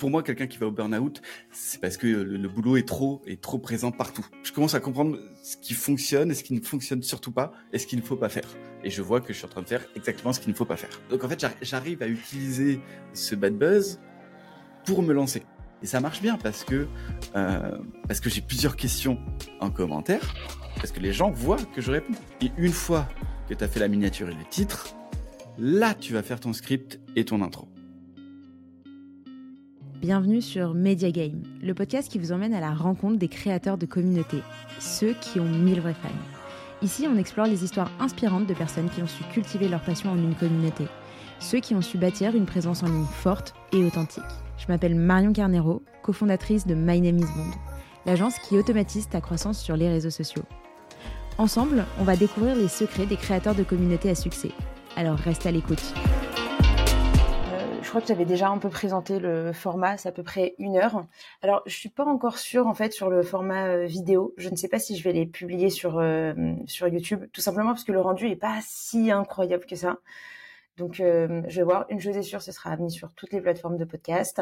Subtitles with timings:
[0.00, 1.20] pour moi, quelqu'un qui va au burn-out,
[1.52, 4.26] c'est parce que le, boulot est trop, est trop présent partout.
[4.42, 7.78] Je commence à comprendre ce qui fonctionne et ce qui ne fonctionne surtout pas et
[7.78, 8.48] ce qu'il ne faut pas faire.
[8.82, 10.64] Et je vois que je suis en train de faire exactement ce qu'il ne faut
[10.64, 10.88] pas faire.
[11.10, 12.80] Donc en fait, j'arrive à utiliser
[13.12, 14.00] ce bad buzz
[14.86, 15.42] pour me lancer.
[15.82, 16.88] Et ça marche bien parce que,
[17.36, 17.78] euh,
[18.08, 19.18] parce que j'ai plusieurs questions
[19.60, 20.34] en commentaire,
[20.76, 22.14] parce que les gens voient que je réponds.
[22.40, 23.06] Et une fois
[23.50, 24.96] que tu as fait la miniature et le titre,
[25.58, 27.68] là tu vas faire ton script et ton intro.
[30.00, 33.84] Bienvenue sur Media Game, le podcast qui vous emmène à la rencontre des créateurs de
[33.84, 34.40] communautés,
[34.78, 36.08] ceux qui ont mille vrais fans.
[36.80, 40.16] Ici, on explore les histoires inspirantes de personnes qui ont su cultiver leur passion en
[40.16, 40.84] une communauté,
[41.38, 44.24] ceux qui ont su bâtir une présence en ligne forte et authentique.
[44.56, 47.50] Je m'appelle Marion Carnero, cofondatrice de My Name is Bond,
[48.06, 50.44] l'agence qui automatise ta croissance sur les réseaux sociaux.
[51.36, 54.52] Ensemble, on va découvrir les secrets des créateurs de communautés à succès.
[54.96, 55.92] Alors reste à l'écoute.
[57.90, 60.76] Je crois que j'avais déjà un peu présenté le format, c'est à peu près une
[60.76, 61.06] heure.
[61.42, 64.32] Alors, je suis pas encore sûre en fait sur le format euh, vidéo.
[64.36, 66.32] Je ne sais pas si je vais les publier sur euh,
[66.66, 69.98] sur YouTube, tout simplement parce que le rendu est pas si incroyable que ça.
[70.76, 71.86] Donc, euh, je vais voir.
[71.88, 74.40] Une chose est sûre, ce sera mis sur toutes les plateformes de podcast.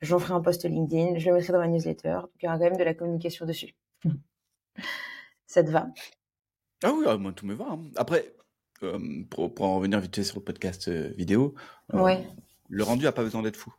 [0.00, 1.18] J'en ferai un post LinkedIn.
[1.18, 2.22] Je le mettrai dans ma newsletter.
[2.22, 3.76] Donc, il y aura quand même de la communication dessus.
[5.46, 5.86] Ça te va?
[6.82, 7.66] Ah oui, ah, moi, tout me va.
[7.70, 7.84] Hein.
[7.94, 8.34] Après,
[8.82, 8.98] euh,
[9.30, 11.54] pour, pour, en revenir vite fait sur le podcast euh, vidéo,
[12.68, 13.72] le rendu n'a pas besoin d'être fou.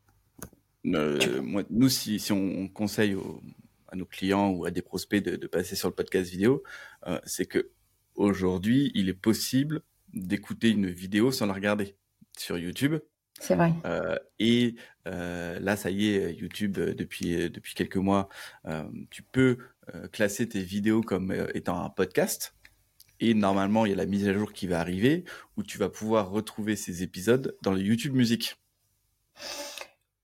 [0.84, 3.16] moi, nous, si, si on, conseille
[3.88, 6.64] à nos clients ou à des prospects de, de passer sur le podcast vidéo,
[7.26, 7.72] c'est que
[8.16, 9.81] aujourd'hui, il est possible
[10.14, 11.96] d'écouter une vidéo sans la regarder
[12.38, 12.96] sur YouTube.
[13.40, 13.73] C'est vrai.
[13.86, 14.76] Euh, et
[15.08, 18.30] euh, là, ça y est, YouTube, euh, depuis, depuis quelques mois,
[19.09, 19.58] tu peux
[20.12, 22.56] classer tes vidéos comme étant un podcast.
[23.20, 25.26] Et normalement, il y a la mise à jour qui va arriver
[25.58, 28.56] où tu vas pouvoir retrouver ces épisodes dans le YouTube Music.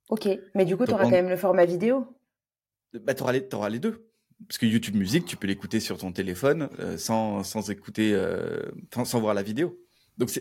[0.09, 2.05] Ok, mais du coup, tu auras quand même le format vidéo
[2.93, 4.07] bah, Tu auras, auras, les deux.
[4.47, 8.19] Parce que YouTube Music, tu peux l'écouter sur ton téléphone sans, sans écouter,
[8.91, 9.79] sans voir la vidéo.
[10.17, 10.31] Donc,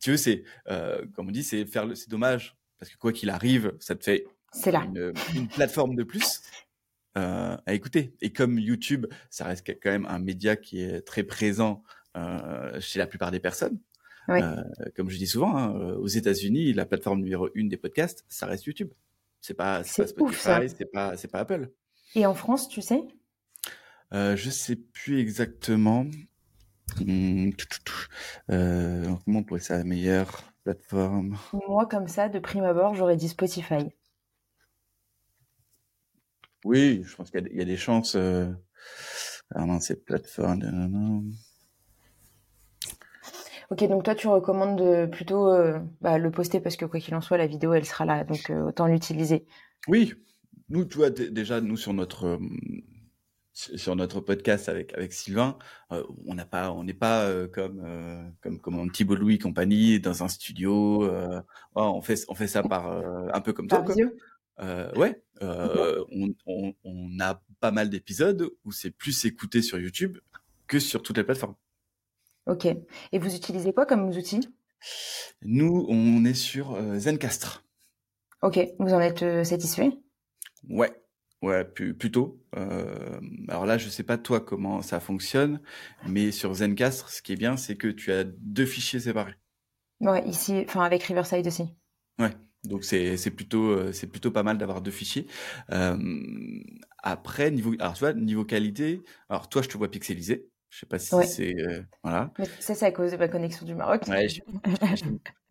[0.00, 3.12] tu veux, c'est, euh, comme on dit, c'est faire le, c'est dommage parce que quoi
[3.12, 4.26] qu'il arrive, ça te fait
[4.66, 6.42] Une, une, plateforme de plus
[7.16, 8.14] euh, à écouter.
[8.20, 11.82] Et comme YouTube, ça reste quand même un média qui est très présent
[12.16, 13.78] euh, chez la plupart des personnes.
[14.28, 14.62] Euh,
[14.96, 18.64] comme je dis souvent, hein, aux États-Unis, la plateforme numéro une des podcasts, ça reste
[18.64, 18.90] YouTube.
[19.40, 21.70] C'est pas, c'est pas Spotify, c'est pas, c'est pas Apple.
[22.14, 23.02] Et en France, tu sais?
[24.12, 26.06] Euh, Je sais plus exactement.
[27.00, 27.50] Mmh,
[28.50, 31.38] euh, comment on pourrait ça la meilleure plateforme?
[31.66, 33.88] Moi, comme ça, de prime abord, j'aurais dit Spotify.
[36.64, 38.14] Oui, je pense qu'il y, a des chances.
[38.14, 38.52] Euh...
[39.54, 41.32] Ah cette plateforme.
[43.72, 47.14] Ok, donc toi, tu recommandes de plutôt euh, bah, le poster parce que quoi qu'il
[47.14, 49.46] en soit, la vidéo, elle sera là, donc euh, autant l'utiliser.
[49.88, 50.12] Oui,
[50.68, 52.38] nous, tu vois, déjà, nous sur notre
[53.54, 55.56] sur notre podcast avec avec Sylvain,
[55.90, 59.38] euh, on n'a pas, on n'est pas euh, comme euh, comme comme un petit Louis
[59.38, 61.10] compagnie dans un studio.
[61.74, 62.92] on fait on fait ça par
[63.34, 63.82] un peu comme toi.
[63.82, 63.94] Quoi.
[64.98, 70.18] ouais, on, on, on, a pas mal d'épisodes où c'est plus écouté sur YouTube
[70.66, 71.54] que sur toutes les plateformes.
[72.46, 72.66] Ok.
[72.66, 74.48] Et vous utilisez quoi comme outils
[75.42, 77.64] Nous, on est sur Zencastre.
[78.42, 78.58] Ok.
[78.78, 79.92] Vous en êtes satisfait?
[80.68, 80.92] Ouais,
[81.42, 82.40] Ouais, plutôt.
[82.56, 85.60] Euh, alors là, je sais pas toi comment ça fonctionne,
[86.06, 89.34] mais sur Zencastr, ce qui est bien, c'est que tu as deux fichiers séparés.
[90.00, 91.64] Ouais, ici, enfin avec Riverside aussi.
[92.20, 92.30] Ouais,
[92.62, 95.26] donc c'est c'est plutôt euh, c'est plutôt pas mal d'avoir deux fichiers.
[95.72, 95.96] Euh,
[97.02, 100.48] après niveau alors tu vois niveau qualité, alors toi je te vois pixelisé.
[100.72, 102.30] Je sais pas si c'est euh, voilà.
[102.38, 104.04] Mais ça c'est à cause de ma connexion du Maroc.
[104.08, 104.26] Ouais,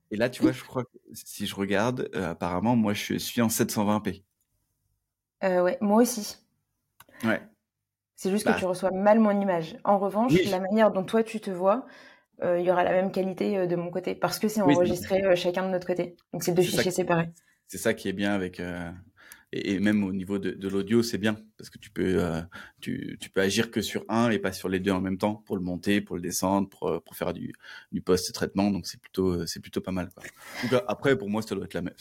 [0.09, 3.47] et là tu vois, je crois que si je regarde, apparemment moi je suis en
[3.47, 4.23] 720p.
[5.43, 6.37] Euh, ouais, moi aussi.
[7.23, 7.39] Ouais.
[8.15, 8.57] C'est juste que bah.
[8.57, 9.77] tu reçois mal mon image.
[9.83, 11.85] En revanche, la manière dont toi tu te vois,
[12.41, 15.35] euh, il y aura la même qualité euh, de mon côté parce que c'est enregistré
[15.35, 16.17] chacun de notre côté.
[16.33, 17.29] Donc c'est deux fichiers séparés.
[17.67, 18.59] C'est ça qui est bien avec
[19.51, 22.21] et, même au niveau de, l'audio, c'est bien parce que tu peux
[22.79, 25.43] tu, tu, peux agir que sur un et pas sur les deux en même temps
[25.45, 27.53] pour le monter, pour le descendre, pour, pour faire du,
[27.91, 28.71] du post traitement.
[28.71, 30.09] Donc c'est plutôt c'est plutôt pas mal.
[30.13, 30.83] Quoi.
[30.87, 31.93] après pour moi ça doit être la même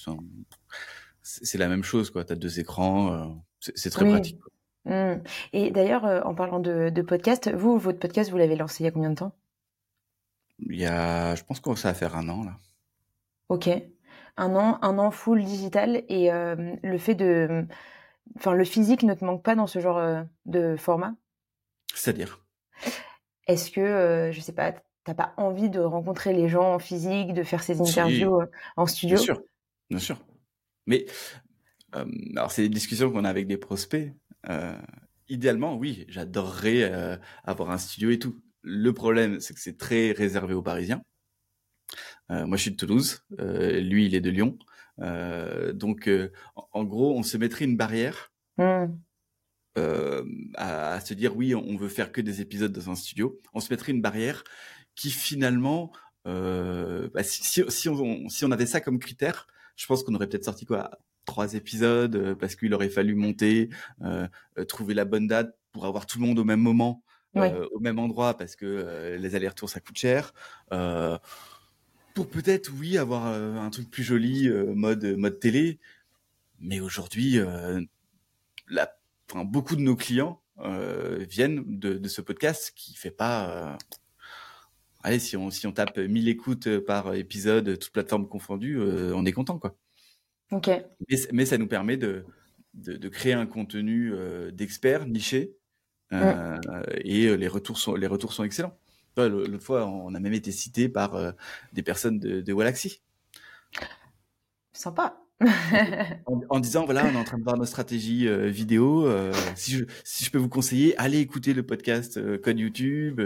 [1.23, 2.25] c'est la même chose, quoi.
[2.25, 3.27] Tu as deux écrans, euh,
[3.61, 4.39] c'est très pratique.
[4.87, 5.23] Mmh.
[5.53, 8.89] Et d'ailleurs, euh, en parlant de, podcast, vous, votre podcast, vous l'avez lancé il y
[8.89, 9.35] a combien de temps?
[10.61, 12.57] Il y a, je pense qu'on ça va faire un an là.
[13.49, 13.69] Ok,
[14.41, 17.67] un an, un an full digital et euh, le fait de,
[18.37, 21.15] enfin, le physique ne te manque pas dans ce genre de format?
[21.95, 22.45] C'est-à-dire?
[23.47, 27.43] Est-ce que, je sais pas, t'as pas envie de rencontrer les gens en physique, de
[27.43, 28.41] faire ces interviews
[28.77, 29.17] en studio?
[29.17, 29.43] Bien sûr,
[29.91, 30.25] bien sûr.
[30.87, 31.05] Mais
[31.93, 34.11] alors, c'est des discussions qu'on a avec des prospects.
[35.29, 38.41] idéalement, oui, j'adorerais avoir un studio et tout.
[38.63, 41.03] Le problème, c'est que c'est très réservé aux Parisiens.
[42.29, 43.25] Moi, je suis de Toulouse.
[43.39, 44.59] lui, il est de Lyon.
[45.75, 46.11] donc,
[46.55, 48.33] en, gros, on se mettrait une barrière.
[48.59, 48.87] Mmh.
[50.57, 53.41] à, se dire oui, on veut faire que des épisodes dans un studio.
[53.55, 54.45] On se mettrait une barrière
[54.95, 55.93] qui finalement,
[56.25, 59.47] bah, si, si, on, si on avait ça comme critère,
[59.77, 60.91] je pense qu'on aurait peut-être sorti quoi
[61.25, 63.71] trois épisodes euh, parce qu'il aurait fallu monter,
[64.03, 64.27] euh,
[64.59, 67.03] euh, trouver la bonne date pour avoir tout le monde au même moment,
[67.37, 70.33] au même endroit parce que les allers-retours ça coûte cher.
[72.21, 75.79] Pour peut-être oui avoir un truc plus joli mode mode télé,
[76.59, 77.39] mais aujourd'hui
[78.69, 78.95] la,
[79.47, 83.79] beaucoup de nos clients viennent de, de, ce podcast qui fait pas
[85.03, 89.33] allez, si on, si on tape 1000 écoutes par épisode, toutes plateformes confondues, on est
[89.33, 89.75] content, quoi.
[91.33, 92.27] Mais, ça nous permet de,
[92.75, 95.55] de, créer un contenu euh, d'experts niché
[96.13, 96.59] euh,
[97.05, 98.77] et euh, les retours sont, les retours sont excellents.
[99.17, 101.35] L'autre fois, on a même été cité par
[101.73, 103.01] des personnes de, de Wallaxy.
[104.73, 105.17] Sympa.
[106.51, 109.11] en, disant voilà, on est en train de voir nos stratégies vidéo.
[109.57, 113.21] si, je, si je peux vous conseiller, allez écouter le podcast Code YouTube.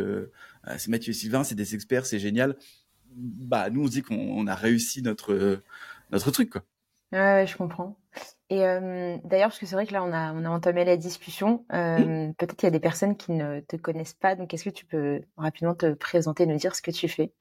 [0.76, 2.56] c'est Mathieu et Sylvain, c'est des experts, c'est génial.
[3.16, 5.60] Bah, nous, on dit qu'on a réussi notre,
[6.10, 6.50] notre truc.
[6.50, 6.62] Quoi.
[7.12, 7.96] Ouais, je comprends.
[8.54, 11.64] Et d'ailleurs, parce que c'est vrai que là, on a, on a entamé la discussion.
[11.68, 14.36] Peut-être qu'il y a des personnes qui ne te connaissent pas.
[14.36, 17.32] Donc, est-ce que tu peux rapidement te présenter, nous dire ce que tu fais?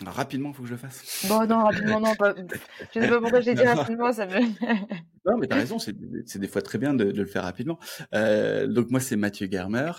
[0.00, 1.26] Rapidement, il faut que je le fasse.
[1.28, 2.14] Bon, non, rapidement, non.
[2.14, 2.34] Pas...
[2.36, 4.40] Je ne sais pas pourquoi j'ai dit rapidement, ça me.
[5.26, 7.78] non, mais tu as raison, c'est des fois très bien de, de le faire rapidement.
[8.14, 9.92] Euh, donc, moi, c'est Mathieu Germer.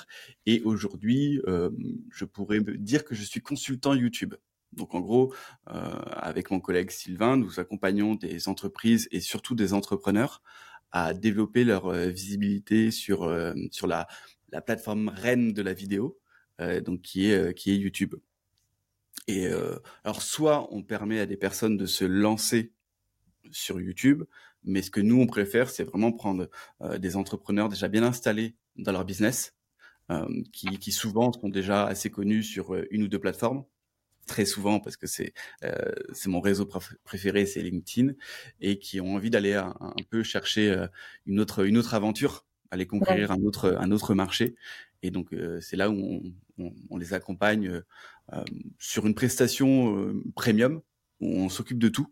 [0.46, 1.70] Et aujourd'hui, euh,
[2.12, 4.36] je pourrais dire que je suis consultant YouTube.
[4.78, 5.34] Donc en gros,
[5.70, 5.74] euh,
[6.08, 10.42] avec mon collègue Sylvain, nous accompagnons des entreprises et surtout des entrepreneurs
[10.92, 14.08] à développer leur euh, visibilité sur euh, sur la,
[14.50, 16.20] la plateforme reine de la vidéo,
[16.86, 18.16] donc qui est qui est YouTube.
[19.28, 19.48] Et
[20.04, 22.72] alors soit on permet à des personnes de se lancer
[23.52, 24.24] sur YouTube,
[24.64, 26.50] mais ce que nous on préfère, c'est vraiment prendre
[27.00, 29.56] des entrepreneurs déjà bien installés dans leur business,
[30.52, 33.66] qui, qui souvent sont déjà assez connus sur une ou deux plateformes
[34.26, 35.34] très souvent parce que c'est
[35.64, 36.68] euh, c'est mon réseau
[37.04, 38.14] préféré, c'est LinkedIn,
[38.62, 39.74] et qui ont envie d'aller un,
[40.10, 40.88] peu chercher euh,
[41.26, 44.56] une autre une autre aventure, aller conquérir un autre un autre marché.
[45.02, 47.82] Et donc euh, c'est là où on, on, les accompagne
[48.80, 50.82] sur une prestation premium
[51.20, 52.08] où on s'occupe de tout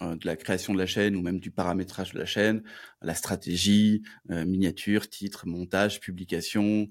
[0.00, 2.62] de la création de la chaîne ou même du paramétrage de la chaîne,
[3.02, 6.86] la stratégie, miniature, titre, montage, publication,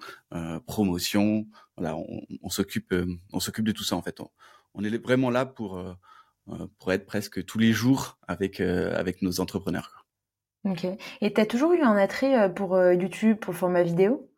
[0.66, 1.48] promotion.
[1.78, 2.94] Voilà, on, on s'occupe,
[3.32, 4.20] on s'occupe de tout ça en fait.
[4.74, 5.82] On, est vraiment là pour
[6.80, 10.06] pour être presque tous les jours avec avec nos entrepreneurs.
[10.66, 10.86] Ok.
[11.22, 14.30] Et tu as toujours eu un attrait pour YouTube, pour le format vidéo?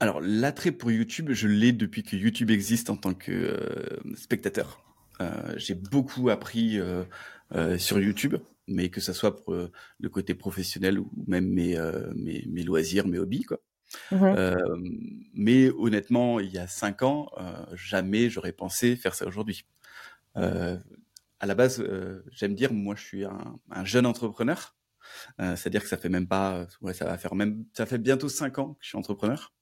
[0.00, 3.58] Alors l'attrait pour YouTube, je l'ai depuis que YouTube existe en tant que
[4.14, 4.84] spectateur.
[5.56, 7.04] j'ai beaucoup appris euh,
[7.78, 8.36] sur YouTube,
[8.68, 12.62] mais que ça soit pour euh, le côté professionnel ou même mes, euh, mes, mes,
[12.62, 13.58] loisirs, mes hobbies, quoi.
[14.12, 14.34] Mmh
[15.32, 17.30] mais honnêtement, il y a cinq ans,
[17.72, 19.64] jamais j'aurais pensé faire ça aujourd'hui.
[20.34, 21.82] à la base,
[22.30, 24.76] j'aime dire, moi, je suis un, un jeune entrepreneur.
[25.38, 28.58] C'est-à-dire que ça fait même pas, ouais, ça va faire même, ça fait bientôt cinq
[28.58, 29.54] ans que je suis entrepreneur.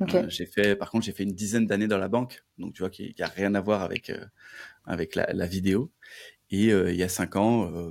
[0.00, 0.24] Okay.
[0.28, 2.90] j'ai fait, par contre, j'ai fait une dizaine d'années dans la banque, donc tu vois,
[2.90, 4.10] qui, qui a rien à voir avec
[4.84, 5.92] avec la, la vidéo.
[6.50, 7.90] Et euh, il y a cinq ans, euh,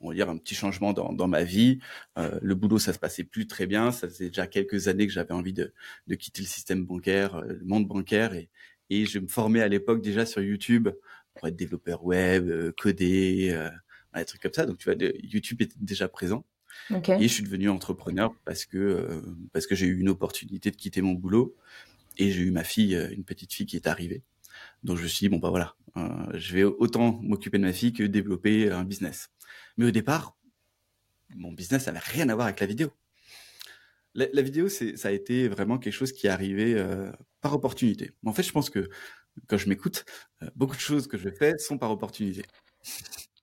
[0.00, 1.78] on va dire un petit changement dans, dans ma vie.
[2.18, 3.92] Euh, le boulot, ça se passait plus très bien.
[3.92, 5.72] Ça faisait déjà quelques années que j'avais envie de,
[6.06, 8.48] de, quitter le système bancaire, le monde bancaire, et,
[8.88, 10.88] et je me formais à l'époque déjà sur YouTube
[11.34, 13.70] pour être développeur web, coder, euh,
[14.16, 14.66] des trucs comme ça.
[14.66, 16.44] Donc tu vois, YouTube était déjà présent.
[16.90, 17.16] Okay.
[17.20, 19.22] Et je suis devenu entrepreneur parce que
[19.52, 21.54] parce que j'ai eu une opportunité de quitter mon boulot
[22.16, 24.22] et j'ai eu ma fille, une petite fille qui est arrivée.
[24.82, 27.72] Donc je me suis dit bon bah voilà, euh, je vais autant m'occuper de ma
[27.72, 29.30] fille que développer un business.
[29.76, 30.36] Mais au départ,
[31.30, 32.90] mon business n'avait rien à voir avec la vidéo.
[34.14, 37.54] La, la vidéo, c'est, ça a été vraiment quelque chose qui est arrivé euh, par
[37.54, 38.12] opportunité.
[38.24, 38.88] En fait, je pense que
[39.46, 40.04] quand je m'écoute,
[40.42, 42.42] euh, beaucoup de choses que je fais sont par opportunité.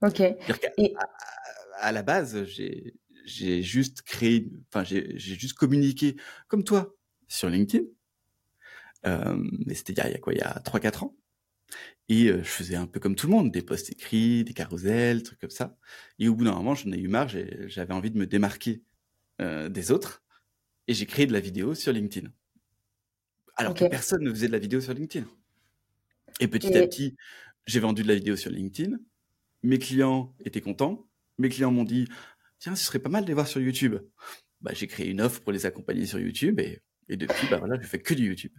[0.02, 0.20] Ok.
[0.20, 0.96] Et...
[0.98, 6.18] À, à, la base, j'ai, j'ai juste créé, enfin, j'ai, j'ai juste communiqué
[6.48, 6.94] comme toi
[7.28, 7.86] sur LinkedIn.
[9.06, 10.34] Mais c'était il y a quoi?
[10.34, 11.16] Il y a 3-4 ans.
[12.10, 15.40] Et je faisais un peu comme tout le monde, des posts écrits, des carousels, trucs
[15.40, 15.78] comme ça.
[16.20, 18.82] Et au bout d'un moment, j'en ai eu marre, j'avais envie de me démarquer
[19.42, 20.24] euh, des autres.
[20.88, 22.30] Et j'ai créé de la vidéo sur LinkedIn.
[23.56, 25.28] Alors que personne ne faisait de la vidéo sur LinkedIn.
[26.40, 27.18] Et petit à petit,
[27.66, 28.98] j'ai vendu de la vidéo sur LinkedIn.
[29.64, 31.08] Mes clients étaient contents.
[31.38, 32.08] Mes clients m'ont dit,
[32.60, 33.98] tiens, ce serait pas mal de les voir sur YouTube.
[34.62, 37.78] Bah, j'ai créé une offre pour les accompagner sur YouTube et, et depuis, bah voilà,
[37.80, 38.52] je fais que du YouTube.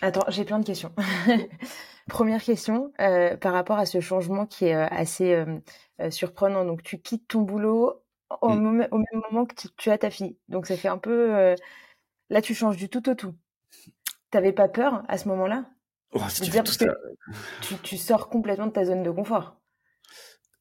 [0.00, 0.92] Attends, j'ai plein de questions.
[2.08, 6.64] Première question, euh, par rapport à ce changement qui est euh, assez euh, surprenant.
[6.64, 8.02] Donc, tu quittes ton boulot
[8.42, 10.36] au, moment, au même moment que tu, as ta fille.
[10.48, 11.54] Donc, ça fait un peu.
[12.30, 13.34] là, tu changes du tout au tout.
[14.30, 15.64] T'avais pas peur à ce moment-là?
[16.12, 16.70] Oh, si tu, dire, que
[17.62, 19.56] tu, tu, sors complètement de ta zone de confort.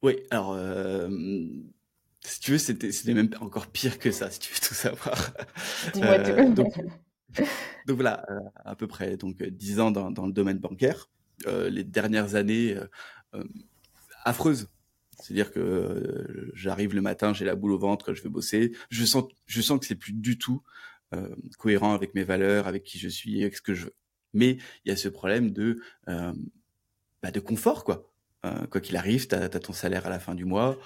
[0.02, 0.56] Oui, alors
[2.26, 5.32] si tu veux, c'était, même encore pire que ça, si tu veux tout savoir.
[5.94, 6.54] Dis-moi tout.
[6.54, 6.74] donc,
[7.88, 8.26] donc, voilà,
[8.64, 11.10] à peu près donc dix ans dans, dans, le domaine bancaire.
[11.48, 12.78] Euh, les dernières années
[13.34, 13.44] euh,
[14.24, 14.70] affreuses.
[15.20, 18.74] C'est-à-dire que j'arrive le matin, j'ai la boule au ventre, je vais bosser.
[18.90, 20.62] Je sens, je sens que c'est plus du tout
[21.58, 23.96] cohérent avec mes valeurs, avec qui je suis, avec ce que je veux.
[24.34, 28.12] Mais il y a ce problème de, bah, de confort, quoi.
[28.70, 30.78] quoi qu'il arrive, tu as, ton salaire à la fin du mois.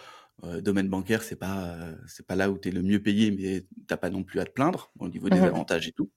[0.61, 3.97] domaine bancaire, c'est pas c'est pas là où tu es le mieux payé, mais t'as
[3.97, 6.11] pas non plus à te plaindre au niveau des mmh avantages et tout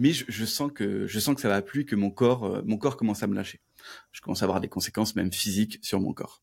[0.00, 2.78] mais je, sens que je sens que ça va plus, que mon corps, euh, mon
[2.78, 3.60] corps commence à me lâcher.
[4.12, 6.42] Je commence à avoir des conséquences même physiques sur mon corps.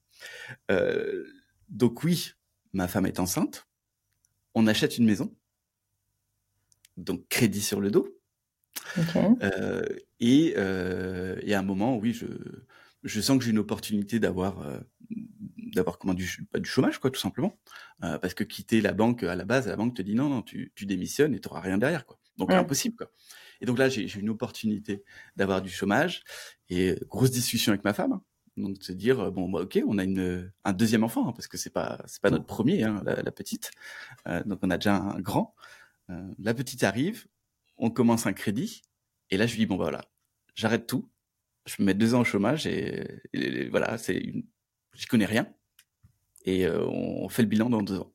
[0.70, 1.26] Euh,
[1.68, 2.34] donc oui,
[2.72, 3.68] ma femme est enceinte.
[4.54, 5.36] On achète une maison,
[6.98, 8.16] donc crédit sur le dos.
[9.42, 9.84] Euh,
[10.20, 12.28] et, et, à un moment, oui, je,
[13.04, 14.64] je sens que j'ai une opportunité d'avoir
[15.74, 17.56] d'avoir comment du, du chômage quoi tout simplement
[18.00, 20.72] parce que quitter la banque à la base la banque te dit non non tu,
[20.76, 23.12] tu démissionnes et tu auras rien derrière quoi donc impossible quoi
[23.62, 25.04] et donc là, j'ai une opportunité
[25.36, 26.24] d'avoir du chômage
[26.70, 28.14] et grosse discussion avec ma femme.
[28.14, 28.22] Hein.
[28.58, 31.58] Donc se dire bon bah, ok on a une un deuxième enfant hein, parce que
[31.58, 33.72] c'est pas c'est pas notre premier hein, la, petite
[34.28, 35.54] euh, donc on a déjà un grand
[36.10, 37.28] euh, la petite arrive
[37.78, 38.82] on commence un crédit
[39.30, 40.06] et là je lui dis bon bah voilà
[40.56, 41.08] j'arrête tout
[41.68, 43.22] je me mets deux ans au chômage et,
[43.70, 44.44] voilà c'est une
[44.96, 45.48] j'y connais rien
[46.46, 48.12] et euh, on fait le bilan dans deux ans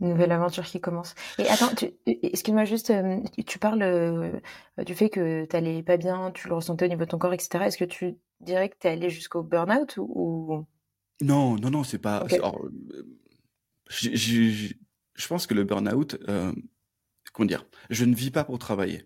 [0.00, 1.14] nouvelle aventure qui commence.
[1.38, 1.70] Et attends,
[2.06, 4.32] excuse-moi juste, euh, tu parles euh,
[4.84, 7.32] du fait que tu n'allais pas bien, tu le ressentais au niveau de ton corps,
[7.32, 7.64] etc.
[7.64, 10.66] Est-ce que tu dirais que tu es allé jusqu'au burn-out ou...
[11.20, 12.24] Non, non, non, c'est pas.
[12.32, 12.70] Euh,
[13.90, 16.16] je pense que le burn-out,
[17.32, 19.04] comment dire, je ne vis pas pour travailler.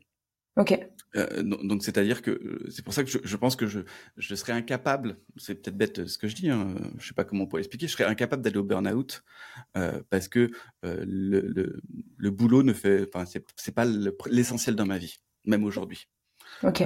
[0.57, 0.79] Ok.
[1.17, 3.81] Euh, donc c'est-à-dire que euh, c'est pour ça que je, je, pense que je,
[4.17, 7.25] je serais incapable, c'est peut-être bête euh, ce que je dis, hein, je sais pas
[7.25, 9.23] comment on pourrait expliquer, je serais incapable d'aller au burn-out
[9.77, 10.51] euh, parce que
[10.85, 11.81] euh, le, le,
[12.17, 13.85] le, boulot ne fait, enfin c'est pas
[14.27, 16.09] l'essentiel dans ma vie, même aujourd'hui.
[16.63, 16.85] Okay.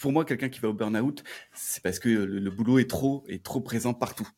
[0.00, 3.44] pour moi, quelqu'un qui va au burn-out, c'est parce que le, boulot est trop est
[3.44, 4.28] trop présent partout.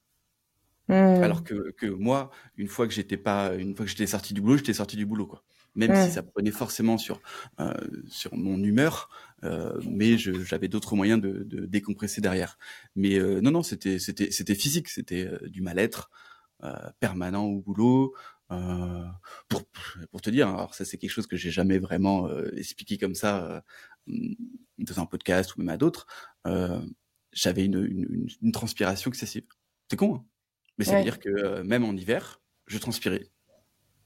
[0.88, 0.92] Mmh.
[0.92, 4.40] Alors que, que moi, une fois que j'étais pas, une fois que j'étais sorti du
[4.40, 5.42] boulot, j'étais sorti du boulot quoi
[5.76, 7.20] même si ça prenait forcément sur
[7.60, 7.74] euh,
[8.08, 9.08] sur mon humeur,
[9.44, 12.58] euh, mais j'avais d'autres moyens de, de, décompresser derrière.
[12.96, 16.10] Mais euh, non, non, c'était c'était c'était physique, c'était euh, du mal-être
[16.64, 18.14] euh, permanent au boulot.
[19.48, 19.62] pour
[20.10, 23.62] pour te dire, alors ça c'est quelque chose que j'ai jamais vraiment expliqué comme ça
[24.06, 26.06] dans un podcast ou même à d'autres.
[27.32, 29.44] j'avais une, une, une, transpiration excessive.
[29.90, 30.24] C'est con, hein
[30.78, 33.30] mais ça veut dire que même en hiver, je transpirais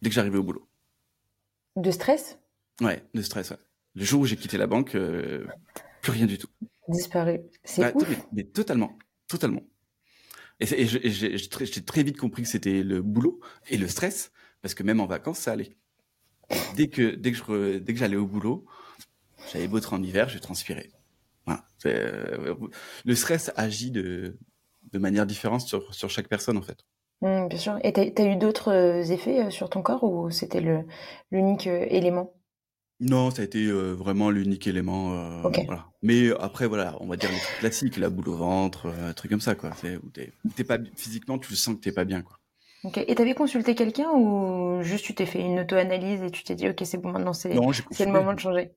[0.02, 0.69] dès que j'arrivais au boulot.
[1.76, 2.38] De stress
[2.80, 3.58] Ouais, de stress, ouais.
[3.94, 5.46] Le jour où j'ai quitté la banque, euh,
[6.02, 6.48] plus rien du tout.
[6.88, 7.40] Disparu.
[7.64, 8.08] C'est ouf.
[8.32, 8.98] Mais, totalement,
[9.28, 9.62] totalement.
[10.60, 14.30] Et, j'ai très vite compris que c'était le boulot et le stress,
[14.62, 15.76] parce que même en vacances, ça allait.
[16.76, 18.66] Dès que, dès que je, dès que j'allais au boulot,
[19.52, 20.90] j'avais beau être en hiver, je transpirais.
[21.46, 21.64] Voilà.
[21.86, 22.54] Euh,
[23.04, 24.36] le stress agit de,
[24.92, 26.84] de manière différente sur, sur chaque personne, en fait.
[27.22, 27.78] Mmh, bien sûr.
[27.82, 30.62] Et tu as, eu d'autres euh, effets euh, sur ton corps ou c'était
[31.30, 32.34] l'unique euh, élément?
[33.00, 35.42] Non, ça a été vraiment l'unique élément.
[35.64, 35.86] voilà.
[36.02, 39.30] Mais après, voilà, on va dire les trucs classiques, la boule au ventre, un truc
[39.30, 39.70] comme ça, quoi.
[40.54, 42.38] T'es pas physiquement, tu sens que t'es pas bien, quoi.
[42.84, 42.98] Ok.
[42.98, 46.66] Et t'avais consulté quelqu'un ou juste tu t'es fait une auto-analyse et tu t'es dit
[46.66, 48.72] ok c'est bon maintenant c'est le moment de changer?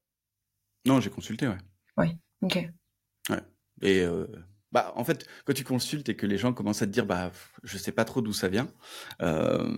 [0.85, 1.57] Non, j'ai consulté, ouais.
[1.97, 2.17] Ouais.
[2.41, 2.65] Ok.
[3.29, 3.41] Ouais.
[3.81, 4.05] Et
[4.73, 7.31] bah, en fait, quand tu consultes et que les gens commencent à te dire, bah,
[7.61, 8.67] je sais pas trop d'où ça vient.
[9.21, 9.71] Euh,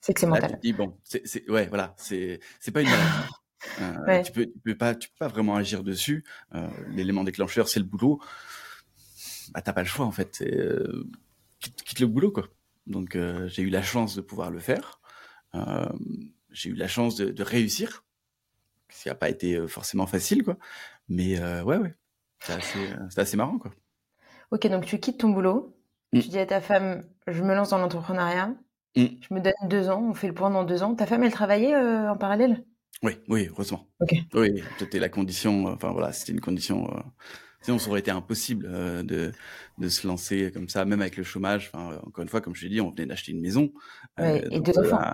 [0.00, 0.52] c'est que c'est mental.
[0.62, 3.04] Tu dis, bon, c'est, ouais, voilà, c'est, c'est pas une maladie.
[3.80, 6.22] Euh, tu peux, tu peux pas, tu peux pas vraiment agir dessus.
[6.54, 8.20] Euh, l'élément déclencheur, c'est le boulot.
[9.52, 10.42] Bah, t'as pas le choix en fait.
[10.42, 11.04] Euh,
[11.58, 12.46] quitte, quitte, le boulot quoi.
[12.86, 15.00] Donc, euh, j'ai eu la chance de pouvoir le faire.
[15.56, 15.88] Euh,
[16.52, 18.04] j'ai eu la chance de, de réussir.
[18.90, 20.56] Ce qui a pas été forcément facile quoi.
[21.08, 21.96] Mais ouais, ouais,
[22.38, 23.72] c'est assez, c'est assez marrant quoi.
[24.50, 25.76] Ok, donc tu quittes ton boulot,
[26.12, 26.20] mm.
[26.20, 28.54] tu dis à ta femme, je me lance dans l'entrepreneuriat,
[28.96, 29.06] mm.
[29.20, 30.94] je me donne deux ans, on fait le point dans deux ans.
[30.94, 32.64] Ta femme, elle travaillait euh, en parallèle?
[33.02, 33.86] Oui, oui, heureusement.
[34.00, 34.14] Ok.
[34.34, 37.00] Oui, c'était la condition, euh, enfin voilà, c'était une condition euh,
[37.60, 38.68] Sinon, ça aurait été impossible
[39.04, 39.32] de,
[39.78, 41.70] de se lancer comme ça, même avec le chômage.
[41.72, 43.72] Enfin, encore une fois, comme je l'ai dit, on venait d'acheter une maison.
[44.16, 45.12] et deux enfants.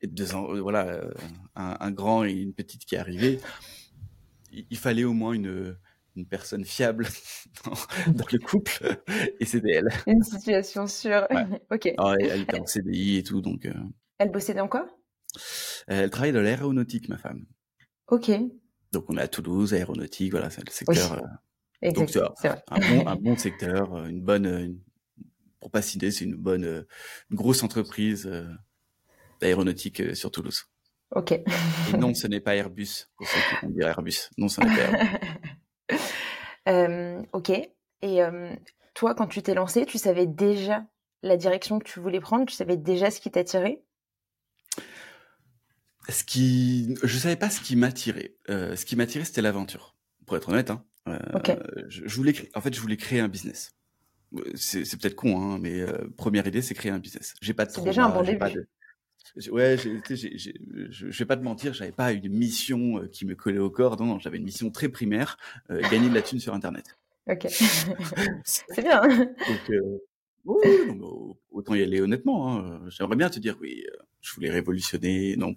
[0.00, 1.00] et deux ans, voilà,
[1.56, 3.40] un, un, grand et une petite qui est.
[4.52, 5.76] Il, fallait au moins une,
[6.16, 7.06] une personne fiable
[7.64, 9.02] dans, le couple,
[9.38, 9.88] et c'était elle.
[10.06, 11.26] Une situation sûre.
[11.70, 11.92] ok.
[11.98, 13.68] Ah, elle, était en CDI et tout, donc.
[14.18, 14.86] Elle bossait dans quoi?
[15.86, 17.46] Elle travaille dans l'aéronautique, ma femme.
[18.08, 18.30] Ok.
[18.92, 21.22] Donc on est à Toulouse, aéronautique, voilà, c'est le secteur.
[21.84, 24.80] Euh, donc c'est un, bon, un bon secteur, euh, une bonne, une,
[25.60, 26.86] pour pas citer, c'est une bonne, euh,
[27.30, 28.30] une grosse entreprise
[29.40, 30.64] d'aéronautique sur Toulouse.
[31.12, 31.32] Ok.
[31.32, 34.30] Et non, ce n'est pas Airbus, pour ceux qui vont dire Airbus.
[34.36, 35.18] Non, ce n'est pas Airbus.
[37.32, 37.50] ok.
[38.02, 38.20] Et
[38.94, 40.84] toi, quand tu t'es lancé, tu savais déjà
[41.22, 42.46] la direction que tu voulais prendre?
[42.46, 43.82] Tu savais déjà ce qui t'attirait?
[46.08, 48.34] Ce qui, je savais pas ce qui m'attirait.
[48.48, 49.96] Euh, ce qui m'attirait, c'était l'aventure.
[50.26, 50.84] Pour être honnête, hein.
[51.08, 51.18] Euh,
[51.88, 53.74] je, voulais, en fait, je voulais créer un business.
[54.54, 57.34] C'est, peut-être con, hein, mais euh, première idée, c'est créer un business.
[57.40, 57.70] J'ai pas de.
[57.70, 58.68] C'est déjà un bon début.
[59.50, 63.98] Ouais, je vais pas te mentir, j'avais pas une mission qui me collait au corps.
[64.00, 66.96] Non, non, j'avais une mission très primaire, gagner de la thune sur Internet.
[67.28, 67.46] Ok.
[68.44, 69.00] c'est bien.
[69.06, 69.70] Donc,
[70.44, 70.66] oui,
[71.50, 72.58] autant y aller honnêtement.
[72.58, 72.80] Hein.
[72.88, 75.36] J'aimerais bien te dire oui, euh, je voulais révolutionner.
[75.36, 75.54] Non.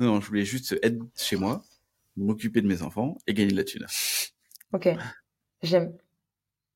[0.00, 1.62] non, je voulais juste être chez moi,
[2.16, 3.86] m'occuper de mes enfants et gagner de la thune.
[4.72, 4.88] Ok,
[5.62, 5.96] j'aime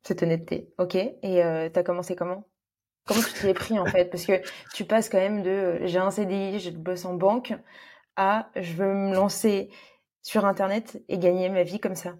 [0.03, 0.69] cette honnêteté.
[0.79, 2.47] Ok, et euh, t'as commencé comment?
[3.09, 4.41] Comment tu t'y es pris en fait Parce que
[4.75, 7.55] tu passes quand même de euh, j'ai un CDI, je bosse en banque
[8.17, 9.71] à je veux me lancer
[10.23, 12.17] sur Internet et gagner ma vie comme ça.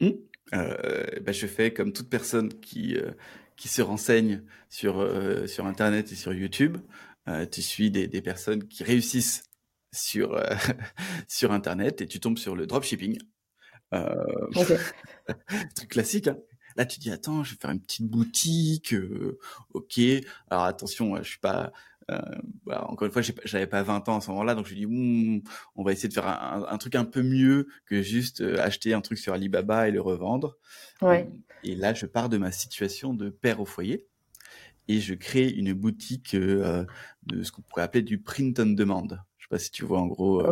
[0.00, 0.10] Mmh.
[0.52, 2.96] bah, je fais comme toute personne qui,
[3.60, 6.78] qui se renseignent sur, euh, sur Internet et sur YouTube.
[7.28, 9.42] Euh, tu suis des, des, personnes qui réussissent
[9.92, 10.56] sur, euh,
[11.28, 13.18] sur Internet et tu tombes sur le dropshipping.
[13.92, 16.28] truc classique.
[16.28, 16.38] Hein.
[16.80, 18.94] Là, tu dis, attends, je vais faire une petite boutique.
[19.74, 20.00] ok.
[20.48, 21.74] Alors attention, je suis pas
[22.10, 22.18] euh,
[22.64, 25.42] bah, encore une fois, j'avais pas 20 ans à ce moment-là, donc je dis, hmm,
[25.76, 29.02] on va essayer de faire un, truc un peu mieux que juste euh, acheter un
[29.02, 30.56] truc sur Alibaba et le revendre.
[31.02, 31.28] Ouais.
[31.30, 34.06] Euh, et là, je pars de ma situation de père au foyer
[34.88, 36.86] et je crée une boutique de
[37.42, 39.06] ce qu'on pourrait appeler du print on demand.
[39.36, 40.42] Je sais pas si tu vois en gros.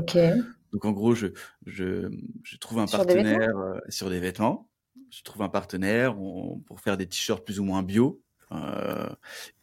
[0.73, 1.29] Donc en gros, je,
[1.65, 2.11] je,
[2.43, 4.69] je trouve un partenaire sur des vêtements.
[5.11, 8.23] Je trouve un partenaire pour faire des t-shirts plus ou moins bio.
[8.53, 9.09] Euh,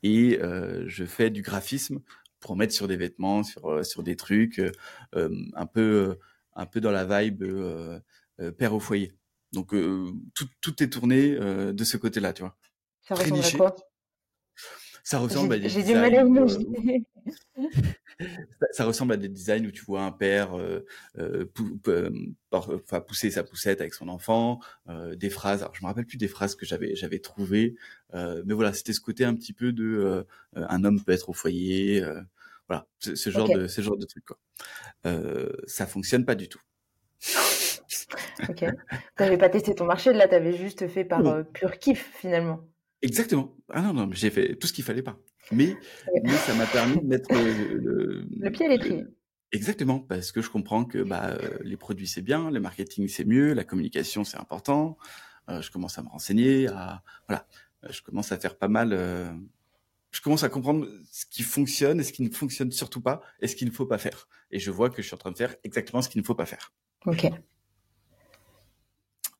[0.03, 1.99] et euh, je fais du graphisme
[2.39, 4.61] pour mettre sur des vêtements, sur euh, sur des trucs
[5.13, 6.17] un peu
[6.53, 7.43] un peu dans la vibe
[8.57, 9.13] père au foyer.
[9.51, 9.73] Donc
[10.33, 12.57] tout, tout est tourné de ce côté-là, tu vois.
[13.01, 13.75] Ça ressemble à quoi?
[15.05, 16.25] Ça ressemble à des J'ai du mal à
[18.71, 20.83] ça, ressemble à des designs où tu vois un père euh,
[21.19, 21.45] euh,
[21.87, 22.09] euh
[23.07, 25.61] pousser sa poussette avec son enfant, euh, des phrases.
[25.61, 27.75] Alors je me rappelle plus des phrases que j'avais j'avais trouvées,
[28.13, 32.03] mais voilà, c'était ce côté un petit peu de un homme peut être au foyer,
[32.67, 34.39] voilà, ce, genre de ce genre de truc quoi.
[35.67, 36.61] ça fonctionne pas du tout.
[38.49, 38.65] ok.
[39.17, 42.65] T'avais pas testé ton marché, là, t'avais juste fait par pur kiff finalement.
[43.01, 43.55] Exactement.
[43.69, 45.17] Ah non, non, j'ai fait tout ce qu'il fallait pas.
[45.51, 45.75] Mais,
[46.23, 49.05] mais ça m'a permis de mettre le, le, pied à l'étrier.
[49.51, 53.25] Exactement, parce que je comprends que bah, euh, les produits c'est bien, le marketing c'est
[53.25, 54.97] mieux, la communication c'est important.
[55.49, 57.47] Euh, je commence à me renseigner, à voilà,
[57.83, 58.89] euh, je commence à faire pas mal.
[60.11, 63.47] je commence à comprendre ce qui fonctionne et ce qui ne fonctionne surtout pas et
[63.47, 64.27] ce qu'il ne faut pas faire.
[64.51, 66.35] Et je vois que je suis en train de faire exactement ce qu'il ne faut
[66.35, 66.73] pas faire.
[67.05, 67.25] Ok.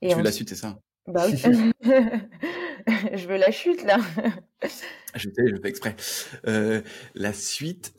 [0.02, 0.80] Et tu veux la suite, c'est ça?
[1.08, 1.72] Bah oui.
[3.14, 3.98] je veux la chute là.
[5.16, 5.96] je sais, je fais exprès.
[6.48, 6.82] Euh,
[7.14, 7.94] la suite,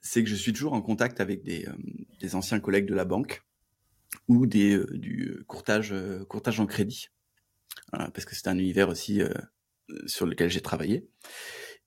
[0.00, 1.72] c'est que je suis toujours en contact avec des, euh,
[2.20, 3.44] des anciens collègues de la banque
[4.28, 5.94] ou des, euh, du courtage,
[6.28, 7.08] courtage en crédit,
[7.90, 9.20] parce que c'est un univers aussi
[10.06, 11.08] sur lequel j'ai travaillé.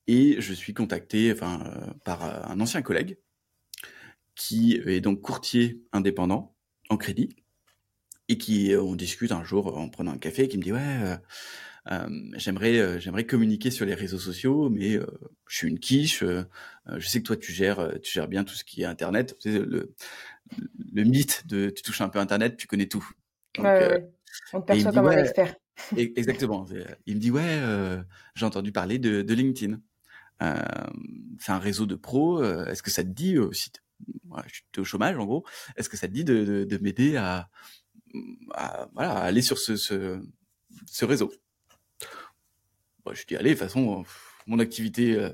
[0.06, 3.18] Et je suis contacté enfin, par un ancien collègue
[4.36, 6.54] qui est donc courtier indépendant
[6.90, 7.34] en crédit
[8.28, 10.80] et qui on discute un jour en prenant un café et qui me dit ouais
[10.80, 11.16] euh,
[12.34, 15.06] j'aimerais euh, j'aimerais communiquer sur les réseaux sociaux, mais euh,
[15.48, 16.24] je suis une quiche.
[16.24, 19.36] je sais que toi tu gères tu gères bien tout ce qui est Internet.
[19.44, 19.94] le,
[20.92, 23.06] le mythe de tu touches un peu Internet, tu connais tout.
[23.58, 24.08] ouais,
[24.52, 25.54] On te perçoit comme un expert.
[25.96, 26.66] Exactement.
[27.06, 27.60] Il me dit ouais,
[28.34, 29.80] j'ai entendu parler de, de LinkedIn.
[30.42, 30.54] Euh,
[31.38, 32.42] c'est un réseau de pros.
[32.42, 33.70] Est-ce que ça te dit aussi
[34.46, 35.44] Je suis au chômage en gros.
[35.76, 37.48] Est-ce que ça te dit de, de, de m'aider à,
[38.52, 40.20] à, voilà, à aller sur ce, ce,
[40.86, 41.30] ce réseau?
[43.06, 44.04] Bah, je dis allez, de toute façon,
[44.46, 45.30] mon activité, euh,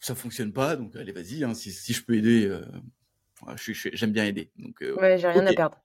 [0.00, 1.44] ça fonctionne pas, donc allez, vas-y.
[1.44, 2.64] Hein, si, si, je peux aider, euh,
[3.92, 4.50] j'aime bien aider.
[4.56, 5.78] Donc, euh, ouais, j'ai rien à perdre.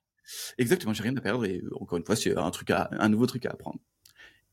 [0.57, 3.27] Exactement, j'ai rien à perdre et encore une fois, c'est un truc à, un nouveau
[3.27, 3.79] truc à apprendre.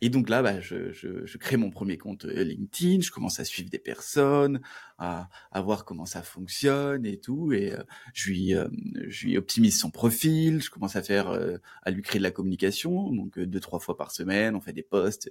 [0.00, 3.40] Et donc là, bah, je, je, je, crée mon premier compte euh, LinkedIn, je commence
[3.40, 4.60] à suivre des personnes,
[4.98, 8.68] à, à voir comment ça fonctionne et tout, et euh, je, lui, euh,
[9.06, 11.38] je lui optimise son profil, je commence à faire,
[11.82, 14.82] à lui créer de la communication, donc deux trois fois par semaine, on fait des
[14.82, 15.30] posts,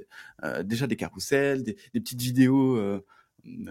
[0.64, 3.02] déjà des carousels, des, des petites vidéos,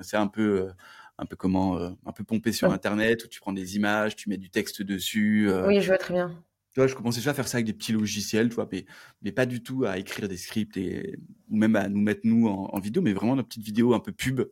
[0.03, 0.71] c'est un peu
[1.19, 4.39] un peu comment, un peu pompé sur Internet où tu prends des images, tu mets
[4.39, 5.51] du texte dessus.
[5.67, 6.43] oui, je vois très bien.
[6.73, 8.87] Tu vois, je commençais déjà à faire ça avec des petits logiciels, tu vois, mais,
[9.21, 11.19] mais pas du tout à écrire des scripts et
[11.51, 14.13] ou même à nous mettre nous en, vidéo, mais vraiment une petite vidéo un peu
[14.13, 14.43] pub.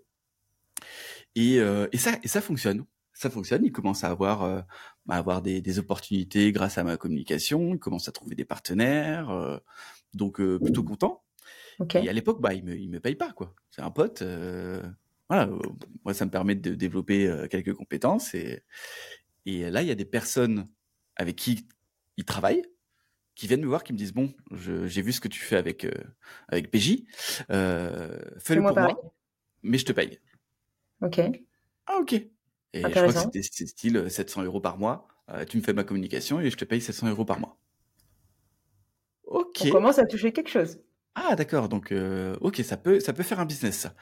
[1.34, 3.64] Et, euh, et ça et ça fonctionne, ça fonctionne.
[3.64, 4.60] Il commence à avoir euh,
[5.10, 7.74] à avoir des, des, opportunités grâce à ma communication.
[7.74, 9.58] Il commence à trouver des partenaires, euh,
[10.14, 11.22] donc euh, plutôt content.
[11.78, 12.04] Okay.
[12.04, 13.54] Et à l'époque, bah il me il me paye pas quoi.
[13.70, 14.22] C'est un pote.
[14.22, 14.82] Euh,
[15.28, 15.50] voilà,
[16.04, 18.64] moi ça me permet de développer quelques compétences et
[19.46, 20.68] et là il y a des personnes
[21.14, 21.68] avec qui
[22.20, 22.62] ils travaillent,
[23.34, 25.84] qui viennent me voir, qui me disent bon, j'ai vu ce que tu fais avec
[25.84, 25.92] euh,
[26.48, 27.04] avec PJ,
[27.50, 29.00] euh, fais-le pour moi,
[29.62, 30.20] mais je te paye.
[31.00, 31.20] Ok.
[31.86, 32.12] Ah ok.
[32.12, 32.28] Et
[32.74, 35.08] je crois que c'était style 700 euros par mois.
[35.30, 37.58] Euh, tu me fais ma communication et je te paye 700 euros par mois.
[39.24, 39.62] Ok.
[39.64, 40.78] On commence à toucher quelque chose.
[41.14, 43.94] Ah d'accord, donc euh, ok, ça peut ça peut faire un business ça.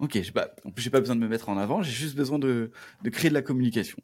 [0.00, 2.38] Ok, pas, en plus j'ai pas besoin de me mettre en avant, j'ai juste besoin
[2.38, 2.70] de,
[3.02, 3.98] de créer de la communication.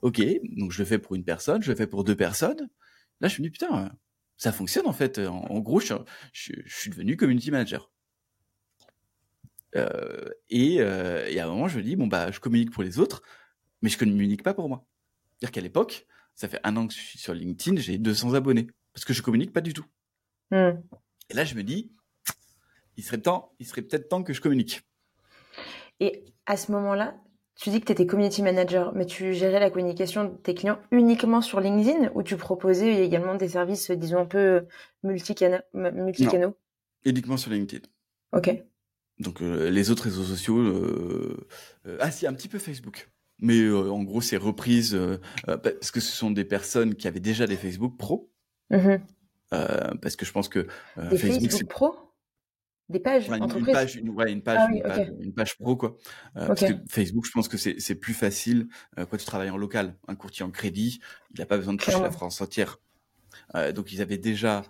[0.00, 0.20] Ok,
[0.56, 2.68] donc je le fais pour une personne, je le fais pour deux personnes.
[3.22, 3.90] Là, je me dis, putain,
[4.36, 5.18] ça fonctionne en fait.
[5.18, 5.94] En, gros, je,
[6.32, 7.90] suis devenu community manager.
[9.76, 12.82] Euh, et, euh, et, à un moment, je me dis, bon, bah, je communique pour
[12.82, 13.22] les autres,
[13.80, 14.84] mais je communique pas pour moi.
[15.38, 18.66] C'est-à-dire qu'à l'époque, ça fait un an que je suis sur LinkedIn, j'ai 200 abonnés,
[18.92, 19.86] parce que je communique pas du tout.
[20.50, 20.72] Hmm.
[21.30, 21.92] Et là, je me dis,
[22.96, 24.82] il serait temps, il serait peut-être temps que je communique.
[26.00, 27.16] Et à ce moment-là,
[27.62, 30.80] tu dis que tu étais community manager, mais tu gérais la communication de tes clients
[30.90, 34.66] uniquement sur LinkedIn ou tu proposais également des services, disons, un peu
[35.04, 35.60] multicanaux?
[35.72, 36.56] Multicanaux
[37.04, 37.86] Uniquement sur LinkedIn.
[38.32, 38.64] Ok.
[39.20, 41.46] Donc euh, les autres réseaux sociaux, euh,
[41.86, 43.10] euh, ah si, un petit peu Facebook.
[43.38, 44.98] Mais en gros, c'est reprise
[45.46, 48.32] parce que ce sont des personnes qui avaient déjà des Facebook Pro.
[48.72, 49.98] Mm-hmm.
[50.00, 50.66] parce que je pense que
[51.10, 51.94] des Facebook, Facebook Pro?
[52.92, 55.76] Des pages une, une, page, une, ouais, une page, ah une, page une, page, pro
[55.76, 55.96] quoi.
[56.36, 59.56] Euh, Parce que Facebook, je pense que c'est plus facile euh, quand tu travailles en
[59.56, 59.96] local.
[60.06, 61.00] Un courtier en crédit,
[61.34, 62.78] il n'a pas besoin de toucher la France entière.
[63.54, 64.62] Euh, donc ils avaient déjà,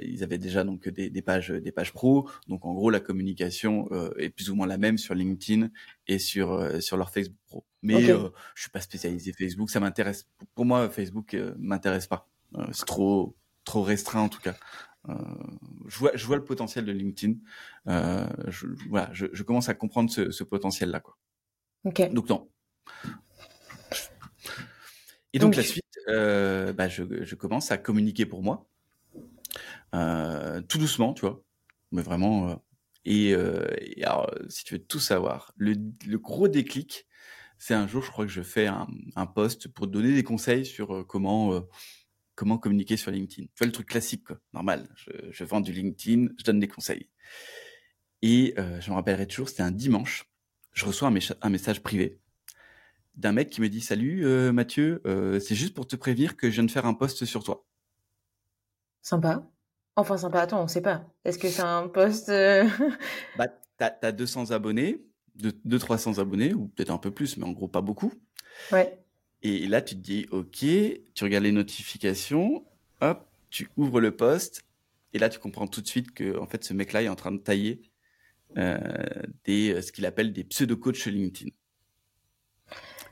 [0.00, 2.30] ils avaient déjà donc des, des, pages, des pages pro.
[2.46, 5.68] Donc en gros, la communication est plus ou moins la même sur LinkedIn
[6.06, 7.64] et sur sur leur Facebook pro.
[7.82, 8.30] Mais okay.
[8.54, 9.70] je suis pas spécialisé Facebook.
[9.70, 10.26] Ça m'intéresse.
[10.54, 12.28] Pour moi, Facebook m'intéresse pas.
[12.72, 14.54] c'est trop trop restreint en tout cas.
[15.08, 15.14] Euh,
[15.86, 17.34] je, vois, je vois le potentiel de LinkedIn.
[17.88, 21.00] Euh, je, voilà, je, je, commence à comprendre ce, ce potentiel-là.
[21.00, 21.16] Quoi.
[21.84, 22.08] Okay.
[22.08, 22.48] Donc non.
[25.32, 28.66] Et donc, donc la suite, euh, bah, je, je, commence à communiquer pour moi,
[29.94, 31.42] euh, tout doucement, tu vois,
[31.92, 32.50] mais vraiment.
[32.50, 32.54] Euh,
[33.04, 35.74] et, et, alors, si tu veux tout savoir, le,
[36.06, 37.06] le gros déclic,
[37.58, 40.66] c'est un jour, je crois que je fais un, un post pour donner des conseils
[40.66, 41.62] sur comment
[42.38, 43.48] comment communiquer sur LinkedIn.
[43.48, 44.88] Tu vois le truc classique, quoi, normal.
[44.94, 47.08] Je, je vends du LinkedIn, je donne des conseils.
[48.22, 50.24] Et euh, je me rappellerai toujours, c'était un dimanche.
[50.72, 52.20] Je reçois un, un message privé
[53.16, 56.48] d'un mec qui me dit Salut euh, Mathieu, euh, c'est juste pour te prévenir que
[56.48, 57.66] je viens de faire un post sur toi.
[59.02, 59.44] Sympa.
[59.96, 61.12] Enfin, sympa, attends, on sait pas.
[61.24, 62.28] Est-ce que c'est un post
[63.36, 63.48] Bah,
[63.78, 65.04] t'as as 200 abonnés,
[65.40, 68.12] 200-300 abonnés, ou peut-être un peu plus, mais en gros pas beaucoup.
[68.70, 68.96] Ouais.
[69.42, 72.64] Et là, tu te dis, OK, tu regardes les notifications,
[73.00, 74.64] hop, tu ouvres le poste,
[75.12, 77.32] et là, tu comprends tout de suite que, en fait, ce mec-là est en train
[77.32, 77.80] de tailler
[78.56, 78.78] euh,
[79.44, 81.50] des, euh, ce qu'il appelle des pseudo-coachs LinkedIn.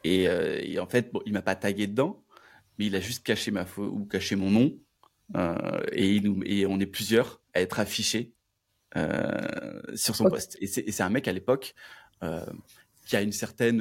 [0.05, 2.23] Et, euh, et, en fait, bon, il m'a pas tagué dedans,
[2.79, 4.77] mais il a juste caché ma faux ou caché mon nom.
[5.37, 8.33] Euh, et, nous, et on est plusieurs à être affichés
[9.95, 10.35] sur son okay.
[10.37, 10.57] poste.
[10.61, 11.75] Et c'est un mec à l'époque
[13.05, 13.77] qui a une certaine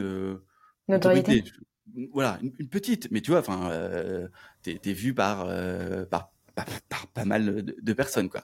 [0.89, 1.39] notoriété.
[1.39, 1.51] Autorité
[2.11, 4.27] voilà, une, une, petite, mais tu vois, enfin, euh,
[4.63, 8.43] t'es es vu par, euh, par, par, par, pas mal de, de personnes, quoi.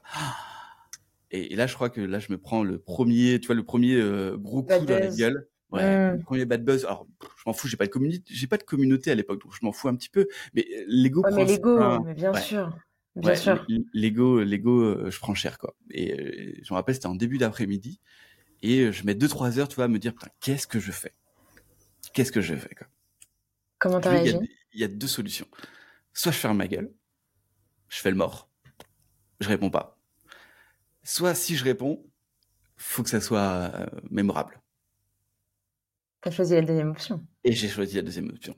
[1.32, 3.64] Et, et, là, je crois que là, je me prends le premier, tu vois, le
[3.64, 5.48] premier euh, gros coup dans la gueule.
[5.72, 6.18] Ouais, mmh.
[6.18, 6.84] le premier bad buzz.
[6.84, 9.54] Alors, je m'en fous, j'ai pas de communauté, j'ai pas de communauté à l'époque, donc
[9.54, 10.28] je m'en fous un petit peu.
[10.54, 11.24] Mais l'ego.
[11.24, 11.78] Ouais, mais l'ego,
[12.14, 12.42] bien ouais.
[12.42, 12.78] sûr.
[13.16, 13.66] Bien ouais, sûr.
[13.94, 15.74] L'ego, l'ego, je prends cher, quoi.
[15.92, 18.02] Et je me rappelle, c'était en début d'après-midi.
[18.64, 21.14] Et je mets deux, trois heures, tu vois, à me dire, qu'est-ce que je fais?
[22.14, 22.88] Qu'est-ce que je fais, quoi?
[23.82, 24.38] Comment t'as réagi?
[24.74, 25.48] Il y a deux solutions.
[26.14, 26.94] Soit je ferme ma gueule,
[27.90, 28.48] je fais le mort,
[29.40, 29.98] je réponds pas.
[31.04, 32.06] Soit si je réponds,
[32.78, 34.62] faut que ça soit euh, mémorable.
[36.22, 37.26] T'as choisi la deuxième option.
[37.44, 38.56] Et j'ai choisi la deuxième option.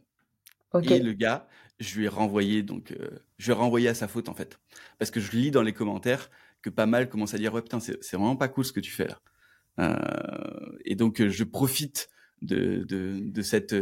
[0.83, 1.47] Et le gars,
[1.79, 4.59] je lui ai renvoyé donc euh, je lui ai renvoyé à sa faute en fait
[4.99, 6.29] parce que je lis dans les commentaires
[6.61, 8.91] que pas mal commencent à dire ouais putain c'est vraiment pas cool ce que tu
[8.91, 9.19] fais là
[9.79, 12.09] euh, et donc je profite
[12.41, 13.75] de, de, de cette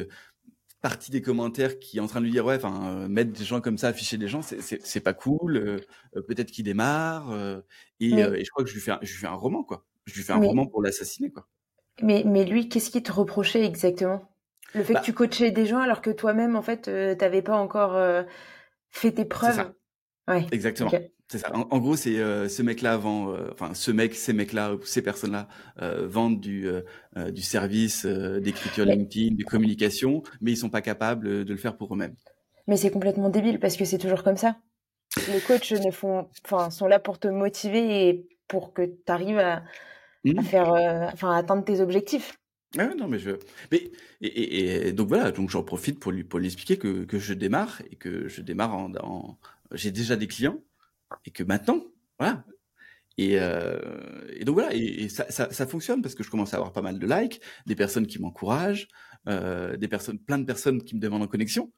[0.82, 3.62] partie des commentaires qui est en train de lui dire ouais enfin mettre des gens
[3.62, 5.82] comme ça afficher des gens c'est pas cool
[6.28, 7.32] peut-être qu'il démarre
[8.00, 9.86] et, et, je crois que je lui fais un, je lui fais un roman quoi
[10.06, 11.48] je lui fais un roman pour l'assassiner quoi
[12.02, 14.28] mais mais lui qu'est-ce qu'il te reprochait exactement?
[14.74, 17.24] Le fait que bah tu coachais des gens alors que toi-même, en fait, euh, tu
[17.24, 18.24] n'avais pas encore euh,
[18.90, 19.56] fait tes preuves.
[19.56, 19.74] Ça.
[20.28, 20.46] Ouais.
[20.52, 20.92] Exactement.
[21.32, 21.52] C'est ça.
[21.56, 25.48] En, gros, c'est euh, ce mec-là vend, enfin ce mec, ces mecs-là, ces personnes-là
[26.04, 26.68] vendent du
[27.30, 31.94] du service d'écriture LinkedIn, de communication, mais ils sont pas capables de le faire pour
[31.94, 32.16] eux-mêmes.
[32.68, 34.58] Mais c'est complètement débile parce que c'est toujours comme ça.
[35.34, 39.40] Les coachs ne font, enfin, sont là pour te motiver et pour que tu arrives
[39.40, 39.64] à,
[40.26, 40.42] mmh.
[40.42, 40.70] faire,
[41.14, 42.38] enfin, atteindre tes objectifs.
[42.78, 43.32] Ah non, mais je.
[43.72, 43.92] Mais,
[44.22, 47.34] et, et, donc voilà, donc j'en profite pour lui, pour lui expliquer que, que je
[47.34, 49.38] démarre et que je démarre en.
[49.74, 50.60] J'ai déjà des clients
[51.26, 51.84] et que maintenant,
[52.20, 52.44] voilà.
[53.18, 53.78] Et, euh,
[54.34, 56.82] et donc voilà, et, ça, ça, ça, fonctionne parce que je commence à avoir pas
[56.82, 58.88] mal de likes, des personnes qui m'encouragent,
[59.28, 61.72] euh, des personnes, plein de personnes qui me demandent en connexion.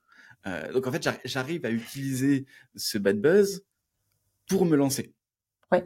[0.46, 3.64] Euh, donc en fait, j'arrive à utiliser ce bad buzz
[4.48, 5.14] pour me lancer.
[5.72, 5.84] Ouais.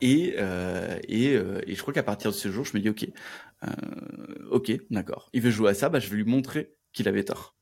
[0.00, 2.88] Et, euh, et, euh, et, je crois qu'à partir de ce jour, je me dis,
[2.88, 3.06] OK,
[3.64, 5.30] euh, ok, d'accord.
[5.32, 7.56] Il veut jouer à ça, bah, je vais lui montrer qu'il avait tort.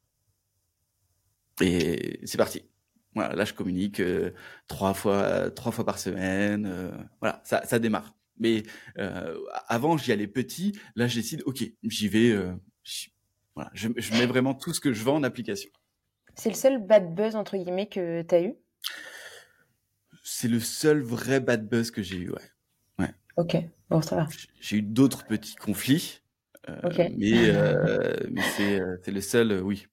[1.61, 2.63] Et c'est parti.
[3.15, 4.31] Voilà, là je communique euh,
[4.69, 6.67] trois fois, trois fois par semaine.
[6.67, 8.15] Euh, voilà, ça, ça démarre.
[8.39, 8.63] Mais
[9.69, 10.73] avant j'y allais petit.
[10.97, 12.35] Là je décide, ok, j'y vais.
[13.55, 15.71] voilà, je, je, mets vraiment tout ce que je vends en application.
[16.35, 18.55] C'est le seul bad buzz entre guillemets que tu as eu?
[20.25, 22.41] C'est le seul vrai bad buzz que j'ai eu, ouais.
[23.37, 23.57] Ok,
[23.89, 24.29] bon, ça va.
[24.61, 26.21] J'ai eu d'autres petits conflits,
[26.69, 26.77] euh,
[27.17, 28.43] mais, euh, mais
[28.81, 29.87] euh, c'est le seul, oui.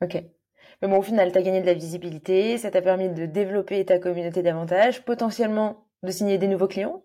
[0.00, 0.24] Ok.
[0.82, 3.84] Mais bon, au final, tu as gagné de la visibilité, ça t'a permis de développer
[3.84, 7.04] ta communauté davantage, potentiellement de signer des nouveaux clients?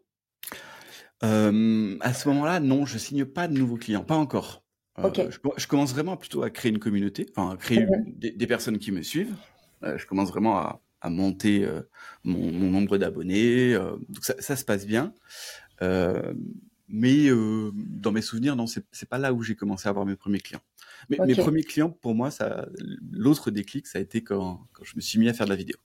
[1.22, 4.64] À ce moment-là, non, je signe pas de nouveaux clients, pas encore.
[5.02, 5.22] Ok.
[5.58, 8.14] Je, commence vraiment plutôt à créer une communauté, enfin, à créer mhm.
[8.18, 9.36] des, personnes qui me suivent.
[9.84, 11.82] je commence vraiment à, à monter euh,
[12.24, 13.74] mon, nombre d'abonnés.
[13.74, 15.14] Euh, donc ça, ça, se passe bien.
[15.82, 16.34] Euh,
[16.90, 17.28] mais
[17.74, 20.62] dans mes souvenirs, non, c'est pas là où j'ai commencé à avoir mes premiers clients.
[21.10, 22.68] Mais mes premiers clients, pour moi, ça,
[23.12, 25.56] l'autre déclic, ça a été quand, quand je me suis mis à faire de la
[25.56, 25.78] vidéo.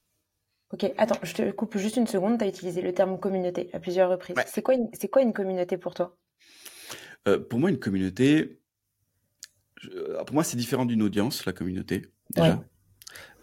[0.73, 2.39] Ok, attends, je te coupe juste une seconde.
[2.39, 4.37] Tu as utilisé le terme communauté à plusieurs reprises.
[4.47, 6.17] C'est quoi, une, quoi une communauté pour toi?
[7.51, 8.59] Pour moi, une communauté,
[10.27, 12.07] pour moi, c'est différent d'une audience, la communauté.
[12.31, 12.65] Déjà.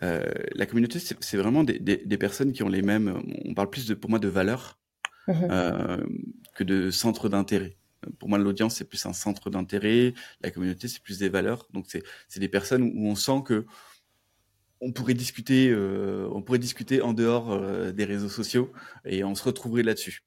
[0.03, 3.21] Euh, la communauté, c'est vraiment des, des, des, personnes qui ont les mêmes.
[3.45, 4.79] On parle plus de, pour moi de valeurs
[5.27, 5.47] mhm.
[5.51, 5.97] euh,
[6.55, 7.77] que de centre d'intérêt.
[8.17, 10.13] Pour moi, l'audience c'est plus un centre d'intérêt.
[10.41, 11.67] La communauté, c'est plus des valeurs.
[11.73, 13.65] Donc, c'est des personnes où on sent que
[14.81, 18.71] on pourrait discuter, euh, on pourrait discuter en dehors euh, des réseaux sociaux
[19.05, 20.23] et on se retrouverait là-dessus.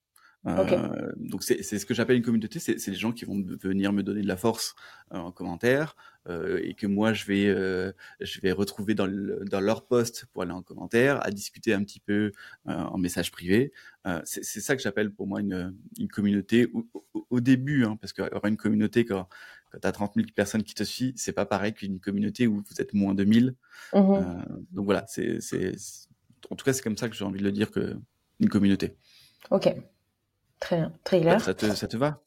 [0.47, 4.03] Euh, donc c'est ce que j'appelle une communauté, c'est des gens qui vont venir me
[4.03, 4.75] donner de la force
[5.13, 5.97] euh, en commentaire
[6.29, 10.27] euh, et que moi je vais euh, je vais retrouver dans, le, dans leur post
[10.33, 12.33] pour aller en commentaire, à discuter un petit peu
[12.65, 13.73] en message privé.
[14.25, 16.89] c'est ça que j'appelle pour moi une, une communauté au,
[17.31, 19.29] au, début, hein, parce qu'il y aura une communauté quand
[19.71, 22.57] quand tu as 30 000 personnes qui te suivent, c'est pas pareil qu'une communauté où
[22.57, 23.55] vous êtes moins de 1000.
[23.95, 25.39] Mmh donc voilà, c'est
[26.51, 27.97] en tout cas c'est comme ça que j'ai envie de le dire que
[28.41, 28.97] une communauté.
[29.51, 29.73] Ok.
[30.62, 31.40] Très bien, très clair.
[31.40, 32.20] Ça te, ça te va?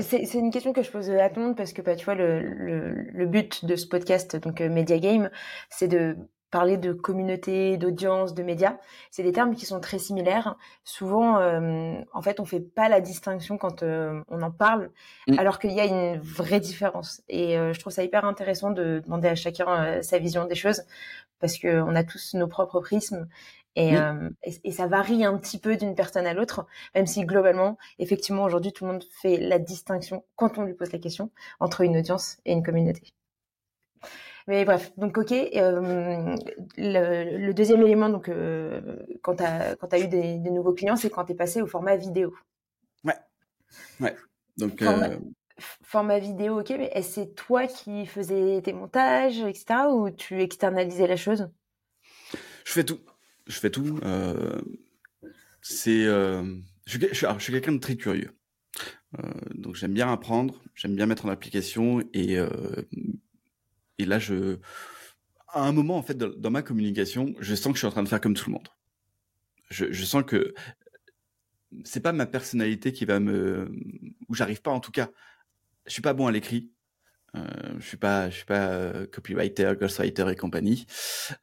[0.00, 2.16] C'est une question que je pose à tout le monde parce que bah, tu vois
[2.16, 5.30] le, le, but de ce podcast donc euh, Media Game
[5.70, 6.16] c'est de
[6.50, 8.76] parler de communauté, d'audience, de médias.
[9.10, 10.56] C'est des termes qui sont très similaires.
[10.84, 14.90] Souvent, euh, en fait, on fait pas la distinction quand euh, on en parle,
[15.28, 15.38] mm.
[15.38, 17.22] alors qu'il y a une vraie différence.
[17.30, 20.82] Et je trouve ça hyper intéressant de demander à chacun sa vision des choses,
[21.40, 23.26] parce que on a tous nos propres prismes
[23.78, 27.78] euh, et, et, ça varie un petit peu d'une personne à l'autre, même si globalement,
[27.98, 31.80] effectivement, aujourd'hui, tout le monde fait la distinction, quand on lui pose la question, entre
[31.80, 33.02] une audience et une communauté.
[34.48, 35.32] Mais bref, donc ok.
[35.32, 36.36] Euh,
[36.76, 41.10] le, deuxième élément, donc euh, quand tu as, as, eu des, des nouveaux clients, c'est
[41.10, 42.34] quand tu es passé au format vidéo.
[43.04, 43.14] Ouais.
[44.00, 44.16] Ouais.
[44.58, 45.10] Donc format,
[45.82, 46.70] format vidéo, ok.
[46.70, 51.48] Mais est-ce c'est toi qui faisais tes montages, etc., ou tu externalisais la chose?
[52.64, 52.98] Je fais tout
[53.46, 53.98] je fais tout.
[54.04, 54.60] Euh,
[55.86, 58.30] euh, je, je, suis quelqu'un de très curieux.
[59.18, 62.38] Euh, donc j'aime bien apprendre, j'aime bien mettre en application et
[63.98, 64.58] et là je,
[65.48, 68.02] à un moment en fait dans, ma communication, je sens que je suis en train
[68.02, 68.68] de faire comme tout le monde.
[69.70, 70.54] Je, je sens que
[71.84, 73.70] c'est pas ma personnalité qui va me,
[74.28, 75.10] ou j'arrive pas en tout cas.
[75.86, 76.70] Je suis pas bon à l'écrit.
[77.34, 77.40] Euh,
[77.78, 80.86] je suis pas, je suis pas euh, copywriter, ghostwriter et compagnie.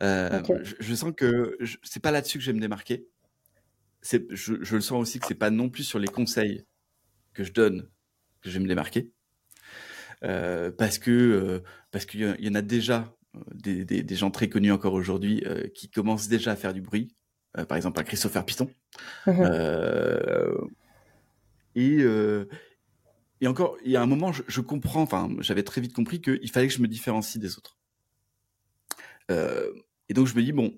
[0.03, 3.07] Euh, je, je, sens que c'est pas là-dessus que je vais me démarquer.
[4.01, 6.63] C'est, je, je, le sens aussi que c'est pas non plus sur les conseils
[7.33, 7.89] que je donne
[8.41, 9.11] que je vais me démarquer,
[10.23, 13.13] euh, parce que parce qu'il y en a déjà
[13.53, 17.13] des, des, des, gens très connus encore aujourd'hui qui commencent déjà à faire du bruit.
[17.67, 18.69] par exemple, un Christopher Python.
[19.25, 19.43] Mmh
[21.75, 22.03] et
[23.41, 26.21] et encore, il y a un moment, je, je comprends, enfin, j'avais très vite compris
[26.21, 27.77] qu'il fallait que je me différencie des autres.
[29.31, 29.71] Euh,
[30.09, 30.77] et donc, je me dis, bon,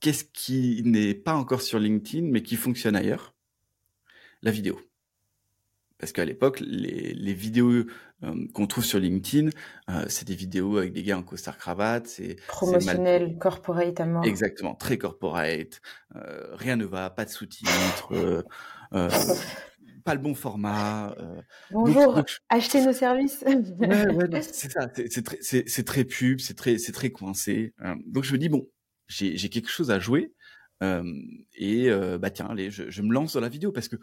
[0.00, 3.34] qu'est-ce qui n'est pas encore sur LinkedIn, mais qui fonctionne ailleurs?
[4.42, 4.80] La vidéo.
[5.98, 7.84] Parce qu'à l'époque, les, les, vidéos
[8.22, 9.50] euh, qu'on trouve sur LinkedIn,
[9.90, 14.24] euh, c'est des vidéos avec des gars en costard cravate, c'est promotionnel, corporate à mort.
[14.24, 15.80] Exactement, très corporate.
[16.14, 18.44] Euh, rien ne va, pas de sous-titres.
[19.98, 21.14] Euh, euh, pas le bon format.
[21.18, 23.44] Euh, Bonjour, achetez nos services.
[23.46, 27.74] ouais, c'est ça, c'est très, pub, c'est très, c'est très coincé.
[27.82, 28.68] Euh, donc je me dis bon,
[29.06, 30.32] j'ai quelque chose à jouer
[30.82, 31.04] euh,
[31.54, 33.96] et bah tiens, allez, je, je, me lance dans la vidéo parce que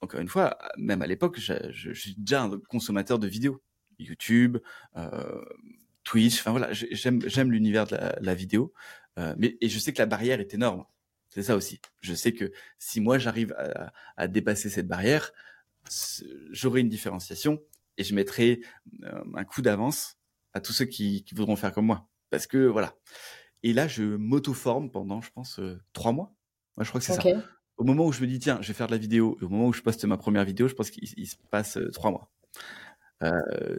[0.00, 3.62] encore une fois, même à l'époque, je, je, suis déjà un consommateur de vidéos,
[3.98, 4.58] YouTube,
[6.04, 6.40] Twitch.
[6.40, 8.72] Enfin voilà, j'aime j'aime l'univers de la, la vidéo,
[9.16, 10.84] mais et je sais que la barrière est énorme.
[11.36, 11.82] C'est ça aussi.
[12.00, 15.32] Je sais que si moi j'arrive à, à, dépasser cette barrière,
[16.50, 17.60] j'aurai une différenciation
[17.98, 18.62] et je mettrai
[19.02, 20.16] euh, un coup d'avance
[20.54, 22.08] à tous ceux qui, qui, voudront faire comme moi.
[22.30, 22.94] Parce que voilà.
[23.62, 26.32] Et là, je m'auto-forme pendant, je pense, euh, trois mois.
[26.78, 27.22] Moi, je crois que c'est ça.
[27.76, 29.50] Au moment où je me dis, tiens, je vais faire de la vidéo, et au
[29.50, 32.32] moment où je poste ma première vidéo, je pense qu'il se passe euh, trois mois.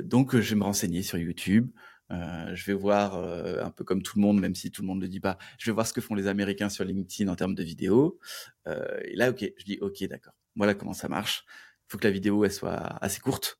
[0.03, 1.71] Donc, je vais me renseigner sur YouTube.
[2.11, 4.87] Euh, je vais voir euh, un peu comme tout le monde, même si tout le
[4.87, 5.37] monde ne le dit pas.
[5.57, 8.19] Je vais voir ce que font les Américains sur LinkedIn en termes de vidéos.
[8.67, 10.33] Euh, et là, ok, je dis ok, d'accord.
[10.55, 11.45] Voilà comment ça marche.
[11.47, 13.59] Il faut que la vidéo elle soit assez courte.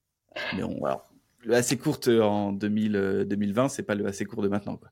[0.55, 1.09] Mais on, alors,
[1.43, 4.77] le assez courte en 2000, 2020, c'est pas le assez court de maintenant.
[4.77, 4.89] Quoi.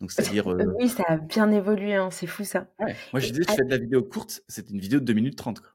[0.00, 0.46] Donc c'est-à-dire.
[0.46, 1.94] Oui, ça a bien évolué.
[1.94, 2.68] Hein, c'est fou ça.
[2.78, 2.96] Ouais.
[3.12, 4.42] Moi, je disais, je fais de la vidéo courte.
[4.48, 5.60] C'est une vidéo de 2 minutes 30.
[5.60, 5.70] Quoi.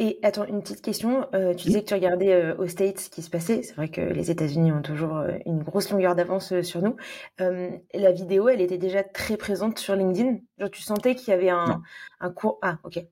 [0.00, 1.28] Et attends, une petite question.
[1.34, 3.62] Euh, tu disais que tu regardais euh, aux States ce qui se passait.
[3.62, 6.96] C'est vrai que les États-Unis ont toujours euh, une grosse longueur d'avance euh, sur nous.
[7.38, 10.38] La vidéo, elle était déjà très présente sur LinkedIn?
[10.58, 11.80] Genre, tu sentais qu'il y avait un,
[12.18, 12.58] un cours?
[12.62, 13.04] Ah, ok.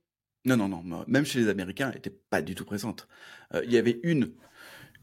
[0.45, 1.05] Non, non, non.
[1.07, 3.07] Même chez les Américains, elle n'était pas du tout présente.
[3.63, 4.35] Il y avait une,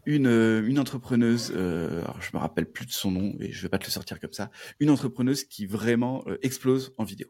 [0.06, 1.52] une, une entrepreneuse.
[1.52, 4.20] alors, je me rappelle plus de son nom et je vais pas te le sortir
[4.20, 4.52] comme ça.
[4.82, 7.28] Une entrepreneuse qui vraiment explose en vidéo.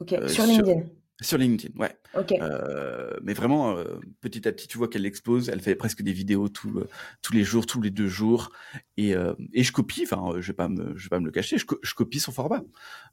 [0.00, 0.10] Ok.
[0.28, 0.82] sur LinkedIn.
[0.82, 0.99] Sur
[1.36, 1.96] LinkedIn, ouais.
[2.40, 5.48] Euh, mais vraiment, euh, petit à petit, tu vois qu'elle explose.
[5.48, 6.88] Elle fait presque des vidéos tout, euh,
[7.22, 8.50] tous les jours, tous les deux jours.
[8.96, 11.30] Et, euh, et je copie, enfin, je vais pas me, je vais pas me le
[11.30, 12.62] cacher, je, je copie son format.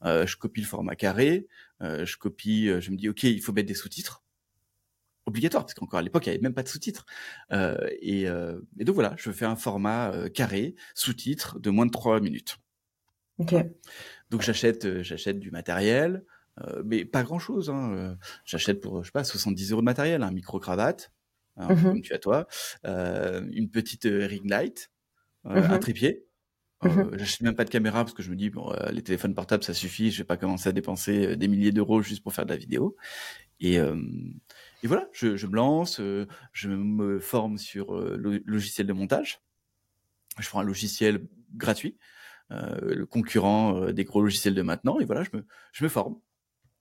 [0.04, 1.48] je copie le format carré.
[1.82, 4.24] je copie, je me dis, ok, il faut mettre des sous-titres
[5.26, 7.06] obligatoire parce qu'encore à l'époque il n'y avait même pas de sous-titres
[7.52, 12.60] et, et, donc voilà je fais un format carré sous-titres de moins de trois minutes
[13.38, 13.54] ok
[14.30, 16.24] donc j'achète j'achète du matériel
[16.64, 17.70] euh, mais pas grand chose.
[17.70, 17.94] Hein.
[17.94, 18.16] Euh,
[18.46, 21.12] j'achète pour, je sais pas, 70 euros de matériel, un micro-cravate,
[21.58, 22.48] hein, mmh comme tu as toi,
[22.86, 24.92] euh, une petite ring light,
[25.44, 26.24] mmh un trépied.
[26.84, 29.64] Mmh j'achète même pas de caméra parce que je me dis bon, les téléphones portables
[29.64, 32.52] ça suffit, je vais pas commencer à dépenser des milliers d'euros juste pour faire de
[32.52, 32.96] la vidéo.
[33.60, 36.00] Et, et voilà, je, je, me lance,
[36.54, 39.42] je me forme sur le logiciel de montage.
[40.38, 41.98] Je prends un logiciel gratuit,
[42.52, 46.20] le concurrent des gros logiciels de maintenant, et voilà, je me, je me forme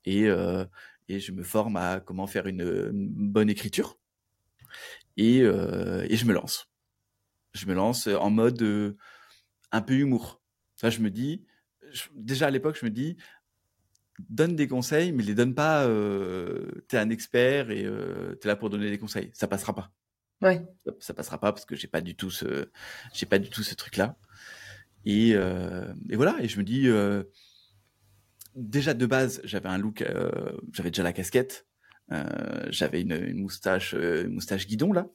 [0.07, 0.65] et, euh,
[1.09, 3.99] et je me forme à comment faire une, bonne écriture
[5.17, 6.71] et, euh, et je me lance.
[7.53, 8.97] Je me lance en mode euh,
[9.73, 10.41] un peu humour.
[10.77, 11.45] Enfin, je me dis,
[12.15, 13.17] déjà à l'époque, je me dis,
[14.29, 15.85] donne des conseils, mais les donne pas.
[15.85, 19.31] Euh, t'es un expert et euh, t'es là pour donner des conseils.
[19.35, 19.91] Ça passera pas.
[20.43, 20.67] Ouais.
[20.85, 22.69] Ça, ça passera pas parce que j'ai pas du tout ce,
[23.15, 24.17] j'ai pas du tout ce truc-là.
[25.05, 26.37] Et, euh, et voilà.
[26.41, 26.89] Et je me dis,
[28.57, 31.67] déjà de base, j'avais un look, euh, j'avais déjà la casquette,
[32.13, 35.09] euh, j'avais une, une, moustache, euh, une moustache guidon là.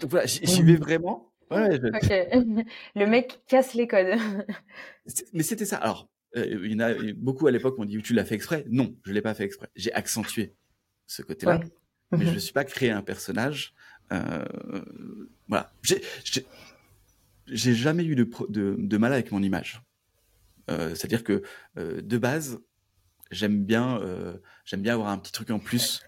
[0.00, 1.32] Donc voilà, j'y vais vraiment.
[1.50, 2.64] Ouais, je...
[2.94, 4.18] Le mec casse les codes.
[5.32, 5.78] Mais c'était ça.
[5.78, 8.64] Alors, euh, il y en a beaucoup à l'époque m'ont dit tu l'as fait exprès?
[8.68, 9.68] Non, je l'ai pas fait exprès.
[9.74, 10.54] J'ai accentué
[11.06, 12.18] ce côté-là, ouais.
[12.18, 13.74] mais je ne suis pas créé un personnage.
[14.12, 14.44] Euh,
[15.48, 15.72] voilà,
[17.46, 19.82] j'ai jamais eu de, de, de mal avec mon image.
[20.68, 21.42] Euh, c'est-à-dire que
[21.76, 22.60] euh, de base,
[23.30, 26.02] j'aime bien, euh, j'aime bien avoir un petit truc en plus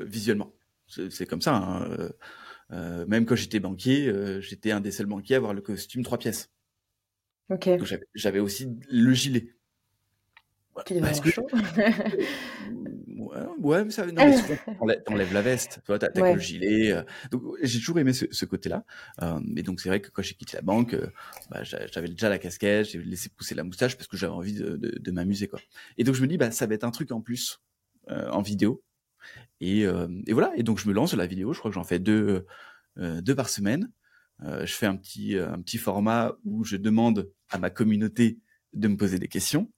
[0.00, 0.52] visuellement.
[0.86, 1.54] C'est comme ça.
[1.54, 3.06] Hein.
[3.06, 6.50] même quand j'étais banquier, j'étais un des seuls banquiers à avoir le costume trois pièces.
[7.48, 7.70] Ok.
[8.14, 9.54] J'avais aussi le gilet.
[10.74, 11.30] Parce que,
[13.58, 14.24] ouais, mais ça, non,
[14.86, 17.04] mais t'enlèves la veste, tu vois, t'as, le gilet.
[17.30, 18.84] donc, j'ai toujours aimé ce, côté-là.
[19.22, 20.96] Euh, et donc, c'est vrai que quand j'ai quitté la banque,
[21.50, 24.76] bah, j'avais déjà la casquette, j'ai laissé pousser la moustache parce que j'avais envie de,
[24.76, 25.60] de, m'amuser, quoi.
[25.98, 27.60] Et donc, je me dis, bah, ça va être un truc en plus
[28.08, 28.82] en vidéo.
[29.60, 30.52] Et, et, voilà.
[30.56, 31.52] Et donc, je me lance sur la vidéo.
[31.52, 32.46] Je crois que j'en fais deux,
[32.96, 33.90] deux par semaine.
[34.40, 38.38] je fais un petit, un petit format où je demande à ma communauté
[38.74, 39.70] de me poser des questions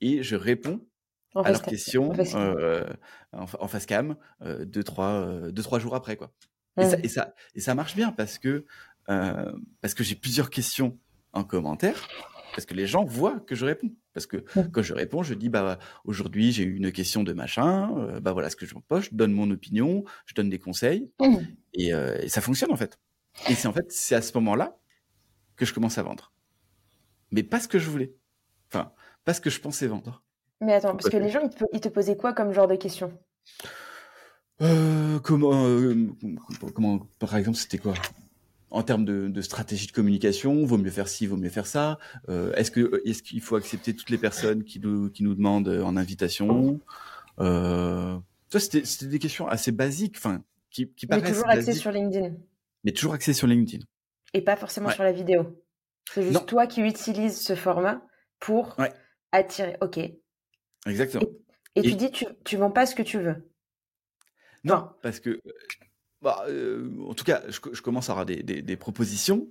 [0.00, 0.86] et je réponds
[1.34, 2.84] à leurs questions euh,
[3.32, 6.16] en, face cam euh, deux, trois, euh, deux, trois jours après.
[6.16, 6.32] Quoi.
[6.80, 8.64] Et, ça, et, ça, et ça marche bien parce que,
[9.06, 10.98] parce que j'ai plusieurs questions
[11.32, 12.08] en commentaire,
[12.54, 13.90] parce que les gens voient que je réponds.
[14.14, 14.38] Parce que
[14.72, 18.50] quand je réponds, je dis bah aujourd'hui j'ai eu une question de machin, bah voilà
[18.50, 21.36] ce que je poche, je donne mon opinion, je donne des conseils, mmh.
[21.74, 22.98] et, et, ça fonctionne en fait.
[23.48, 24.76] Et c'est en fait c'est à ce moment-là
[25.56, 26.32] que je commence à vendre,
[27.30, 28.12] mais pas ce que je voulais,
[28.72, 28.92] enfin
[29.24, 30.24] pas ce que je pensais vendre.
[30.60, 31.40] Mais attends, parce que les gens,
[31.72, 33.12] ils te, posaient quoi comme genre de questions?
[34.60, 36.08] Euh, comment, euh,
[36.74, 37.94] comment, par exemple, c'était quoi?
[38.70, 41.98] En termes de, stratégie de communication, vaut mieux faire ci, vaut mieux faire ça.
[42.28, 45.68] Euh, est-ce que est-ce qu'il faut accepter toutes les personnes qui nous qui nous demandent
[45.68, 46.80] en invitation?
[47.38, 51.24] Ça, c'était c'était des questions assez basiques, enfin, qui, qui paraissent.
[51.24, 52.34] Mais toujours axées sur LinkedIn.
[52.84, 53.84] Mais toujours axées sur LinkedIn.
[54.34, 55.62] Et pas forcément sur la vidéo.
[56.12, 58.02] C'est juste toi qui utilises ce format
[58.40, 58.76] pour
[59.32, 59.76] attirer.
[59.80, 59.98] Ok.
[60.86, 61.24] Exactement.
[61.74, 63.36] Et, tu dis, tu, tu vends pas ce que tu veux.
[64.64, 65.40] Non, parce que,
[66.20, 69.48] bah, euh, en tout cas, je, commence à avoir des, des, propositions,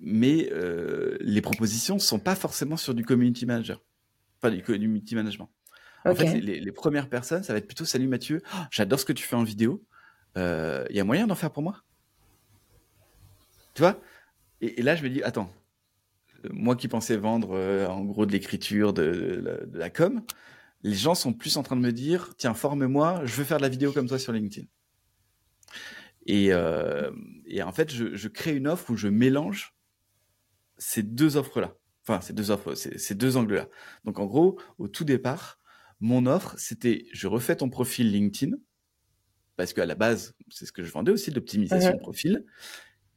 [0.00, 3.80] mais euh, les propositions sont pas forcément sur du community manager,
[4.40, 5.50] pas du community management.
[6.04, 9.12] En fait, les, premières personnes, ça va être plutôt Salut Mathieu, oh, j'adore ce que
[9.12, 9.82] tu fais en vidéo.
[10.36, 11.82] Il euh, y a moyen d'en faire pour moi?
[13.74, 14.00] Tu vois?
[14.60, 15.50] Et, là, je me dis Attends,
[16.50, 17.58] moi qui pensais vendre
[17.88, 20.22] en gros de l'écriture, de, de, la com,
[20.82, 23.62] les gens sont plus en train de me dire tiens forme-moi je veux faire de
[23.62, 24.66] la vidéo comme toi sur LinkedIn.
[26.26, 27.10] Et, euh,
[27.62, 29.74] en fait je, crée une offre où je mélange
[30.78, 31.74] ces deux offres là
[32.06, 33.68] enfin ces deux offres ces, deux angles là
[34.04, 35.58] donc en gros au tout départ
[36.00, 38.56] mon offre c'était je refais ton profil LinkedIn
[39.60, 42.46] parce qu'à la base c'est ce que je vendais aussi l'optimisation de profil.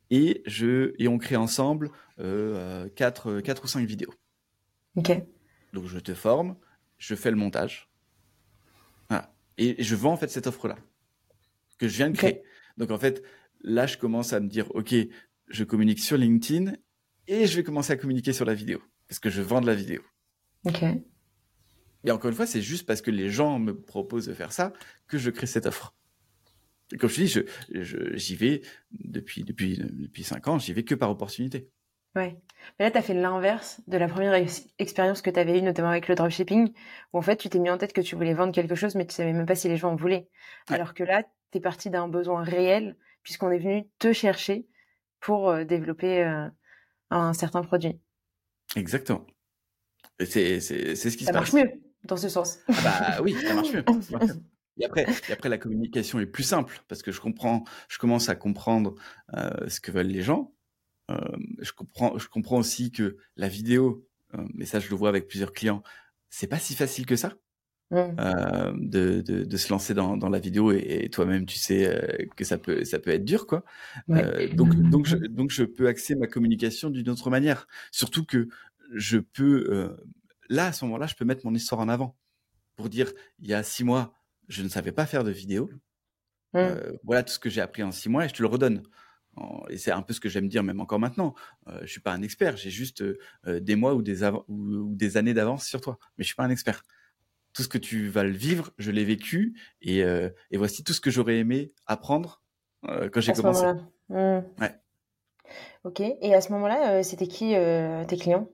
[0.09, 1.89] Et je et on crée ensemble
[2.20, 4.14] euh, quatre, quatre ou cinq vidéos.
[4.97, 5.11] Ok.
[5.72, 6.57] Donc je te forme
[7.04, 7.89] je fais le montage.
[9.60, 10.78] Et je vends en fait cette offre-là
[11.78, 12.41] que je viens de créer.
[12.78, 13.22] Donc en fait,
[13.62, 14.95] là, je commence à me dire, OK,
[15.47, 16.74] je communique sur LinkedIn
[17.28, 19.76] et je vais commencer à communiquer sur la vidéo parce que je vends de la
[19.76, 20.01] vidéo.
[20.66, 20.84] OK.
[22.06, 24.74] Et encore une fois, c'est juste parce que les gens me proposent de faire ça
[25.08, 25.93] que je crée cette offre.
[26.99, 27.39] comme je te
[27.76, 31.70] dis, j'y vais depuis, depuis, depuis cinq ans, j'y vais que par opportunité.
[32.16, 32.38] Ouais.
[32.80, 34.34] Mais là, tu as fait l'inverse de la première
[34.80, 36.72] expérience que tu avais eue, notamment avec le dropshipping,
[37.11, 39.05] où en fait, tu t'es mis en tête que tu voulais vendre quelque chose, mais
[39.05, 40.30] tu savais même pas si les gens en voulaient.
[40.70, 44.68] Alors que là, tu es parti d'un besoin réel, puisqu'on est venu te chercher
[45.20, 46.47] pour euh, développer euh,
[47.09, 47.99] un certain produit.
[48.76, 49.26] Exactement.
[50.20, 51.26] C'est ce qui ça se passe.
[51.26, 51.72] Ça marche mieux,
[52.03, 52.59] dans ce sens.
[52.70, 53.84] Ah bah oui, ça marche mieux.
[54.80, 58.30] Et après, et après, la communication est plus simple parce que je comprends, je commence
[58.30, 58.95] à comprendre
[59.36, 60.51] euh, ce que veulent les gens
[61.10, 65.28] je comprends, je comprends aussi que la vidéo, euh, mais ça je le vois avec
[65.28, 65.84] plusieurs clients,
[66.30, 67.34] c'est pas si facile que ça.
[67.91, 72.43] Euh, de, de, de, se lancer dans, dans la vidéo et, toi-même tu sais que
[72.43, 73.64] ça peut ça peut être dur quoi.
[74.08, 77.68] Donc donc je, donc je peux axer ma communication d'une autre manière.
[77.91, 78.47] Surtout que
[78.95, 79.95] je peux
[80.49, 82.18] là à ce moment-là je peux mettre mon histoire en avant
[82.78, 84.16] pour dire il y a six mois
[84.47, 85.70] je ne savais pas faire de vidéo.
[87.04, 88.82] Voilà tout ce que j'ai appris en six mois et je te le redonne
[89.70, 91.34] et c'est un peu ce que j'aime dire même encore maintenant.
[91.68, 93.18] Euh, je suis pas un expert, j'ai juste euh,
[93.48, 96.44] euh, des mois ou des, ou, des années d'avance sur toi, mais je suis pas
[96.44, 96.84] un expert.
[97.54, 100.94] Tout ce que tu vas le vivre, je l'ai vécu, et, euh, et, voici tout
[100.94, 102.42] ce que j'aurais aimé apprendre
[102.84, 103.66] quand j'ai commencé.
[104.10, 104.40] Mmh.
[104.60, 104.76] Ouais.
[105.86, 106.02] Ok.
[106.02, 107.54] Et à ce moment-là, c'était qui
[108.08, 108.50] tes clients?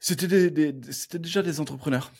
[0.00, 2.12] C'était des, des, c'était déjà des entrepreneurs.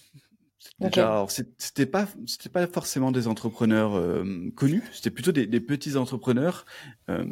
[0.81, 1.27] Déjà,
[1.59, 6.67] c'était pas c'était pas forcément des entrepreneurs euh, connus, c'était plutôt des, des, petits entrepreneurs
[7.11, 7.27] euh,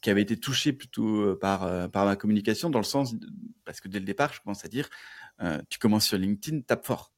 [0.00, 3.16] qui avaient été touchés plutôt euh, par euh, par ma communication dans le sens
[3.64, 4.88] parce que dès le départ, je commence à dire
[5.68, 7.12] tu commences sur LinkedIn, tape fort,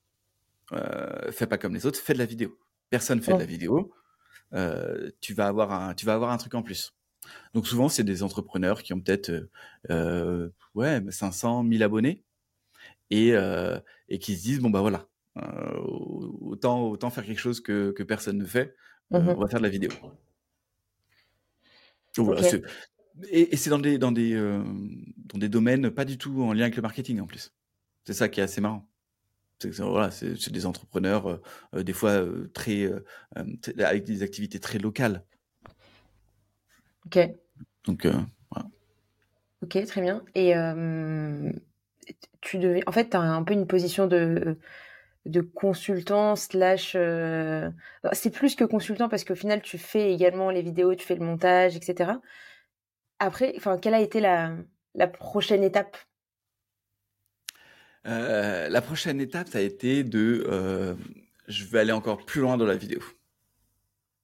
[1.31, 2.59] fais pas comme les autres, fais de la vidéo.
[2.89, 3.93] Personne fait de la vidéo,
[5.21, 6.95] tu vas avoir un tu vas avoir un truc en plus.
[7.53, 9.51] Donc souvent, c'est des entrepreneurs qui ont peut-être
[10.75, 12.25] ouais 500 1000 abonnés.
[13.11, 13.35] Et
[14.09, 15.07] et qui se disent bon bah voilà
[15.37, 15.77] euh,
[16.41, 18.75] autant, autant faire quelque chose que, que personne ne fait.
[19.13, 19.91] Euh, mmh on va faire de la vidéo.
[23.31, 24.63] et, c'est dans des, dans, des, euh,
[25.17, 27.53] dans des domaines pas du tout en lien avec le marketing en plus.
[28.05, 28.89] C'est ça qui est assez marrant.
[29.79, 31.41] voilà, c'est des entrepreneurs,
[31.73, 32.91] des fois très,
[33.79, 35.25] avec des activités très locales.
[37.07, 37.19] Ok.
[37.85, 38.07] Donc,
[38.51, 38.69] voilà.
[39.63, 40.23] Ok, très bien.
[40.35, 40.53] Et
[42.41, 44.59] tu devais, en fait, tu as un peu une position de,
[45.27, 46.93] de consultant slash.
[48.13, 51.25] c'est plus que consultant parce qu'au final, tu fais également les vidéos, tu fais le
[51.25, 52.13] montage, etc.
[53.19, 54.57] Après, enfin, quelle a été la,
[54.95, 55.97] la prochaine étape?
[58.07, 60.95] Euh, la prochaine étape, ça a été de, euh,
[61.49, 63.01] je vais aller encore plus loin dans la vidéo.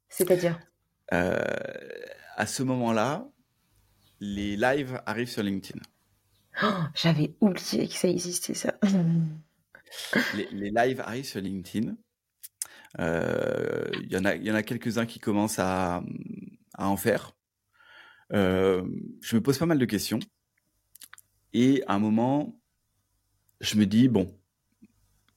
[0.08, 0.60] C'est-à-dire?
[1.12, 1.38] Euh,
[2.36, 3.28] À ce moment-là,
[4.20, 5.80] les lives arrivent sur LinkedIn.
[6.62, 8.74] Oh, j'avais oublié que ça existait, ça.
[10.34, 11.96] les, lives arrivent sur LinkedIn.
[12.98, 16.02] Il y en a, y en a quelques-uns qui commencent à,
[16.74, 17.32] à en faire.
[18.30, 18.84] je
[19.34, 20.20] me pose pas mal de questions.
[21.52, 22.60] Et à un moment,
[23.60, 24.32] je me dis, bon,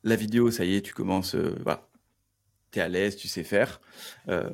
[0.03, 1.89] la vidéo, ça y est, tu commences, euh, voilà,
[2.71, 3.81] tu es à l'aise, tu sais faire.
[4.27, 4.49] Euh,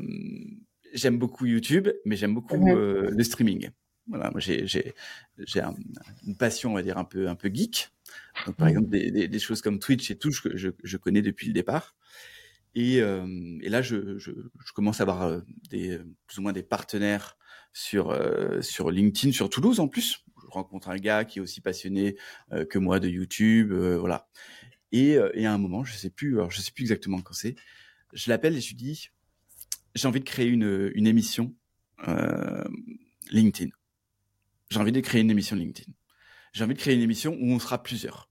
[0.93, 3.69] j'aime beaucoup YouTube, mais j'aime beaucoup euh, le streaming.
[4.07, 4.95] Voilà, moi j'ai j'ai
[5.37, 5.61] j'ai
[6.25, 7.89] une passion, on va dire un peu un peu geek.
[8.45, 11.21] Donc par exemple des, des, des, choses comme Twitch et tout, je, je, je connais
[11.21, 11.95] depuis le départ.
[12.75, 16.53] Et, euh, et là, je, je, je, commence à avoir euh, des plus ou moins
[16.53, 17.37] des partenaires
[17.73, 18.17] sur
[18.61, 22.17] sur LinkedIn, sur Toulouse en plus rencontre un gars qui est aussi passionné
[22.51, 24.27] euh, que moi de YouTube, euh, voilà.
[24.91, 27.33] Et, euh, et, à un moment, je sais plus, alors je sais plus exactement quand
[27.33, 27.55] c'est,
[28.13, 29.09] je l'appelle et je lui dis,
[29.95, 31.53] j'ai envie de créer une, une émission
[33.29, 33.71] LinkedIn.
[34.69, 35.91] J'ai envie de créer une émission LinkedIn.
[36.53, 38.29] J'ai envie de créer une émission où on sera plusieurs.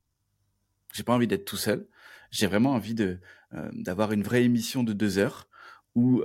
[0.95, 1.89] J'ai pas envie d'être tout seul.
[2.31, 3.21] J'ai vraiment envie de
[3.73, 5.49] d'avoir une vraie émission de deux heures
[5.95, 6.23] où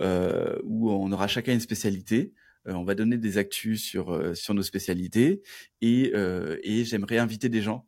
[0.63, 2.33] où on aura chacun une spécialité
[2.67, 5.41] euh, on va donner des actus sur euh, sur nos spécialités
[5.81, 7.87] et euh, et j'aimerais inviter des gens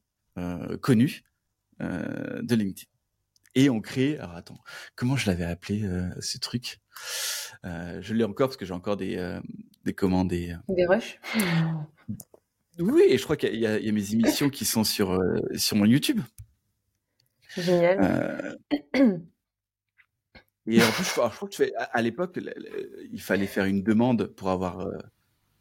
[0.81, 1.23] connus
[1.79, 2.89] de LinkedIn.
[3.57, 4.61] Et on crée, alors attends,
[4.97, 5.89] comment je l'avais appelé
[6.19, 6.81] ce truc?
[7.63, 9.39] Je l'ai encore parce que j'ai encore des
[9.85, 11.21] des commandes des des rushs?
[12.79, 15.17] Oui, et je crois qu'il y, y, a mes émissions qui sont sur
[15.55, 16.21] sur mon YouTube.
[17.57, 18.57] Génial.
[20.67, 22.39] Et en plus, je, crois que tu fais, à, l'époque,
[23.11, 24.97] il fallait faire une demande pour avoir, euh,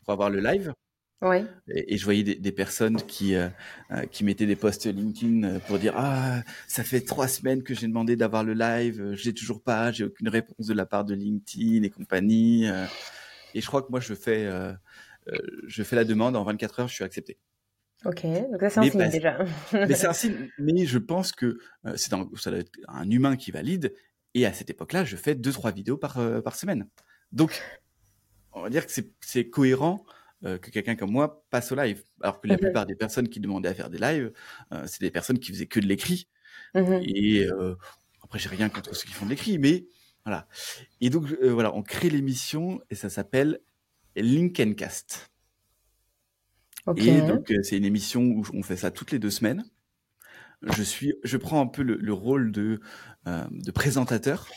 [0.03, 0.73] pour avoir le live.
[1.21, 1.45] Ouais.
[1.69, 3.49] Et, je voyais des, des personnes qui, euh,
[3.91, 7.87] euh, qui mettaient des posts LinkedIn pour dire Ah, ça fait trois semaines que j'ai
[7.87, 11.83] demandé d'avoir le live, j'ai toujours pas, j'ai aucune réponse de la part de LinkedIn
[11.83, 12.67] et compagnie.
[13.55, 14.51] et je crois que moi, je fais,
[15.67, 17.39] je fais la demande, en 24 heures, je suis accepté.
[18.05, 19.45] Ok, donc ça c'est un signe déjà.
[19.73, 21.59] mais c'est un signe, mais je pense que
[21.97, 23.95] c'est un, ça doit être un humain qui valide
[24.35, 26.89] et à cette époque-là, je fais deux, trois vidéos par, euh, par semaine.
[27.33, 27.63] Donc,
[28.53, 30.05] on va dire que c'est cohérent
[30.45, 32.03] euh, que quelqu'un comme moi passe au live.
[32.21, 32.61] Alors que la mhm.
[32.61, 34.33] plupart des personnes qui demandaient à faire des lives,
[34.73, 36.29] euh, c'est des personnes qui faisaient que de l'écrit.
[36.75, 37.03] Mhm.
[37.05, 37.47] Et
[38.23, 39.87] après, j'ai rien contre ceux qui font de l'écrit, mais
[40.25, 40.49] voilà.
[41.01, 43.61] Et donc, voilà, on crée l'émission et ça s'appelle
[44.23, 45.31] Linkencast.
[46.87, 47.09] Okay.
[47.09, 49.65] Et donc, c'est une émission où on fait ça toutes les deux semaines
[50.77, 52.81] je suis, je prends un peu le, rôle de,
[53.27, 54.49] euh, de présentateur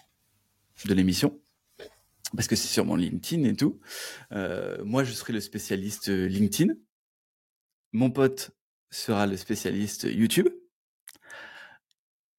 [0.85, 1.39] de l'émission
[2.35, 3.79] parce que c'est sur mon LinkedIn et tout.
[4.33, 6.73] Euh, moi, je serai le spécialiste LinkedIn.
[7.93, 8.51] Mon pote
[8.89, 10.49] sera le spécialiste YouTube.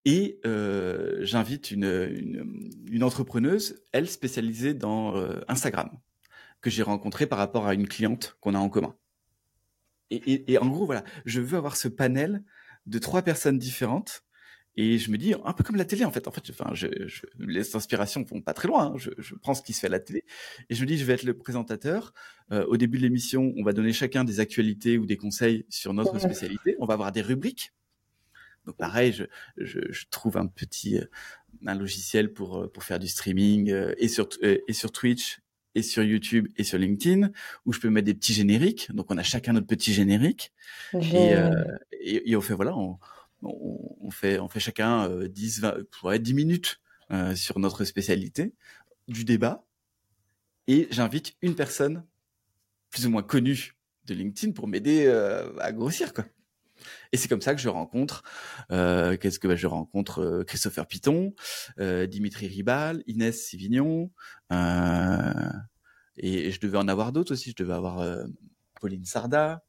[0.05, 5.91] Et euh, j'invite une, une, une, entrepreneuse, elle spécialisée dans euh, Instagram,
[6.61, 8.97] que j'ai rencontrée par rapport à une cliente qu'on a en commun.
[10.11, 12.43] Et, et, et, en gros, voilà, je veux avoir ce panel
[12.87, 14.23] de trois personnes différentes.
[14.77, 16.29] Et je me dis, un peu comme la télé, en fait.
[16.29, 18.93] En fait, enfin, je, je, les inspirations vont pas très loin.
[18.93, 18.95] Hein.
[18.97, 20.25] Je, je, prends ce qui se fait à la télé.
[20.71, 22.15] Et je me dis, je vais être le présentateur.
[22.53, 25.95] Euh, au début de l'émission, on va donner chacun des actualités ou des conseils sur
[25.95, 26.77] notre spécialité.
[26.79, 27.73] On va avoir des rubriques.
[28.67, 29.25] Donc, pareil, je,
[29.57, 31.07] je, je trouve un petit, euh,
[31.67, 35.41] un logiciel pour, euh, pour faire du streaming euh, et sur, et sur Twitch
[35.79, 37.31] et sur YouTube et sur LinkedIn
[37.65, 38.93] où je peux mettre des petits génériques.
[38.93, 40.53] Donc on a chacun notre petit générique
[40.95, 42.99] et, euh, et, et, on fait voilà, on,
[43.43, 48.53] on, fait on fait chacun 10 20 ouais, 10 minutes euh, sur notre spécialité
[49.07, 49.65] du débat
[50.67, 52.05] et j'invite une personne
[52.91, 53.75] plus ou moins connue
[54.07, 56.25] de LinkedIn pour m'aider euh, à grossir quoi.
[57.13, 58.23] Et c'est comme ça que je rencontre,
[58.71, 61.35] euh, qu'est-ce que bah, je rencontre euh, Christopher Piton,
[61.79, 64.11] euh, Dimitri Ribal, Inès Sivignon,
[64.51, 67.51] et, et, je devais en avoir d'autres aussi.
[67.51, 68.05] Je devais avoir
[68.81, 69.63] Pauline Sarda.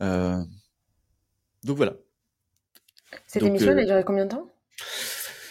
[0.00, 0.46] donc
[1.64, 1.94] voilà.
[3.26, 4.50] Cette donc, émission, elle a duré combien de temps?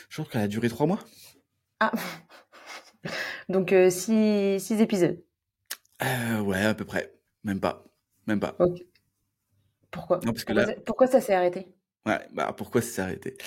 [0.09, 0.99] Je crois qu'elle a duré trois mois.
[1.79, 1.91] Ah,
[3.49, 5.23] donc six, six épisodes.
[6.01, 7.13] ouais, à peu près.
[7.45, 7.85] Même pas.
[8.27, 8.55] Même pas.
[8.59, 8.83] Ok.
[9.93, 10.19] Pourquoi?
[10.19, 11.67] Pourquoi, ça, pourquoi, ça, s'est arrêté?
[12.07, 13.37] Ouais, bah pourquoi ça s'est arrêté?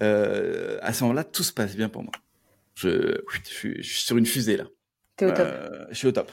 [0.00, 2.12] Euh, À ce moment-là, tout se passe bien pour moi.
[2.76, 4.66] Je, je, suis, je suis sur une fusée là.
[5.16, 5.48] T'es au top.
[5.48, 6.30] Euh, je suis au top.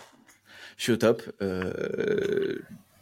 [0.78, 1.24] Je suis au top.
[1.42, 2.60] Euh,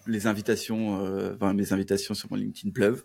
[0.07, 3.03] les invitations, euh, enfin, mes invitations sur mon LinkedIn pleuvent.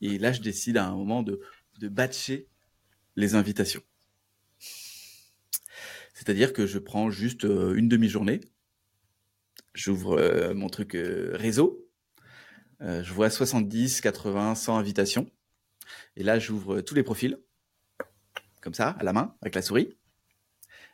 [0.00, 1.40] Et là, je décide à un moment de,
[1.80, 2.48] de batcher
[3.16, 3.82] les invitations.
[6.14, 8.40] C'est-à-dire que je prends juste euh, une demi-journée.
[9.74, 11.87] J'ouvre mon truc réseau.
[12.80, 15.30] Euh, je vois 70, 80, 100 invitations.
[16.16, 17.38] Et là, j'ouvre tous les profils.
[18.60, 19.96] Comme ça, à la main, avec la souris.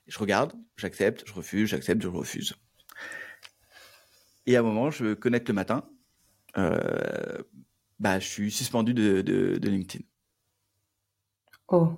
[0.07, 2.55] Et je regarde, j'accepte, je refuse, j'accepte, je refuse.
[4.47, 5.89] Et à un moment, je connecte le matin.
[6.59, 7.43] Euh,
[7.99, 10.05] bah, je suis suspendu de, de, de LinkedIn.
[11.69, 11.95] Oh.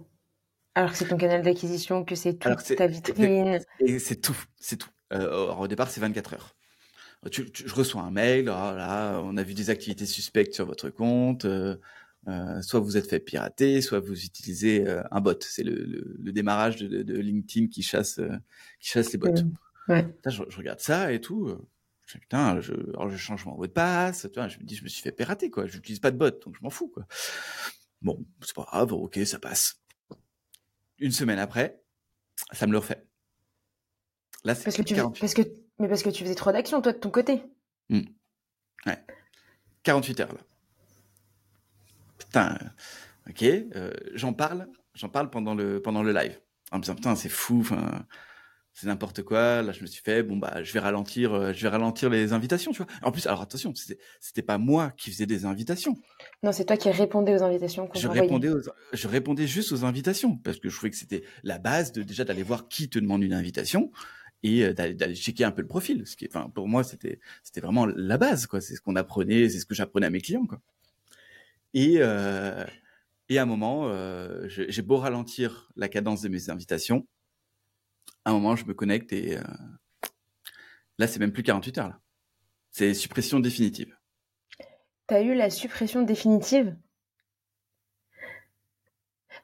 [0.74, 3.58] Alors que c'est ton canal d'acquisition, que c'est toute que c'est- ta vitrine.
[3.98, 4.90] C'est tout, c'est tout.
[5.12, 6.54] Euh, alors, au départ, c'est 24 heures.
[7.30, 10.66] Tu- tu- je reçois un mail, ah là, on a vu des activités suspectes sur
[10.66, 11.44] votre compte.
[11.44, 11.76] euh,
[12.28, 15.38] euh, soit vous êtes fait pirater, soit vous utilisez euh, un bot.
[15.40, 18.36] C'est le, le- le démarrage de, de- de LinkedIn qui chasse, euh,
[18.80, 19.30] qui chasse les bots.
[19.30, 19.52] Mm.
[19.92, 20.06] Ouais.
[20.26, 21.46] Je, je regarde ça et tout.
[21.48, 21.64] euh,
[22.06, 24.22] Je putain, je, alors je change mon mot de passe.
[24.32, 25.66] Tu vois, je me dis, je me suis fait pirater, quoi.
[25.66, 27.06] Je n'utilise pas de bot, donc je m'en fous, quoi.
[28.02, 29.80] Bon, c'est pas grave, ok, ça passe.
[30.98, 31.80] Une semaine après,
[32.52, 33.06] ça me le refait.
[34.44, 35.42] Là, c'est Parce que tu, 48, parce que,
[35.78, 37.42] mais parce que tu faisais trop d'actions, toi, de ton côté.
[39.82, 40.40] 48 heures, là.
[42.18, 46.40] Putain, euh, ok, euh, j'en parle, j'en parle pendant le, pendant le live.
[46.72, 48.04] En me disant, putain, c'est fou, enfin,
[48.72, 49.62] c'est n'importe quoi.
[49.62, 52.32] Là, je me suis fait, bon, bah, je vais ralentir, euh, je vais ralentir les
[52.32, 52.92] invitations, tu vois.
[53.02, 55.94] En plus, alors attention, c'était, c'était pas moi qui faisais des invitations.
[56.42, 58.60] Non, c'est toi qui répondais aux invitations qu'on Je répondais, aux,
[58.92, 62.24] je répondais juste aux invitations parce que je trouvais que c'était la base de déjà
[62.24, 63.92] d'aller voir qui te demande une invitation
[64.46, 66.06] et euh, d'aller, checker un peu le profil.
[66.06, 68.60] Ce qui, pour moi, c'était, c'était vraiment la base, quoi.
[68.60, 70.60] C'est ce qu'on apprenait, c'est ce que j'apprenais à mes clients, quoi.
[71.74, 72.64] Et, euh,
[73.28, 77.06] et à un moment, euh, j'ai beau ralentir la cadence de mes invitations,
[78.24, 79.42] à un moment, je me connecte et euh,
[80.98, 82.00] là, c'est même plus 48 heures, là.
[82.70, 83.96] C'est suppression définitive.
[85.06, 86.76] T'as eu la suppression définitive?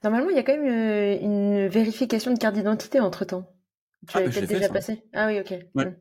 [0.05, 3.49] Normalement, il y a quand même une vérification de carte d'identité entre-temps.
[4.09, 4.73] Tu Ah, l'avais peut-être déjà ça.
[4.73, 5.03] passé?
[5.13, 5.55] Ah oui, ok.
[5.75, 5.97] Ouais.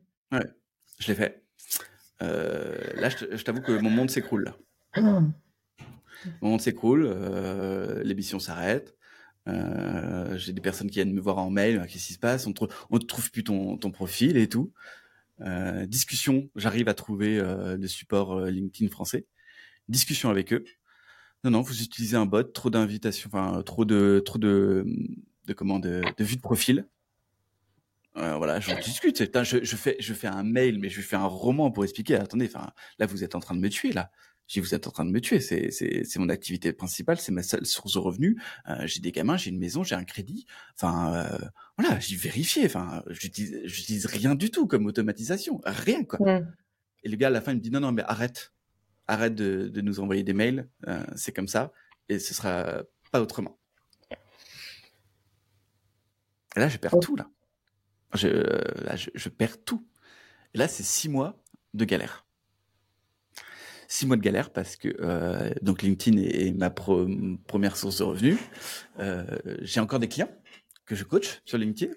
[0.98, 1.42] Je l'ai fait.
[2.22, 5.00] Euh, là, je, t'avoue que mon monde s'écroule, là.
[5.00, 5.32] Mm.
[6.40, 8.96] Mon monde s'écroule, euh, l'émission s'arrête.
[9.48, 12.46] Euh, j'ai des personnes qui viennent me voir en mail, qu'est-ce qui se passe?
[12.46, 12.50] On
[12.90, 14.72] ne trouve plus ton, ton profil et tout.
[15.86, 19.26] Discussion, j'arrive à trouver le support LinkedIn français.
[19.88, 20.64] Discussion avec eux.
[21.42, 24.86] Non, non, vous utilisez un bot, trop d'invitations, enfin trop de, trop de,
[25.46, 26.86] de comment, de, de vues de profil.
[28.16, 29.18] Euh, voilà, j'en discute.
[29.18, 32.16] Putain, je, je fais, je fais un mail, mais je fais un roman pour expliquer.
[32.16, 34.10] Attendez, enfin, là, vous êtes en train de me tuer, là.
[34.48, 35.40] Je dis, vous êtes en train de me tuer.
[35.40, 38.36] C'est, c'est, c'est mon activité principale, c'est ma seule source de revenus.
[38.68, 40.46] Euh, j'ai des gamins, j'ai une maison, j'ai un crédit.
[40.76, 41.38] Enfin, euh,
[41.78, 42.66] voilà, j'ai vérifié.
[42.66, 46.18] Enfin, j'utilise, j'utilise rien du tout comme automatisation, rien quoi.
[47.04, 48.52] Et le gars à la fin il me dit non non mais arrête,
[49.08, 50.68] arrête de, de nous envoyer des mails.
[50.86, 51.72] Euh, c'est comme ça
[52.08, 53.58] et ce sera pas autrement.
[56.56, 57.28] Et là je perds tout là.
[58.14, 58.28] Je,
[58.84, 59.86] là je, je perds tout.
[60.54, 61.42] Et là c'est six mois
[61.74, 62.26] de galère.
[63.88, 67.08] Six mois de galère parce que euh, donc LinkedIn est, est ma pro-
[67.46, 68.38] première source de revenus.
[68.98, 70.34] Euh, j'ai encore des clients
[70.86, 71.92] que je coach sur LinkedIn.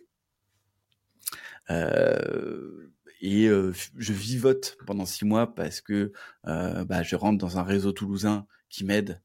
[1.70, 2.92] Euh,
[3.22, 6.12] et euh, je vivote pendant six mois parce que
[6.48, 9.22] euh, bah, je rentre dans un réseau toulousain qui m'aide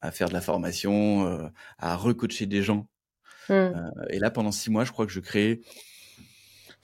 [0.00, 1.48] à faire de la formation, euh,
[1.78, 2.88] à recoacher des gens.
[3.48, 3.52] Mm.
[3.52, 5.62] Euh, et là, pendant six mois, je crois que je crée,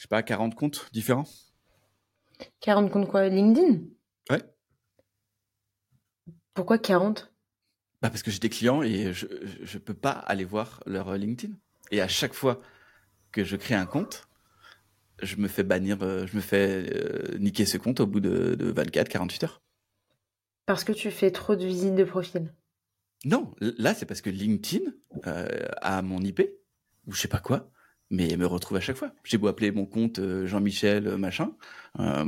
[0.05, 1.27] sais pas, 40 comptes différents.
[2.61, 3.81] 40 comptes quoi LinkedIn?
[4.31, 4.43] Ouais.
[6.55, 7.33] Pourquoi 40
[8.03, 9.27] Bah parce que j'ai des clients et je
[9.63, 11.55] je peux pas aller voir leur LinkedIn.
[11.91, 12.61] Et à chaque fois
[13.33, 14.29] que je crée un compte,
[15.23, 18.55] je me fais bannir, euh, je me fais euh, niquer ce compte au bout de,
[18.55, 19.63] de 24, 48 heures.
[20.67, 22.53] Parce que tu fais trop de visites de profil?
[23.25, 24.93] Non, là c'est parce que LinkedIn
[25.27, 26.43] euh, a mon IP
[27.07, 27.71] ou je sais pas quoi,
[28.15, 29.13] mais me retrouve à chaque fois.
[29.25, 31.57] J'ai beau appeler mon compte euh, Jean-Michel euh, machin,
[31.99, 32.25] euh,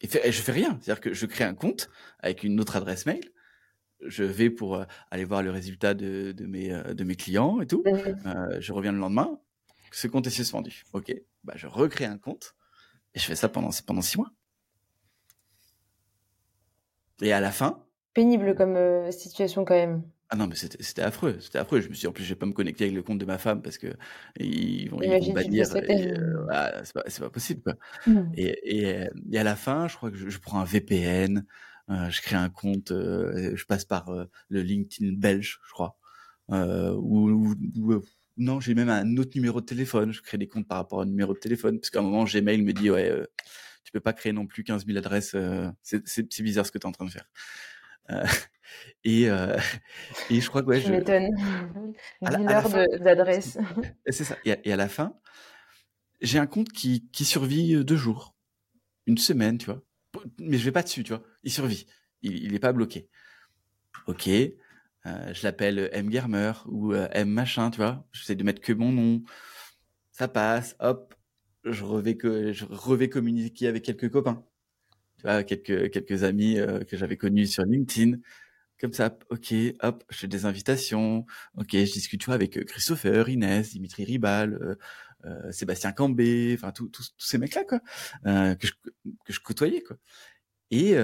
[0.00, 0.78] et, fait- et je fais rien.
[0.80, 3.30] C'est-à-dire que je crée un compte avec une autre adresse mail.
[4.06, 7.66] Je vais pour euh, aller voir le résultat de, de mes de mes clients et
[7.66, 7.82] tout.
[8.26, 9.38] Euh, je reviens le lendemain.
[9.92, 10.84] Ce compte est suspendu.
[10.92, 11.12] Ok,
[11.44, 12.54] bah je recrée un compte
[13.14, 14.30] et je fais ça pendant pendant six mois.
[17.22, 20.02] Et à la fin, Pénible comme situation quand même.
[20.32, 21.80] Ah non, mais c'était c'était affreux, c'était affreux.
[21.80, 23.24] Je me suis dit, en plus, je vais pas me connecter avec le compte de
[23.24, 23.88] ma femme parce que
[24.38, 25.76] ils vont, ils vont Imagine, tu te bannir.
[25.76, 27.74] et, euh, c'est pas, c'est pas possible, quoi.
[28.06, 28.32] Mm.
[28.36, 31.44] Et, et, euh, et à la fin, je crois que je, je prends un VPN,
[31.88, 34.08] je crée un compte, je passe par
[34.48, 35.96] le LinkedIn belge, je crois.
[36.48, 37.54] ou,
[38.36, 40.12] non, j'ai même un autre numéro de téléphone.
[40.12, 42.22] Je crée des comptes par rapport à un numéro de téléphone, parce qu'à un moment,
[42.22, 43.12] Gmail me dit, ouais,
[43.82, 45.34] tu peux pas créer non plus 15 000 adresses.
[45.82, 47.28] c'est bizarre ce que tu es en train de faire.
[49.04, 49.24] Et,
[50.30, 51.28] et je crois que ouais, je m'étonne.
[52.22, 53.58] Dealer d'adresses.
[54.06, 54.36] C'est ça.
[54.44, 55.14] Et à, la fin,
[56.20, 58.36] j'ai un compte qui, qui survit deux jours,
[59.06, 59.82] une semaine, tu vois.
[60.38, 61.22] Mais je vais pas dessus, tu vois.
[61.42, 61.86] Il survit.
[62.22, 63.08] Il, n'est pas bloqué.
[64.06, 64.26] Ok.
[64.26, 68.06] je l'appelle M Germer ou M machin, tu vois.
[68.12, 69.22] J'essaie de mettre que mon nom.
[70.12, 70.76] Ça passe.
[70.80, 71.14] Hop.
[71.64, 74.44] Je revais que je revais communiquer avec quelques copains
[75.20, 78.18] tu vois, quelques, quelques amis euh, que j'avais connus sur LinkedIn.
[78.80, 81.26] Comme ça, ok, hop, je fais des invitations.
[81.56, 84.74] Ok, je discute tu avec euh, Christopher, Inès, Dimitri Ribal, euh,
[85.26, 87.80] euh Sébastien Cambé, enfin tous ces mecs-là quoi,
[88.26, 88.72] euh, que, je,
[89.24, 89.96] que je côtoyais quoi.
[90.70, 90.94] Et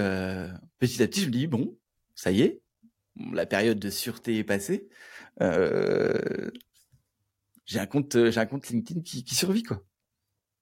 [0.79, 1.77] petit à petit, je me dis bon,
[2.15, 2.63] ça y est,
[3.33, 4.89] la période de sûreté est passée.
[7.67, 9.85] j'ai un compte, j'ai un compte LinkedIn qui, qui survit quoi.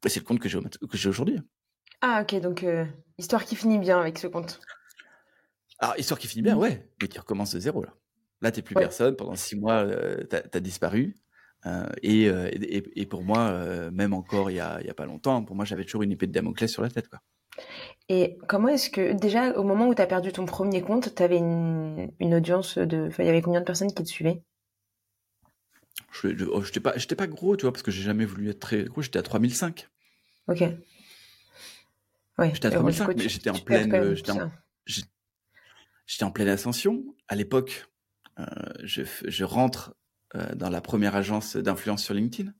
[0.06, 1.38] C'est le compte que j'ai que j'ai aujourd'hui.
[2.00, 2.84] Ah ok, donc euh,
[3.16, 4.60] histoire qui finit bien avec ce compte.
[5.85, 7.95] Alors, histoire qui finit bien, ouais, mais qui recommence de zéro là.
[8.41, 11.14] Là, t'es plus personne, pendant six mois, euh, t'as as disparu.
[11.66, 15.57] Euh, et, et, et, pour moi, même encore il y a, a, pas longtemps, pour
[15.57, 17.09] moi, j'avais toujours une épée de Damoclès sur la tête.
[17.09, 17.20] Quoi.
[18.09, 21.22] Et comment est-ce que, déjà, au moment où tu as perdu ton premier compte, tu
[21.22, 23.09] avais une, une, audience de.
[23.09, 24.43] Enfin, il y avait combien de personnes qui te suivaient?
[26.12, 28.85] Je n'étais oh, pas, pas gros, tu vois, parce que j'ai jamais voulu être très
[28.85, 29.89] gros, j'étais à 3005.
[30.49, 30.64] Ok.
[32.39, 34.16] J'étais à 3005, mais j'étais en pleine, euh,
[36.07, 37.05] j'étais en, pleine ascension.
[37.28, 37.86] À l'époque,
[38.38, 38.44] euh,
[38.82, 39.94] je, je, rentre
[40.34, 42.52] euh, dans la première agence d'influence sur LinkedIn.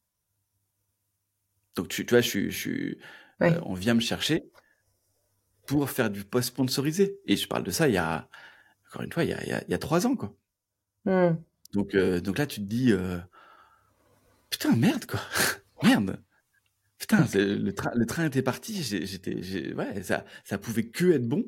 [1.74, 2.95] Donc tu, tu vois, je, je,
[3.42, 4.51] euh, on vient me chercher
[5.66, 7.18] pour faire du post sponsorisé.
[7.26, 8.28] Et je parle de ça il y a,
[8.88, 10.36] encore une fois, il y a, il y a, trois ans, quoi.
[11.07, 11.36] Mmh.
[11.72, 12.92] Donc, donc là, tu te dis,
[14.51, 15.20] putain, merde, quoi.
[15.82, 16.22] merde.
[16.99, 18.82] Putain, le, train, le train était parti.
[18.82, 21.45] J'étais, ouais, ça, ça pouvait que être bon.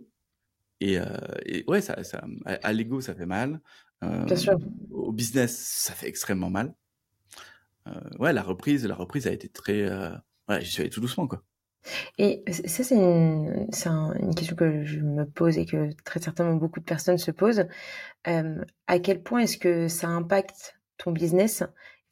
[0.81, 1.05] Et, euh,
[1.45, 3.61] et ouais, ça, ça, à l'ego, ça fait mal.
[4.05, 4.59] Euh, Bien sûr.
[4.91, 6.75] Au business, ça fait extrêmement mal.
[7.89, 9.89] Euh, ouais, la reprise, la reprise a été très.
[10.49, 11.43] Ouais, j'y suis allé tout doucement, quoi.
[12.19, 13.69] Et ça, c'est une,
[14.21, 17.67] une, question que je me pose et que très certainement beaucoup de personnes se posent.
[18.25, 21.63] À quel point est-ce que ça impacte ton business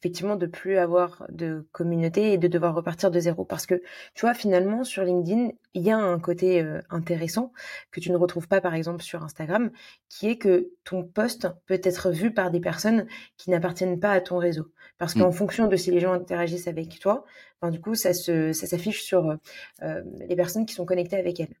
[0.05, 3.43] effectivement de plus avoir de communauté et de devoir repartir de zéro.
[3.43, 3.81] Parce que,
[4.13, 7.51] tu vois, finalement, sur LinkedIn, il y a un côté euh, intéressant
[7.89, 9.71] que tu ne retrouves pas, par exemple, sur Instagram,
[10.07, 14.21] qui est que ton post peut être vu par des personnes qui n'appartiennent pas à
[14.21, 14.67] ton réseau.
[14.99, 15.33] Parce qu'en mmh.
[15.33, 17.25] fonction de si les gens interagissent avec toi,
[17.63, 19.35] ben, du coup, ça se, ça s'affiche sur
[19.81, 21.55] euh, les personnes qui sont connectées avec elles.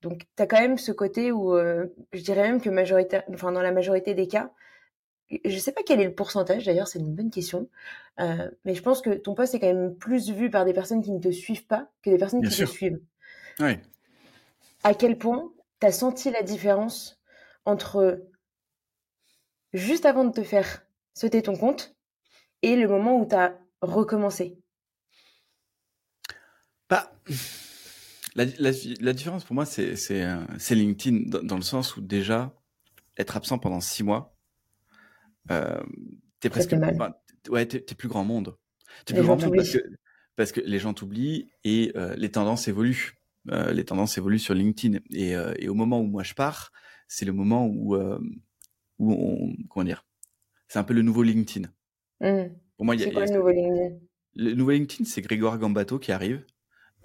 [0.00, 1.84] Donc, tu as quand même ce côté où, euh,
[2.14, 4.50] je dirais même que majorité, enfin, dans la majorité des cas,
[5.44, 7.68] je sais pas quel est le pourcentage d'ailleurs, c'est une bonne question,
[8.18, 11.02] euh, mais je pense que ton poste est quand même plus vu par des personnes
[11.02, 13.00] qui ne te suivent pas que des personnes qui te suivent.
[13.60, 13.78] Oui.
[14.82, 17.20] À quel point tu as senti la différence
[17.64, 18.22] entre
[19.72, 21.94] juste avant de te faire sauter ton compte
[22.62, 24.58] et le moment où tu as recommencé?
[26.88, 27.12] Bah,
[28.34, 30.36] la, la, différence pour moi, c'est euh,
[30.70, 32.52] LinkedIn dans, dans, le sens où déjà,
[33.16, 34.34] être absent pendant six mois,
[35.50, 35.80] euh,
[36.40, 36.74] t'es presque
[37.48, 38.56] ouais t'es, plus grand monde.
[39.04, 39.78] T'es plus grand monde parce que
[40.36, 43.16] parce que les gens t'oublient et euh, les tendances évoluent.
[43.50, 46.72] Euh, les tendances évoluent sur LinkedIn et, euh, et, au moment où moi je pars
[47.08, 47.96] c'est le moment où
[48.98, 50.04] où on comment dire
[50.68, 51.68] c'est un peu le nouveau LinkedIn.
[52.20, 52.50] Mmh.
[52.76, 53.98] pour moi c'est quoi le nouveau LinkedIn?
[54.36, 56.44] Le nouveau LinkedIn c'est Grégoire Gambato qui arrive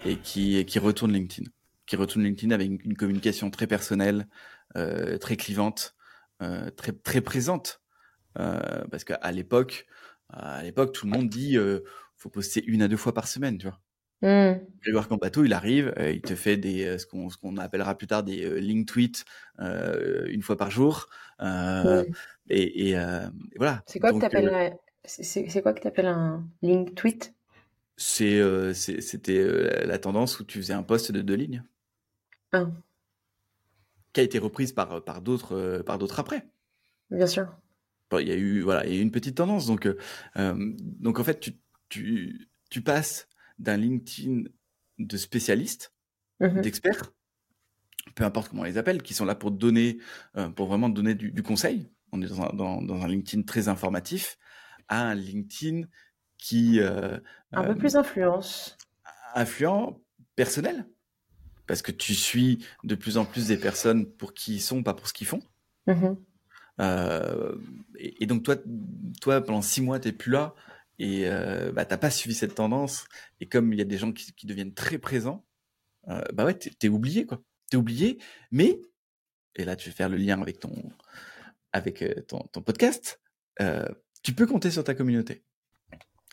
[0.03, 1.49] et qui qui retourne LinkedIn.
[1.85, 4.27] Qui retourne LinkedIn avec une, une communication très personnelle
[4.73, 5.95] très clivante
[6.39, 7.81] très très présente
[8.35, 9.87] parce qu'à l'époque,
[10.29, 11.81] à l'époque, tout le monde dit euh,
[12.15, 13.79] faut poster une à deux fois par semaine, tu vois.
[14.21, 14.59] Mmh.
[14.81, 18.07] Grégoire Campato, il arrive, euh, il te fait des ce qu'on ce qu'on appellera plus
[18.07, 19.25] tard des link tweets
[19.59, 21.09] une fois par jour,
[21.41, 22.97] et, et,
[23.57, 23.83] voilà.
[23.85, 27.33] C'est quoi, que t'appelles c'est quoi que t'appelles un link tweet?
[27.97, 31.63] C'est c'était la tendance où tu faisais un post de deux lignes.
[32.51, 32.67] Ah.
[34.13, 36.47] Qui a été reprise par par d'autres par d'autres après.
[37.11, 37.47] Bien sûr
[38.21, 39.65] il y a eu voilà, il y a eu une petite tendance.
[39.65, 39.97] Donc, euh,
[40.37, 41.53] euh, donc en fait, tu,
[41.89, 43.27] tu, tu passes
[43.59, 44.43] d'un LinkedIn
[44.99, 45.93] de spécialistes,
[46.39, 47.11] mmh d'experts,
[48.15, 49.97] peu importe comment on les appelle, qui sont là pour donner,
[50.37, 51.89] euh, pour vraiment donner du, du, conseil.
[52.11, 54.37] On est dans un, dans, dans un, LinkedIn très informatif,
[54.87, 55.87] à un LinkedIn
[56.37, 58.77] qui un peu plus influence,
[59.33, 60.01] influent,
[60.35, 60.85] personnel.
[61.65, 64.93] parce que tu suis de plus en plus des personnes pour qui ils sont, pas
[64.93, 65.41] pour ce qu'ils font.
[65.87, 66.17] Mhm.
[66.79, 67.55] Euh,
[67.97, 68.55] et, donc toi,
[69.21, 70.55] toi pendant six mois, t'es plus là
[70.99, 73.05] et euh, bah, t'as pas suivi cette tendance.
[73.39, 75.45] Et comme il y a des gens qui, deviennent très présents,
[76.07, 77.41] euh, bah ouais, t'es t'es oublié quoi.
[77.69, 78.19] T'es oublié,
[78.51, 78.79] mais
[79.55, 80.73] et là tu vais faire le lien avec ton
[81.73, 83.19] avec ton, podcast.
[84.23, 85.43] tu peux compter sur ta communauté.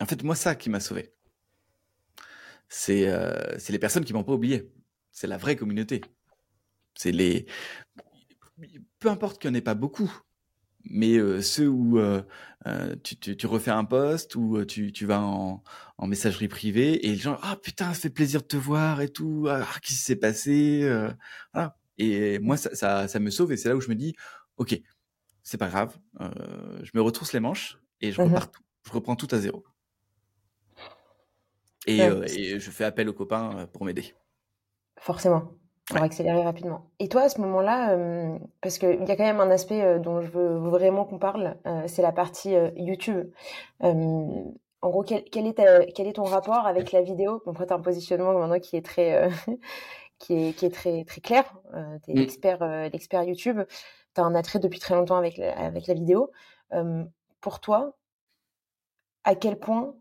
[0.01, 1.12] En fait, moi, ça qui m'a sauvé,
[2.68, 3.09] c'est
[3.59, 4.70] c'est les personnes qui m'ont pas oublié.
[5.11, 6.01] C'est la vraie communauté.
[6.95, 7.47] C'est les
[8.99, 10.12] peu importe qu'il n'y en ait pas beaucoup,
[10.85, 12.22] mais euh, ceux où euh,
[12.66, 15.62] euh, tu, tu, tu refais un post ou tu, tu vas en,
[15.99, 19.09] en messagerie privée et les gens ah putain ça fait plaisir de te voir et
[19.09, 19.47] tout.
[19.49, 20.83] Ah qu'est-ce qui s'est passé
[21.53, 21.76] voilà.
[21.99, 24.14] Et moi ça, ça, ça me sauve et c'est là où je me dis
[24.57, 24.80] ok
[25.43, 25.97] c'est pas grave.
[26.20, 28.62] Je me retrousse les manches et je repars tout.
[28.87, 29.64] Je reprends tout à zéro.
[31.87, 34.14] Et, Ouais, et je fais appel aux copains pour m'aider.
[35.01, 35.53] Forcément,
[35.93, 36.07] pour Ouais.
[36.07, 36.86] accélérer rapidement.
[36.99, 39.99] Et toi, à ce moment-là, euh, parce qu'il y a quand même un aspect euh,
[39.99, 43.30] dont je veux vraiment qu'on parle, euh, c'est la partie euh, YouTube.
[44.84, 47.40] En gros, quel, quel est ta- quel est ton rapport avec la vidéo?
[47.45, 49.28] Bon, après, tu as un positionnement maintenant qui est très,
[50.18, 51.45] qui est, qui est très, très clair.
[52.05, 52.18] Tu es Mm.
[52.18, 53.61] l'expert l'expert YouTube.
[54.14, 56.30] Tu as un attrait depuis très longtemps avec la, avec la vidéo.
[57.40, 57.97] Pour toi,
[59.24, 59.95] à quel point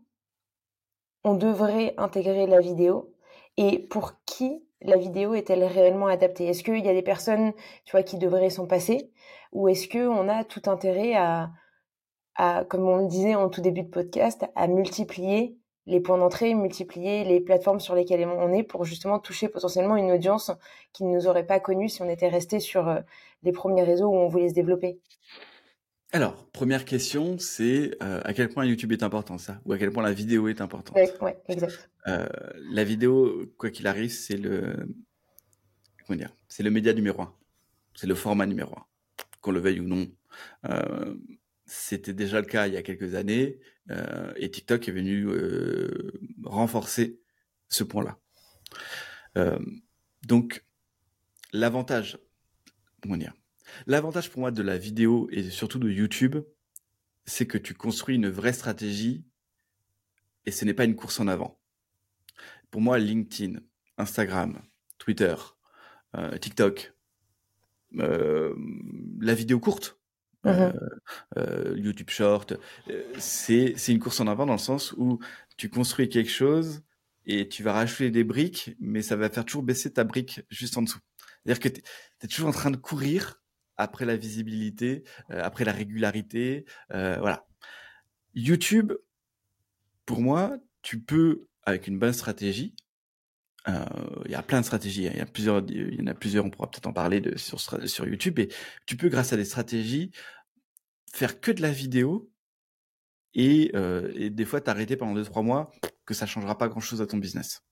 [1.24, 3.14] on devrait intégrer la vidéo?
[3.56, 6.46] Et pour qui la vidéo est-elle réellement adaptée?
[6.46, 7.52] Est-ce qu'il y a des personnes,
[7.84, 9.10] tu vois, qui devraient s'en passer?
[9.52, 11.50] Ou est-ce que on a tout intérêt à,
[12.36, 15.56] à, comme on le disait en tout début de podcast, à multiplier
[15.86, 20.12] les points d'entrée, multiplier les plateformes sur lesquelles on est pour justement toucher potentiellement une
[20.12, 20.52] audience
[20.92, 23.00] qui ne nous aurait pas connue si on était resté sur euh,
[23.42, 25.00] les premiers réseaux où on voulait se développer?
[26.12, 29.60] Alors première question c'est euh, à quel point YouTube est important ça?
[29.64, 30.94] Ou à quel point la vidéo est importante?
[30.96, 31.90] Ouais, ouais, exact.
[32.06, 32.28] Euh,
[32.70, 34.74] la vidéo, quoi qu'il arrive, c'est le
[36.06, 37.34] comment dire, c'est le média numéro un,
[37.94, 38.84] c'est le format numéro un,
[39.40, 40.10] qu'on le veuille ou non.
[40.66, 41.14] Euh,
[41.64, 43.58] C'était déjà le cas il y a quelques années,
[43.90, 46.12] euh, et TikTok est venu euh,
[46.44, 47.20] renforcer
[47.68, 48.18] ce point-là.
[49.38, 49.58] Euh,
[50.26, 50.64] donc,
[51.52, 52.18] l'avantage,
[53.00, 53.32] comment dire,
[53.86, 56.36] l'avantage pour moi de la vidéo et surtout de YouTube,
[57.24, 59.24] c'est que tu construis une vraie stratégie
[60.46, 61.58] et ce n'est pas une course en avant
[62.72, 63.60] pour moi, LinkedIn,
[63.98, 64.60] Instagram,
[64.98, 65.36] Twitter,
[66.16, 66.92] euh, TikTok,
[67.98, 68.54] euh,
[69.20, 70.00] la vidéo courte,
[70.46, 70.72] euh,
[71.36, 72.54] euh, YouTube Short,
[73.18, 75.20] c'est c'est une course en avant dans le sens où
[75.56, 76.82] tu construis quelque chose
[77.26, 80.76] et tu vas rajouter des briques, mais ça va faire toujours baisser ta brique juste
[80.78, 80.98] en dessous.
[81.44, 81.82] C'est-à-dire que tu
[82.22, 83.41] es, toujours en train de courir
[83.82, 87.46] après la visibilité, euh, après la régularité, euh, voilà.
[88.34, 88.92] YouTube,
[90.06, 92.74] pour moi, tu peux avec une bonne stratégie.
[93.68, 93.84] Euh,
[94.24, 95.12] il y a plein de stratégies, hein.
[95.14, 97.36] il y a plusieurs, il y en a plusieurs, on pourra peut-être en parler de,
[97.38, 98.48] sur, sur YouTube, et
[98.86, 100.10] tu peux, grâce à des stratégies,
[101.12, 102.32] faire que de la vidéo
[103.34, 105.70] et, euh, et des fois t'arrêter pendant deux trois mois
[106.04, 107.62] que ça changera pas grand chose à ton business.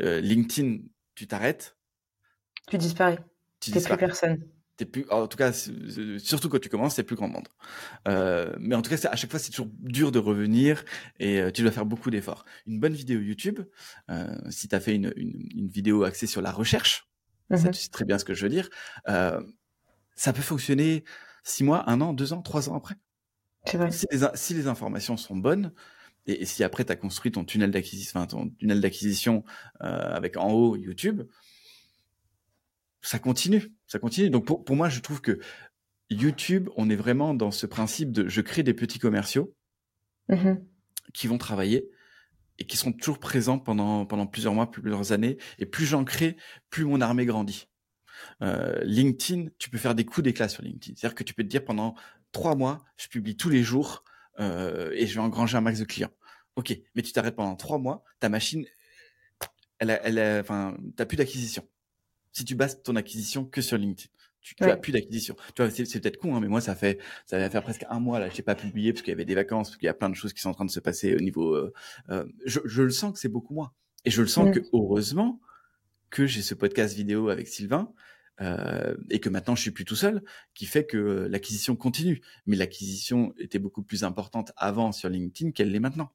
[0.00, 0.78] Euh, LinkedIn,
[1.14, 1.76] tu t'arrêtes,
[2.66, 3.18] Tu disparais.
[3.60, 4.42] tu T'es plus personne.
[4.80, 7.46] T'es plus, en tout cas, surtout quand tu commences, c'est plus grand monde.
[8.08, 10.86] Euh, mais en tout cas, à chaque fois, c'est toujours dur de revenir
[11.18, 12.46] et euh, tu dois faire beaucoup d'efforts.
[12.66, 13.60] Une bonne vidéo YouTube,
[14.10, 17.10] euh, si tu as fait une, une, une vidéo axée sur la recherche,
[17.50, 17.70] ça, Mhm.
[17.72, 18.70] tu sais très bien ce que je veux dire,
[19.06, 21.04] ça peut fonctionner
[21.44, 22.94] six mois, un an, deux ans, trois ans après.
[23.74, 23.90] Vrai.
[23.90, 25.74] Si les, in- si les informations sont bonnes,
[26.26, 29.44] et, et si après tu as construit ton tunnel d'acquisition, enfin, ton tunnel d'acquisition
[29.78, 31.24] avec en haut YouTube,
[33.02, 34.30] ça continue, ça continue.
[34.30, 35.38] Donc pour, pour moi, je trouve que
[36.10, 39.54] YouTube, on est vraiment dans ce principe de je crée des petits commerciaux
[40.28, 40.64] Mhm.
[41.12, 41.88] qui vont travailler
[42.58, 45.38] et qui sont toujours présents pendant pendant plusieurs mois, plusieurs années.
[45.58, 46.36] Et plus j'en crée,
[46.68, 47.68] plus mon armée grandit.
[48.42, 50.94] Euh, LinkedIn, tu peux faire des coups d'éclat sur LinkedIn.
[50.96, 51.94] C'est-à-dire que tu peux te dire pendant
[52.32, 54.04] trois mois, je publie tous les jours
[54.38, 56.12] euh, et je vais engranger un max de clients.
[56.56, 58.64] Ok, mais tu t'arrêtes pendant trois mois, ta machine,
[59.78, 61.66] elle, a, elle, a, enfin, t'as plus d'acquisition.
[62.32, 64.08] Si tu bases ton acquisition que sur LinkedIn,
[64.40, 64.70] tu, tu Ouais.
[64.70, 65.36] as plus d'acquisition.
[65.54, 68.00] Tu vois, c'est, peut-être con, hein, mais moi ça fait, ça va faire presque un
[68.00, 69.94] mois là, j'ai pas publié parce qu'il y avait des vacances, parce qu'il y a
[69.94, 71.54] plein de choses qui sont en train de se passer au niveau.
[71.54, 71.72] Euh,
[72.10, 73.72] euh, je, je le sens que c'est beaucoup moins,
[74.04, 75.40] et je le sens que heureusement
[76.08, 77.92] que j'ai ce podcast vidéo avec Sylvain
[78.40, 80.22] euh, et que maintenant je suis plus tout seul,
[80.54, 80.96] qui fait que
[81.30, 82.22] l'acquisition continue.
[82.46, 86.10] Mais l'acquisition était beaucoup plus importante avant sur LinkedIn qu'elle l'est maintenant.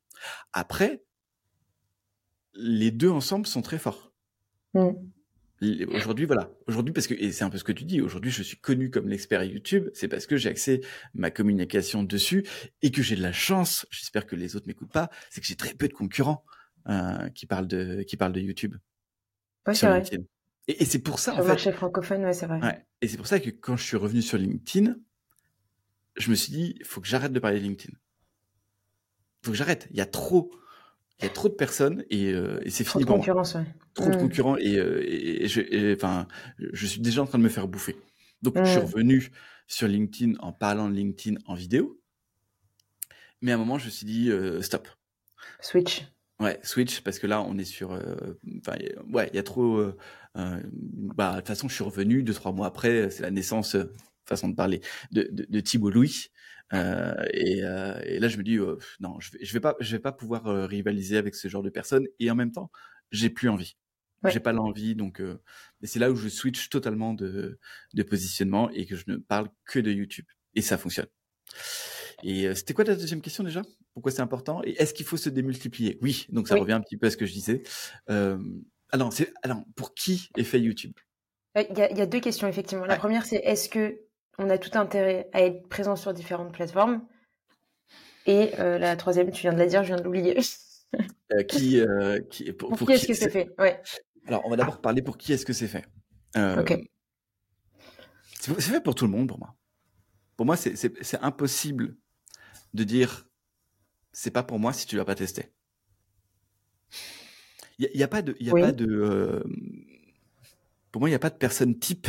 [0.51, 1.03] Après,
[2.55, 4.11] les deux ensemble sont très forts.
[5.93, 6.51] Aujourd'hui, voilà.
[6.67, 8.89] Aujourd'hui, parce que, et c'est un peu ce que tu dis, aujourd'hui, je suis connu
[8.89, 10.81] comme l'expert YouTube, c'est parce que j'ai axé
[11.13, 12.45] ma communication dessus
[12.81, 15.55] et que j'ai de la chance, j'espère que les autres m'écoutent pas, c'est que j'ai
[15.55, 16.43] très peu de concurrents
[16.89, 18.75] euh, qui parlent de, qui parlent de YouTube
[19.67, 20.03] Ouais, c'est vrai.
[20.67, 21.33] Et, c'est pour ça.
[21.33, 22.59] Sur le marché francophone, ouais, c'est vrai.
[22.59, 22.85] Ouais.
[23.01, 24.95] Et c'est pour ça que quand je suis revenu sur LinkedIn,
[26.17, 27.93] je me suis dit, il faut que j'arrête de parler de LinkedIn.
[27.93, 29.87] Il faut que j'arrête.
[29.91, 30.51] Il y a trop,
[31.19, 33.65] il y a trop de personnes et, euh, et c'est fini pour concurrence, Ouais.
[33.93, 34.19] Trop de mm.
[34.19, 36.27] concurrents et, euh, et, je, enfin,
[36.73, 37.95] je suis déjà en train de me faire bouffer.
[38.41, 38.83] Donc, je suis mm.
[38.83, 39.31] revenu
[39.67, 42.01] sur LinkedIn en parlant de LinkedIn en vidéo.
[43.41, 44.87] Mais à un moment, je me suis dit, euh, stop.
[45.61, 46.05] Switch.
[46.39, 47.91] Ouais, switch, parce que là, on est sur.
[47.91, 48.77] Enfin,
[49.13, 49.81] ouais, il y a trop.
[50.35, 53.09] bah, de toute façon, je suis revenu deux, trois mois après.
[53.09, 53.77] C'est la naissance,
[54.25, 56.27] façon de parler, de, de, de Thibault Louis.
[56.73, 59.75] Euh, et, euh, et, là, je me dis, euh, non, je vais, je vais pas,
[59.79, 62.07] je vais pas pouvoir rivaliser avec ce genre de personnes.
[62.19, 62.71] Et en même temps,
[63.11, 63.77] j'ai plus envie.
[64.27, 67.59] J'ai pas l'envie, donc et c'est là où je switch totalement de,
[67.93, 70.25] de positionnement et que je ne parle que de YouTube.
[70.55, 71.05] Et ça fonctionne.
[72.23, 73.61] Et c'était quoi ta deuxième question déjà?
[73.93, 74.61] Pourquoi c'est important?
[74.63, 75.99] Et est-ce qu'il faut se démultiplier?
[76.01, 77.61] Oui, donc ça revient un petit peu à ce que je disais.
[78.09, 78.37] Euh,
[78.91, 80.93] alors, c'est, alors, pour qui est fait YouTube?
[81.55, 82.85] Il y, a, il y, a, deux questions effectivement.
[82.85, 84.01] La première, c'est est-ce que
[84.37, 87.05] on a tout intérêt à être présent sur différentes plateformes.
[88.25, 90.39] Et euh, la troisième, tu viens de la dire, je viens de l'oublier.
[91.33, 93.53] Euh, qui, euh, qui, pour, qui, est-ce que c'est fait?
[93.59, 93.81] Ouais.
[94.27, 95.83] Alors, on va d'abord parler pour qui est-ce que c'est fait.
[96.37, 96.79] ok.
[98.39, 99.55] C'est fait pour tout le monde, pour moi.
[100.37, 101.97] Pour moi, c'est impossible
[102.73, 103.27] de dire
[104.13, 105.51] c'est pas pour moi si tu l'as pas testé.
[107.79, 109.43] Il n'y a, a, pas de, y a pas de
[110.95, 112.07] pour moi, il n'y a pas de personne type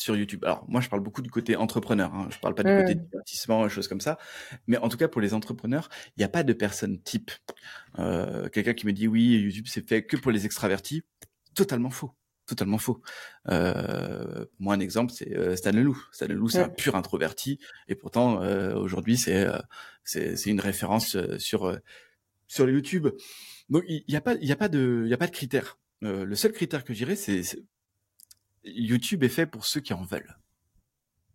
[0.00, 0.44] sur YouTube.
[0.44, 2.14] Alors moi, je parle beaucoup du côté entrepreneur.
[2.14, 2.28] Hein.
[2.30, 3.04] Je parle pas du côté mmh.
[3.04, 4.18] divertissement, et choses comme ça.
[4.66, 7.30] Mais en tout cas, pour les entrepreneurs, il n'y a pas de personne type.
[7.98, 11.02] Euh, quelqu'un qui me dit oui, YouTube c'est fait que pour les extravertis,
[11.54, 12.12] totalement faux.
[12.46, 13.02] Totalement faux.
[13.50, 16.02] Euh, moi, un exemple, c'est euh, Stan Leloup.
[16.12, 18.40] Stan Leloup, c'est un pur introverti, et pourtant
[18.76, 19.46] aujourd'hui, c'est
[20.04, 21.78] c'est une référence sur
[22.46, 23.08] sur YouTube.
[23.68, 25.32] Donc, il n'y a pas il y a pas de il y a pas de
[25.32, 25.78] critères.
[26.00, 27.42] le seul critère que j'irais, c'est
[28.64, 30.38] YouTube est fait pour ceux qui en veulent.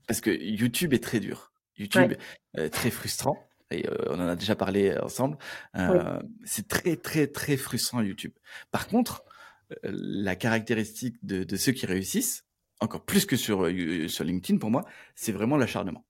[0.08, 1.54] Parce que YouTube est très dur.
[1.78, 2.14] YouTube
[2.56, 3.38] est très frustrant.
[3.74, 5.38] Et euh, on en a déjà parlé ensemble.
[5.76, 8.32] Euh, c'est très, très, très frustrant YouTube.
[8.72, 9.24] Par contre,
[9.72, 12.46] euh, la caractéristique de, ceux qui réussissent,
[12.80, 13.68] encore plus que sur,
[14.08, 14.84] sur LinkedIn pour moi,
[15.16, 16.06] c'est vraiment l'acharnement.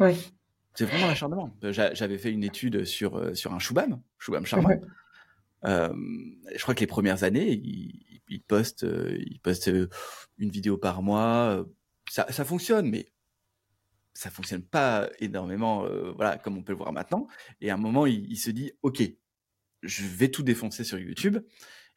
[0.00, 0.32] Oui.
[0.74, 1.56] C'est vraiment l'acharnement.
[1.62, 4.70] J'avais fait une étude sur, sur un Shubham, Shubham Sharma.
[5.64, 9.88] Je crois que les premières années, il, il poste, euh, il poste euh,
[10.38, 11.56] une vidéo par mois.
[11.56, 11.64] Euh,
[12.10, 13.12] ça, ça fonctionne, mais
[14.12, 17.26] ça fonctionne pas énormément, voilà, comme on peut le voir maintenant.
[17.60, 19.02] Et à un moment, il, se dit, ok,
[19.82, 21.38] je vais tout défoncer sur YouTube.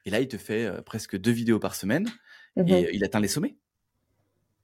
[0.05, 2.09] Et là, il te fait presque deux vidéos par semaine
[2.55, 3.55] et mmh il atteint les sommets.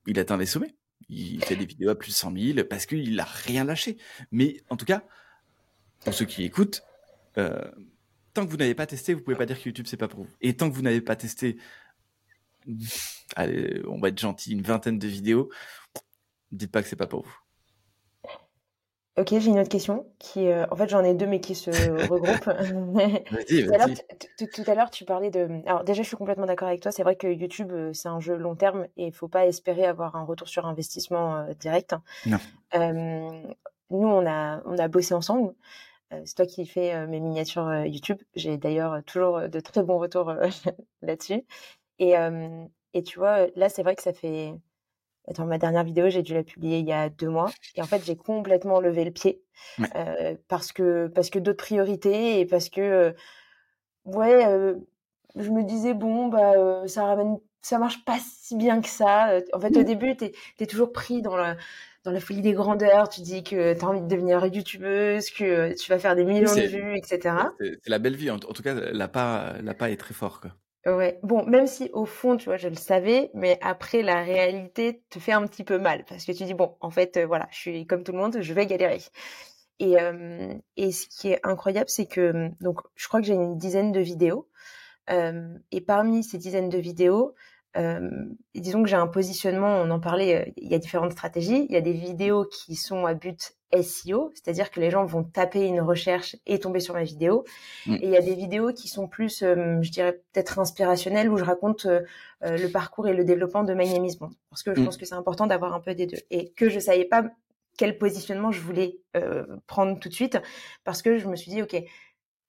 [0.08, 0.74] Il atteint les sommets.
[1.08, 3.98] Il fait des vidéos à plus de 100 000 parce qu'il a rien lâché.
[4.32, 5.04] Mais en tout cas,
[6.00, 6.82] pour ceux qui écoutent,
[8.34, 10.20] tant que vous n'avez pas testé, vous pouvez pas dire que YouTube c'est pas pour
[10.20, 10.28] vous.
[10.40, 11.56] Et tant que vous n'avez pas testé,
[13.36, 15.48] allez, on va être gentil, une vingtaine de vidéos,
[16.52, 17.36] dites pas que c'est pas pour vous.
[19.16, 21.70] Ok, j'ai une autre question qui, euh, en fait, j'en ai deux mais qui se
[22.10, 22.50] regroupent.
[24.52, 25.62] tout, à l'heure, tu parlais de.
[25.66, 26.90] Alors déjà, je suis complètement d'accord avec toi.
[26.90, 29.86] C'est vrai que YouTube, euh, c'est un jeu long terme et il faut pas espérer
[29.86, 31.94] avoir un retour sur investissement euh, direct.
[32.26, 32.38] Non.
[32.74, 35.54] nous, on a, on a bossé ensemble.
[36.14, 38.18] Euh, c'est toi qui fais euh, mes miniatures euh, YouTube.
[38.34, 40.32] J'ai d'ailleurs toujours de très bons retours
[41.02, 41.42] là-dessus.
[41.98, 42.14] Et,
[42.92, 44.52] et tu vois, là, c'est vrai que ça fait.
[45.28, 47.50] Attends, ma dernière vidéo, j'ai dû la publier il y a deux mois.
[47.76, 49.42] Et en fait, j'ai complètement levé le pied
[50.48, 53.14] parce que parce que d'autres priorités et parce que
[54.06, 54.74] ouais,
[55.36, 59.40] je me disais bon bah ça ramène, ça marche pas si bien que ça.
[59.52, 59.84] En fait, au mmh.
[59.84, 61.56] début, t'es es toujours pris dans la
[62.04, 65.74] dans la folie des grandeurs, tu dis que tu as envie de devenir youtubeuse, que
[65.74, 67.34] tu vas faire des millions de vues, etc.
[67.58, 68.30] C'est la belle vie.
[68.30, 70.40] En, tout cas, la pas, la pas est très fort.
[70.40, 70.50] Quoi.
[70.86, 71.18] Ouais.
[71.22, 75.18] Bon, même si au fond, tu vois, je le savais, mais après, la réalité te
[75.18, 77.58] fait un petit peu mal parce que tu dis, bon, en fait, euh, voilà, je
[77.58, 79.00] suis comme tout le monde, je vais galérer.
[79.80, 83.56] Et, euh, et ce qui est incroyable, c'est que, donc, je crois que j'ai une
[83.56, 84.46] dizaine de vidéos.
[85.10, 87.53] Euh, et parmi ces dizaines de vidéos, euh,
[88.54, 91.66] disons que j'ai un positionnement, on en parlait, euh, il y a différentes stratégies.
[91.68, 95.24] Il y a des vidéos qui sont à but SEO, c'est-à-dire que les gens vont
[95.24, 97.44] taper une recherche et tomber sur ma vidéo.
[97.86, 97.94] Mm.
[97.94, 101.36] Et il y a des vidéos qui sont plus, euh, je dirais peut-être inspirationnelles, où
[101.36, 101.86] je raconte
[102.42, 104.06] le parcours et le développement de My Name
[104.50, 104.84] Parce que je mm.
[104.84, 106.18] pense que c'est important d'avoir un peu des deux.
[106.30, 107.24] Et que je savais pas
[107.76, 109.00] quel positionnement je voulais
[109.66, 110.38] prendre tout de suite,
[110.84, 111.74] parce que je me suis dit, OK,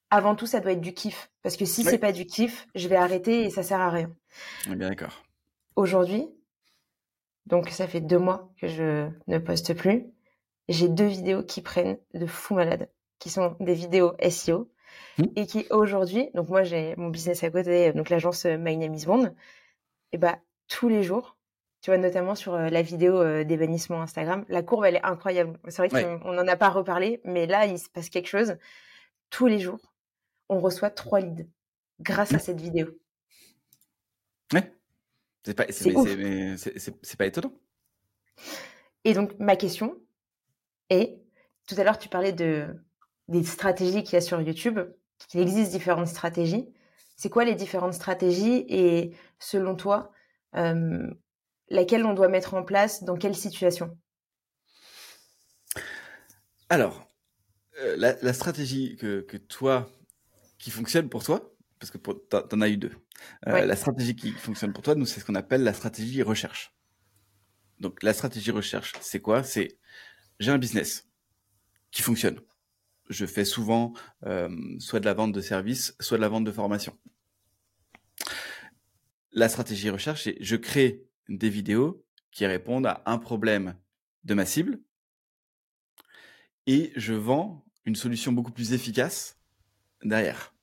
[0.10, 1.30] avant tout, ça doit être du kiff.
[1.42, 4.12] Parce que si c'est pas du kiff, je vais arrêter et ça sert à rien.
[4.68, 5.24] bien d'accord.
[5.76, 6.28] Aujourd'hui,
[7.46, 10.06] donc ça fait deux mois que je ne poste plus,
[10.70, 12.90] j'ai deux vidéos qui prennent de fou malade,
[13.20, 14.72] qui sont des vidéos SEO
[15.18, 15.24] mmh.
[15.36, 19.06] et qui aujourd'hui, donc moi j'ai mon business à côté, donc l'agence My Name is
[19.06, 19.36] Bond,
[20.12, 21.38] Et bah, tous les jours,
[21.82, 25.60] tu vois, notamment sur la vidéo des bannissements Instagram, la courbe, elle est incroyable.
[25.68, 28.58] C'est vrai qu'on n'en a pas reparlé, mais là, il se passe quelque chose.
[29.30, 29.78] Tous les jours,
[30.50, 31.48] on reçoit trois leads
[32.00, 32.88] grâce à cette vidéo.
[34.54, 34.72] Ouais.
[35.44, 37.54] C'est pas, c'est, pas étonnant.
[39.04, 40.02] Et donc, ma question
[40.90, 41.22] est,
[41.68, 42.68] tout à l'heure, tu parlais de,
[43.28, 44.80] des stratégies qu'il y a sur YouTube,
[45.28, 46.74] qu'il existe différentes stratégies.
[47.16, 50.12] C'est quoi les différentes stratégies et selon toi,
[50.56, 51.08] euh,
[51.70, 53.98] laquelle on doit mettre en place dans quelle situation?
[56.70, 57.08] Alors,
[57.80, 59.88] euh, la, stratégie que, que, toi,
[60.66, 62.92] qui fonctionne pour toi, parce que tu en as eu deux,
[63.46, 66.74] euh, la stratégie qui fonctionne pour toi, nous, c'est ce qu'on appelle la stratégie recherche.
[67.80, 69.44] Donc, la stratégie recherche, c'est quoi?
[69.44, 69.78] C'est
[70.40, 71.08] j'ai un business
[71.92, 72.40] qui fonctionne.
[73.12, 73.94] Je fais souvent
[74.26, 74.50] euh,
[74.80, 76.98] soit de la vente de services, soit de la vente de formation.
[79.34, 83.76] La stratégie recherche, c'est je crée des vidéos qui répondent à un problème
[84.24, 84.80] de ma cible
[86.66, 89.38] et je vends une solution beaucoup plus efficace
[90.04, 90.55] derrière.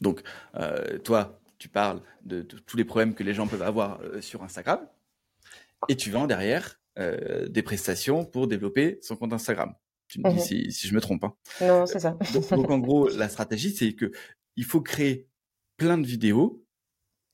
[0.00, 0.22] Donc,
[0.56, 4.42] euh, toi, tu parles de, tous les problèmes que les gens peuvent avoir euh, sur
[4.42, 4.86] Instagram
[5.88, 9.74] et tu vends derrière euh, des prestations pour développer son compte Instagram.
[10.08, 11.24] Tu me dis mmh si, je me trompe.
[11.24, 11.34] Hein.
[11.60, 12.16] Non, c'est ça.
[12.32, 14.12] donc, en gros, la stratégie, c'est que
[14.56, 15.28] il faut créer
[15.76, 16.64] plein de vidéos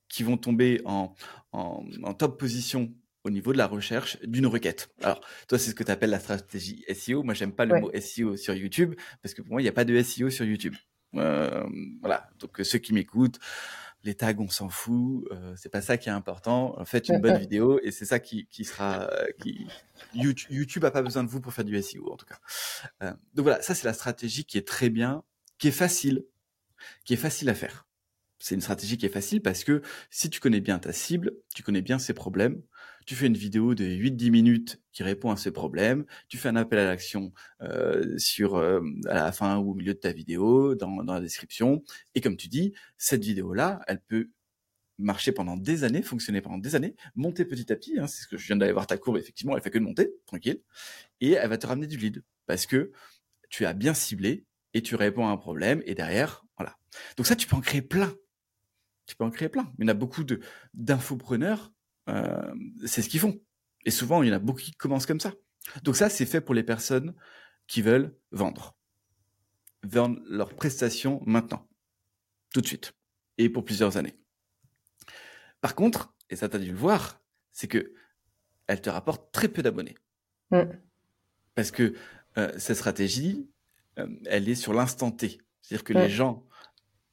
[0.09, 1.13] qui vont tomber en,
[1.51, 2.93] en, top position
[3.23, 4.89] au niveau de la recherche d'une requête.
[5.01, 7.23] Alors, toi, c'est ce que tu appelles la stratégie SEO.
[7.23, 9.73] Moi, j'aime pas le mot SEO sur YouTube parce que pour moi, il n'y a
[9.73, 10.75] pas de SEO sur YouTube.
[11.15, 11.63] Euh,
[12.01, 12.29] voilà.
[12.39, 13.39] Donc, ceux qui m'écoutent,
[14.03, 15.25] les tags, on s'en fout.
[15.31, 16.77] Euh, c'est pas ça qui est important.
[16.85, 19.09] Faites une bonne vidéo et c'est ça qui, qui sera.
[19.41, 19.67] Qui...
[20.13, 22.39] YouTube, YouTube a pas besoin de vous pour faire du SEO en tout cas.
[23.01, 25.23] Euh, donc voilà, ça c'est la stratégie qui est très bien,
[25.57, 26.25] qui est facile,
[27.05, 27.87] qui est facile à faire
[28.43, 31.63] c'est une stratégie qui est facile parce que si tu connais bien ta cible, tu
[31.63, 32.61] connais bien ses problèmes,
[33.05, 36.55] tu fais une vidéo de 8-10 minutes qui répond à ces problèmes, tu fais un
[36.55, 40.75] appel à l'action euh, sur euh, à la fin ou au milieu de ta vidéo,
[40.75, 41.83] dans, la description,
[42.15, 44.29] et comme tu dis, cette vidéo-là, elle peut
[44.99, 48.27] marcher pendant des années, fonctionner pendant des années, monter petit à petit, hein, c'est ce
[48.27, 50.61] que je viens d'aller voir ta courbe, effectivement, elle fait que de monter, tranquille,
[51.21, 52.91] et elle va te ramener du lead, parce que
[53.49, 54.45] tu as bien ciblé,
[54.75, 56.77] et tu réponds à un problème, et derrière, voilà.
[57.17, 58.13] Donc ça, tu peux en créer plein
[59.05, 59.71] tu peux en créer plein.
[59.77, 60.23] Il y en a beaucoup
[60.73, 61.72] d'infopreneurs,
[62.09, 62.53] euh,
[62.85, 63.39] c'est ce qu'ils font.
[63.85, 65.33] Et souvent, il y en a beaucoup qui commencent comme ça.
[65.83, 67.13] Donc ça, c'est fait pour les personnes
[67.67, 68.75] qui veulent vendre.
[69.83, 71.67] Vendre leurs prestations maintenant.
[72.53, 72.93] Tout de suite.
[73.37, 74.17] Et pour plusieurs années.
[75.61, 77.93] Par contre, et ça t'as dû le voir, c'est que
[78.67, 79.95] elle te rapporte très peu d'abonnés.
[80.51, 80.63] Mm.
[81.55, 81.95] Parce que
[82.37, 83.49] euh, cette stratégie,
[83.99, 85.39] euh, elle est sur l'instant T.
[85.61, 86.45] C'est-à-dire que les gens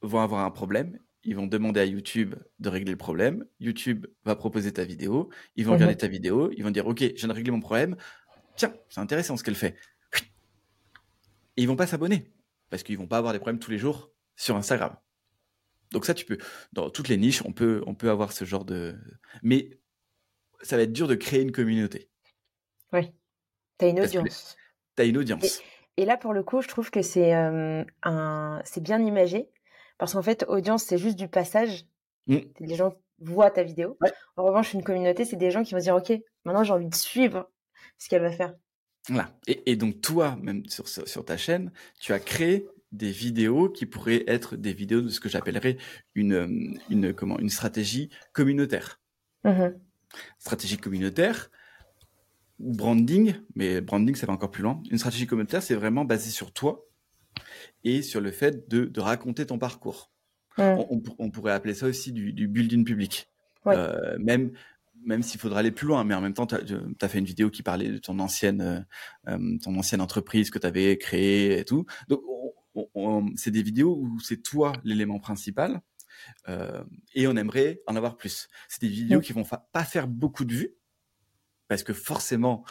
[0.03, 3.44] vont avoir un problème ils vont demander à YouTube de régler le problème.
[3.58, 5.28] YouTube va proposer ta vidéo.
[5.56, 6.00] Ils vont regarder mhm.
[6.00, 6.50] ta vidéo.
[6.56, 7.96] Ils vont dire, OK, je viens de régler mon problème.
[8.56, 9.76] Tiens, c'est intéressant ce qu'elle fait.
[11.56, 12.32] Et ils vont pas s'abonner
[12.70, 14.96] parce qu'ils vont pas avoir des problèmes tous les jours sur Instagram.
[15.92, 16.38] Donc ça, tu peux,
[16.72, 18.96] dans toutes les niches, on peut, on peut avoir ce genre de,
[19.42, 19.80] mais
[20.62, 22.08] ça va être dur de créer une communauté.
[22.92, 23.12] Oui.
[23.78, 24.56] Tu as une audience.
[24.96, 25.62] Tu as une audience.
[25.96, 29.50] Et, là, pour le coup, je trouve que c'est euh, un, bien imagé
[30.01, 31.84] parce qu'en fait, audience, c'est juste du passage.
[32.26, 32.38] Mmh.
[32.61, 33.98] Les gens voient ta vidéo.
[34.38, 36.11] En revanche, une communauté, c'est des gens qui vont dire, OK,
[36.46, 37.51] maintenant j'ai envie de suivre
[37.98, 38.55] ce qu'elle va faire.
[39.09, 39.30] Voilà.
[39.46, 41.70] Et, donc, toi, même sur, sur ta chaîne,
[42.01, 45.76] tu as créé des vidéos qui pourraient être des vidéos de ce que j'appellerais
[46.14, 49.01] une, une, comment, une stratégie communautaire.
[49.44, 49.68] Mmh
[50.40, 51.53] stratégie communautaire,
[52.59, 54.83] branding, mais branding, ça va encore plus loin.
[54.91, 56.89] Une stratégie communautaire, c'est vraiment basé sur toi,
[57.84, 60.11] et sur le fait de, raconter ton parcours.
[60.58, 63.28] On, pourrait appeler ça aussi du, building public.
[63.66, 64.52] Euh, même
[65.02, 67.48] même s'il faudra aller plus loin, mais en même temps, tu as, fait une vidéo
[67.48, 68.80] qui parlait de ton ancienne, euh,
[69.28, 71.86] euh, ton ancienne entreprise que tu avais créée et tout.
[72.08, 72.20] Donc,
[73.36, 75.80] c'est des vidéos où c'est toi l'élément principal
[77.14, 78.48] et on aimerait en avoir plus.
[78.68, 80.74] C'est des vidéos qui vont pas faire beaucoup de vues
[81.66, 82.62] parce que forcément,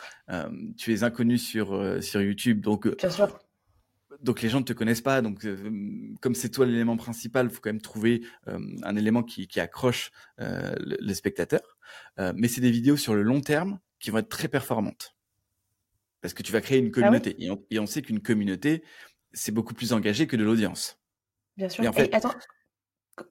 [0.77, 2.61] tu es inconnu sur, sur YouTube.
[2.61, 3.39] Donc, Bien sûr
[4.21, 5.71] donc les gens ne te connaissent pas, donc euh,
[6.21, 10.11] comme c'est toi l'élément principal, il faut quand même trouver euh, un élément qui, accroche
[10.39, 11.77] euh, le, spectateur.
[12.35, 15.15] mais c'est des vidéos sur le long terme qui vont être très performantes.
[16.21, 17.35] Parce que tu vas créer une ah communauté.
[17.39, 18.83] et, on, sait qu'une communauté,
[19.31, 20.99] c'est beaucoup plus engagé que de l'audience.
[21.55, 21.83] Bien sûr.
[21.83, 22.33] Et attends,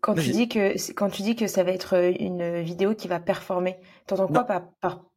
[0.01, 3.21] quand tu, dis que, quand tu dis que ça va être une vidéo qui va
[3.21, 5.08] performer, t'entends quoi par, par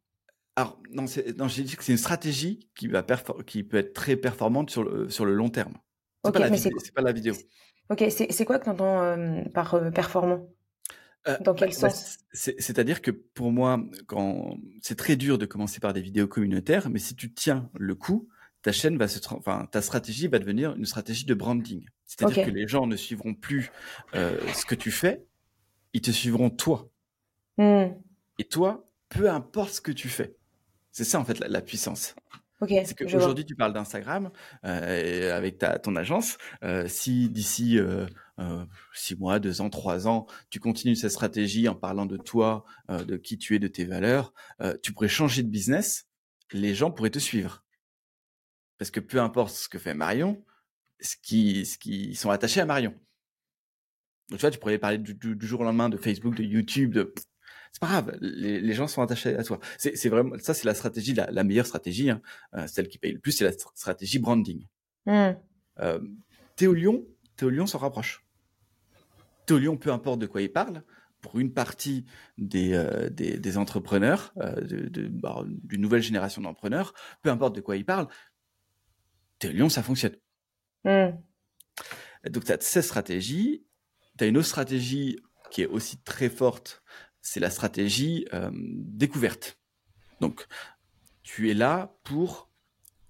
[0.56, 1.06] alors, non,
[1.36, 3.04] non j'ai dit que c'est une stratégie qui, va
[3.46, 5.74] qui peut être très performante sur le, sur le long terme.
[6.24, 6.40] C'est pas,
[6.94, 7.34] pas, la vidéo.
[7.90, 10.48] Ok, c'est quoi que tu entends euh, par euh, performant?
[11.28, 12.18] Euh, Dans quel bah, sens?
[12.32, 16.98] C'est-à-dire que pour moi, quand c'est très dur de commencer par des vidéos communautaires, mais
[16.98, 18.28] si tu tiens le coup,
[18.62, 21.84] ta chaîne va se, enfin, ta stratégie va devenir une stratégie de branding.
[22.06, 23.70] C'est-à-dire que les gens ne suivront plus
[24.14, 25.24] euh, ce que tu fais,
[25.92, 26.88] ils te suivront toi.
[27.58, 27.94] Mmh.
[28.38, 30.36] Et toi, peu importe ce que tu fais.
[30.92, 32.14] C'est ça en fait la, puissance.
[32.60, 34.30] c'est qu'aujourd'hui tu parles d'Instagram
[34.64, 36.38] euh, avec ta, ton agence.
[36.62, 38.06] Euh, si d'ici euh,
[38.38, 38.64] euh,
[38.94, 43.04] six mois, deux ans, trois ans, tu continues cette stratégie en parlant de toi, euh,
[43.04, 46.08] de qui tu es, de tes valeurs, euh, tu pourrais changer de business.
[46.52, 47.64] Les gens pourraient te suivre.
[48.78, 50.44] Parce que peu importe ce que fait Marion,
[51.00, 52.94] ce qui, ce qui sont attachés à Marion.
[54.28, 56.92] Donc tu vois, tu pourrais parler du, du, jour au lendemain de Facebook, de YouTube,
[56.92, 57.14] de
[57.72, 59.58] c'est pas grave, les, les, gens sont attachés à toi.
[59.78, 62.20] C'est vraiment ça, c'est la stratégie, la, la meilleure stratégie, hein,
[62.66, 64.66] celle qui paye le plus, c'est la stratégie branding.
[65.06, 65.30] Mmh.
[65.80, 66.00] Euh,
[66.56, 67.04] Théo Lyon,
[67.36, 68.24] Théo Lyon s'en rapproche.
[69.46, 70.82] Théo Lyon, peu importe de quoi il parle,
[71.20, 72.04] pour une partie
[72.38, 77.56] des, euh, des, des, entrepreneurs, euh, de, de, bah, d'une nouvelle génération d'entrepreneurs, peu importe
[77.56, 78.08] de quoi il parle,
[79.38, 80.16] Théo Lyon, ça fonctionne.
[80.84, 81.10] Mmh.
[82.30, 83.66] Donc, tu as cette stratégie.
[84.18, 85.18] Tu as une autre stratégie
[85.50, 86.82] qui est aussi très forte,
[87.22, 89.58] c'est la stratégie euh, découverte.
[90.20, 90.46] Donc,
[91.22, 92.50] tu es là pour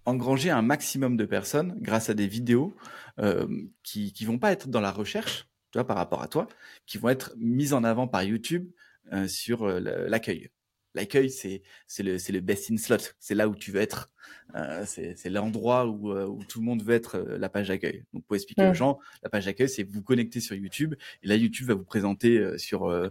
[0.05, 2.75] engranger un maximum de personnes grâce à des vidéos
[3.19, 3.47] euh,
[3.83, 6.49] qui qui vont pas être dans la recherche, tu vois, par rapport à toi,
[6.87, 8.71] qui vont être mises en avant par YouTube
[9.13, 10.51] euh, sur euh, l'accueil.
[10.95, 12.99] L'accueil, c'est c'est le c'est le best in slot.
[13.19, 14.11] C'est là où tu veux être.
[14.55, 18.05] Euh, c'est c'est l'endroit où euh, où tout le monde veut être la page d'accueil.
[18.13, 21.37] Donc pour expliquer aux gens, la page d'accueil, c'est vous connecter sur YouTube et là
[21.37, 23.11] YouTube va vous présenter sur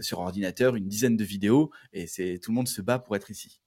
[0.00, 3.30] sur ordinateur une dizaine de vidéos et c'est tout le monde se bat pour être
[3.30, 3.60] ici.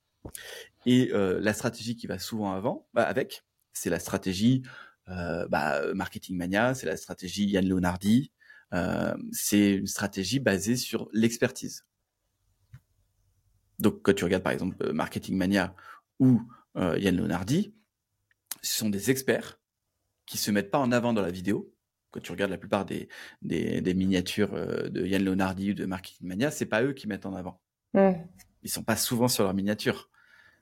[0.85, 4.63] Et euh, la stratégie qui va souvent avant, bah, avec, c'est la stratégie
[5.09, 8.31] euh, bah, Marketing Mania, c'est la stratégie Yann Leonardi,
[8.73, 11.85] euh, c'est une stratégie basée sur l'expertise.
[13.79, 15.75] Donc quand tu regardes par exemple Marketing Mania
[16.19, 16.41] ou
[16.75, 17.73] Yann Leonardi,
[18.61, 19.59] ce sont des experts
[20.25, 21.71] qui se mettent pas en avant dans la vidéo.
[22.11, 23.09] Quand tu regardes la plupart des,
[23.41, 24.51] des, des miniatures
[24.89, 27.61] de Yann Leonardi ou de Marketing Mania, c'est pas eux qui mettent en avant.
[27.93, 28.11] Mmh.
[28.63, 30.09] Ils sont pas souvent sur leur miniature.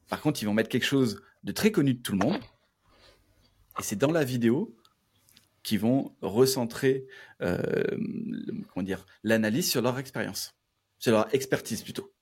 [0.10, 2.40] Par contre, ils vont mettre quelque chose de très connu de tout le monde.
[3.80, 4.76] Et c'est dans la vidéo
[5.64, 7.08] qu'ils vont recentrer
[7.42, 7.98] euh,
[8.74, 10.54] comment dire l'analyse sur leur expérience,
[11.00, 12.13] sur leur expertise plutôt.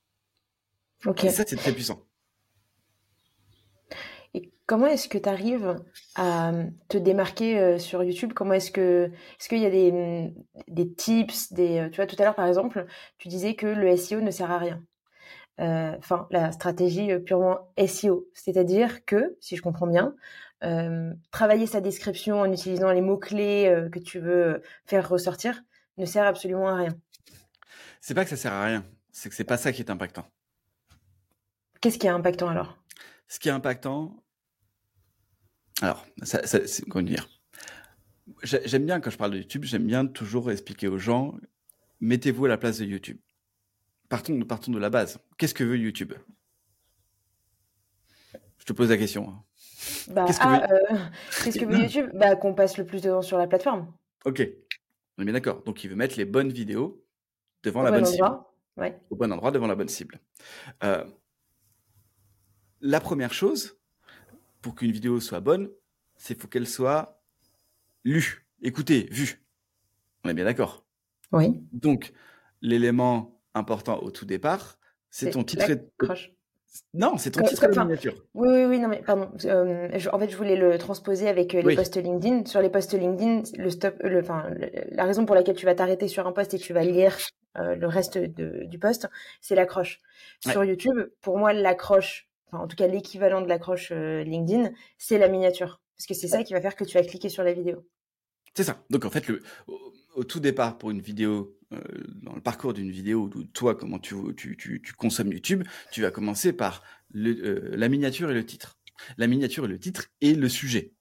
[1.22, 2.02] Et ça, c'est très puissant.
[4.34, 5.76] Et comment est-ce que tu arrives
[6.14, 6.52] à
[6.88, 8.32] te démarquer euh, sur YouTube?
[8.34, 10.32] Comment est-ce que est-ce qu'il y a des,
[10.68, 12.86] des tips, des tu vois tout à l'heure par exemple,
[13.18, 14.82] tu disais que le SEO ne sert à rien.
[15.60, 20.14] Euh, enfin la stratégie euh, purement SEO, c'est-à-dire que, si je comprends bien,
[20.64, 25.62] euh, travailler sa description en utilisant les mots-clés que tu veux faire ressortir
[25.98, 26.96] ne sert absolument à rien.
[28.00, 30.24] C'est pas que ça sert à rien, c'est que c'est pas ça qui est impactant.
[31.82, 32.78] Qu'est-ce qui est impactant alors?
[33.28, 34.24] Ce qui est impactant,
[35.82, 37.28] alors, ça, ça, comment dire?
[38.42, 41.34] J'aime bien quand je parle de YouTube, j'aime bien toujours expliquer aux gens,
[42.00, 43.18] mettez-vous à la place de YouTube
[44.12, 45.18] partons, partons de la base.
[45.38, 46.12] Qu'est-ce que veut YouTube?
[48.58, 49.30] Je te pose la question.
[49.30, 49.42] Hein.
[50.08, 51.76] Bah, qu'est-ce que, ah, veut...
[51.76, 52.10] Euh, YouTube?
[52.12, 53.90] Bah, Qu'on passe le plus de temps sur la plateforme.
[54.26, 54.46] Ok,
[55.16, 55.62] on est bien d'accord.
[55.62, 57.02] Donc il veut mettre les bonnes vidéos
[57.62, 58.28] devant la bonne cible.
[59.08, 60.20] Au bon endroit, devant la bonne cible.
[60.84, 61.04] Euh,
[62.82, 63.78] la première chose,
[64.60, 65.70] pour qu'une vidéo soit bonne,
[66.16, 67.22] c'est faut qu'elle soit
[68.04, 69.42] lue, écoutée, vue.
[70.24, 70.84] On est bien d'accord?
[71.32, 71.62] Oui.
[71.72, 72.12] Donc,
[72.60, 74.78] l'élément important au tout départ,
[75.10, 75.64] c'est ton titre.
[76.94, 78.14] Non, c'est ton titre de miniature.
[78.34, 79.30] Oui, oui, oui, non, mais pardon.
[79.44, 82.46] Euh, en fait, je voulais le transposer avec euh, les posts LinkedIn.
[82.46, 84.46] Sur les posts LinkedIn, le stop, le, enfin,
[84.90, 87.18] la raison pour laquelle tu vas t'arrêter sur un post et tu vas lire
[87.58, 89.08] euh, le reste de, du post,
[89.42, 90.00] c'est l'accroche.
[90.40, 95.28] Sur YouTube, pour moi, l'accroche, enfin, en tout cas, l'équivalent de l'accroche LinkedIn, c'est la
[95.28, 95.80] miniature.
[95.96, 97.86] Parce que c'est ça qui va faire que tu vas cliquer sur la vidéo.
[98.54, 98.84] C'est ça.
[98.90, 99.42] Donc, en fait, le,
[100.14, 101.80] au tout départ, pour une vidéo, euh,
[102.22, 106.10] dans le parcours d'une vidéo, toi, comment tu, tu, tu, tu, consommes YouTube, tu vas
[106.10, 108.78] commencer par le, euh, la miniature et le titre.
[109.16, 110.92] La miniature et le titre et le sujet.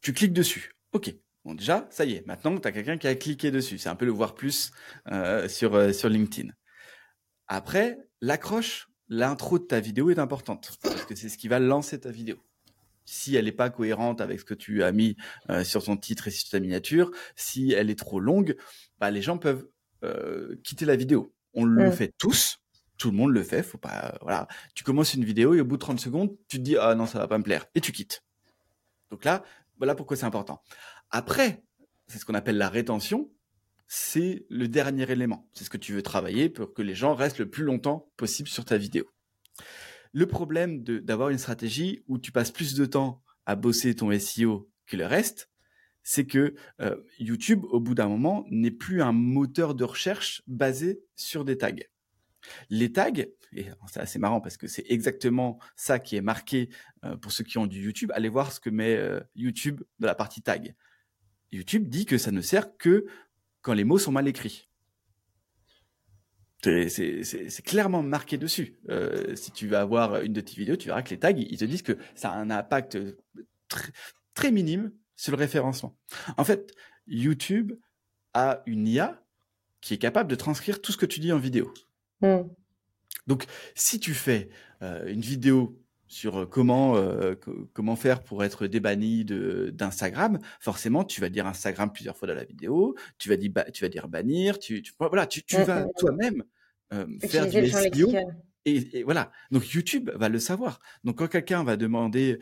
[0.00, 0.72] Tu cliques dessus.
[0.92, 1.14] OK.
[1.44, 2.26] Bon, déjà, ça y est.
[2.26, 3.78] Maintenant, tu as quelqu'un qui a cliqué dessus.
[3.78, 4.70] C'est un peu le voir plus
[5.10, 6.50] euh, sur, euh, sur LinkedIn.
[7.46, 12.00] Après, l'accroche, l'intro de ta vidéo est importante parce que c'est ce qui va lancer
[12.00, 12.38] ta vidéo
[13.08, 15.16] si elle n'est pas cohérente avec ce que tu as mis
[15.48, 18.54] euh, sur ton titre et sur ta miniature, si elle est trop longue,
[18.98, 19.66] bah, les gens peuvent
[20.04, 21.32] euh, quitter la vidéo.
[21.54, 22.58] On le fait tous,
[22.98, 24.46] tout le monde le fait, faut pas voilà.
[24.74, 27.06] Tu commences une vidéo et au bout de 30 secondes, tu te dis ah non,
[27.06, 28.22] ça va pas me plaire et tu quittes.
[29.10, 29.42] Donc là,
[29.78, 30.62] voilà pourquoi c'est important.
[31.10, 31.64] Après,
[32.08, 33.30] c'est ce qu'on appelle la rétention.
[33.88, 35.48] C'est le dernier élément.
[35.54, 38.48] C'est ce que tu veux travailler pour que les gens restent le plus longtemps possible
[38.48, 39.10] sur ta vidéo.
[40.12, 44.70] Le problème d'avoir une stratégie où tu passes plus de temps à bosser ton SEO
[44.86, 45.50] que le reste,
[46.02, 51.02] c'est que euh, YouTube, au bout d'un moment, n'est plus un moteur de recherche basé
[51.16, 51.72] sur des tags.
[52.70, 53.10] Les tags,
[53.52, 56.70] et c'est assez marrant parce que c'est exactement ça qui est marqué
[57.04, 58.10] euh, pour ceux qui ont du YouTube.
[58.14, 60.74] Allez voir ce que met euh, YouTube dans la partie tag.
[61.52, 63.06] YouTube dit que ça ne sert que
[63.68, 64.66] quand les mots sont mal écrits.
[66.62, 68.80] C'est clairement marqué dessus.
[68.88, 71.58] Euh, si tu vas voir une de tes vidéos, tu verras que les tags, ils
[71.58, 72.96] te disent que ça a un impact
[73.68, 73.92] très,
[74.32, 75.94] très minime sur le référencement.
[76.38, 76.74] En fait,
[77.06, 77.74] YouTube
[78.32, 79.22] a une IA
[79.82, 81.74] qui est capable de transcrire tout ce que tu dis en vidéo.
[82.22, 82.44] Hmm.
[83.26, 84.48] Donc, si tu fais
[84.80, 85.78] euh, une vidéo
[86.08, 87.34] sur euh, comment euh,
[87.72, 92.44] comment faire pour être débanni d'Instagram, forcément tu vas dire Instagram plusieurs fois dans la
[92.44, 95.86] vidéo, tu vas dire tu vas dire bannir, tu, voilà, tu, tu mmh, vas mmh,
[95.86, 95.92] mmh.
[95.98, 96.44] toi-même
[97.22, 98.12] faire du SEO.
[98.64, 100.80] Et, et, voilà, donc YouTube va le savoir.
[101.04, 102.38] Donc quand quelqu'un va demander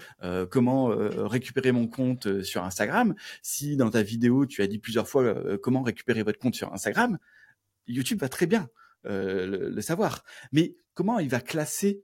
[0.51, 5.35] comment récupérer mon compte sur Instagram, si dans ta vidéo tu as dit plusieurs fois
[5.59, 7.19] comment récupérer votre compte sur Instagram,
[7.87, 8.69] YouTube va très bien
[9.05, 10.25] le, savoir.
[10.53, 12.03] Mais comment il va classer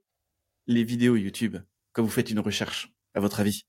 [0.66, 1.56] les vidéos YouTube
[1.92, 3.66] quand vous faites une recherche, à votre avis?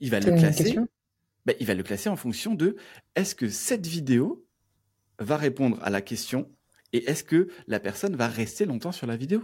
[0.00, 0.76] Il va le classer.
[1.46, 2.76] Ben, il va le classer en fonction de
[3.14, 4.46] est-ce que cette vidéo
[5.18, 6.50] va répondre à la question
[6.92, 9.42] et est-ce que la personne va rester longtemps sur la vidéo?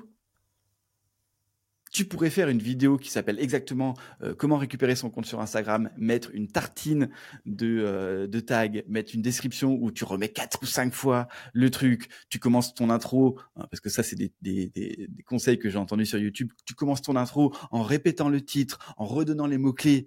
[1.91, 5.91] Tu pourrais faire une vidéo qui s'appelle exactement euh, comment récupérer son compte sur Instagram,
[5.97, 7.11] mettre une tartine
[7.47, 11.71] de, euh, de tags, mettre une description où tu remets quatre ou cinq fois le
[11.71, 15.59] truc, tu commences ton intro, hein, parce que ça c'est des, des, des, des, conseils
[15.59, 19.47] que j'ai entendus sur YouTube, tu commences ton intro en répétant le titre, en redonnant
[19.47, 20.07] les mots-clés,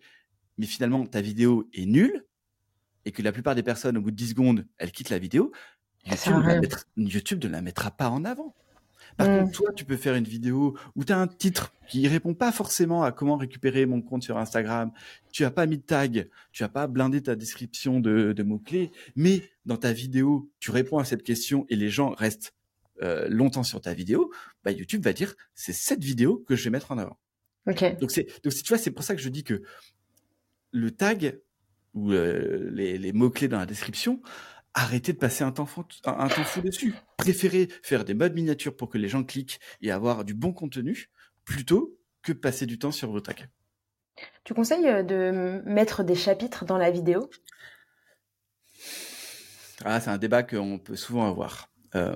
[0.57, 2.25] mais finalement ta vidéo est nulle,
[3.05, 5.51] et que la plupart des personnes au bout de 10 secondes, elles quittent la vidéo,
[6.05, 8.55] YouTube, YouTube ne la mettra pas en avant.
[9.17, 9.39] Par mmh.
[9.39, 12.51] contre, toi, tu peux faire une vidéo où tu as un titre qui répond pas
[12.51, 14.91] forcément à comment récupérer mon compte sur Instagram.
[15.31, 19.43] Tu as pas mis de tag, tu as pas blindé ta description de, mots-clés, mais
[19.65, 22.53] dans ta vidéo, tu réponds à cette question et les gens restent
[23.01, 24.31] euh, longtemps sur ta vidéo,
[24.63, 27.17] bah, YouTube va dire c'est cette vidéo que je vais mettre en avant.
[27.99, 29.63] Donc c'est donc tu vois c'est pour ça que je dis que
[30.71, 31.39] le tag
[31.93, 34.21] ou euh, les, les mots clés dans la description
[34.73, 36.93] arrêtez de passer un temps, fou, un, temps fou dessus.
[37.17, 41.09] Préférez faire des modes miniatures pour que les gens cliquent et avoir du bon contenu
[41.45, 43.33] plutôt que passer du temps sur vos tags.
[44.43, 47.29] Tu conseilles euh, de mettre des chapitres dans la vidéo?
[49.83, 51.69] Ah, c'est un débat qu'on peut souvent avoir.
[51.95, 52.15] Euh,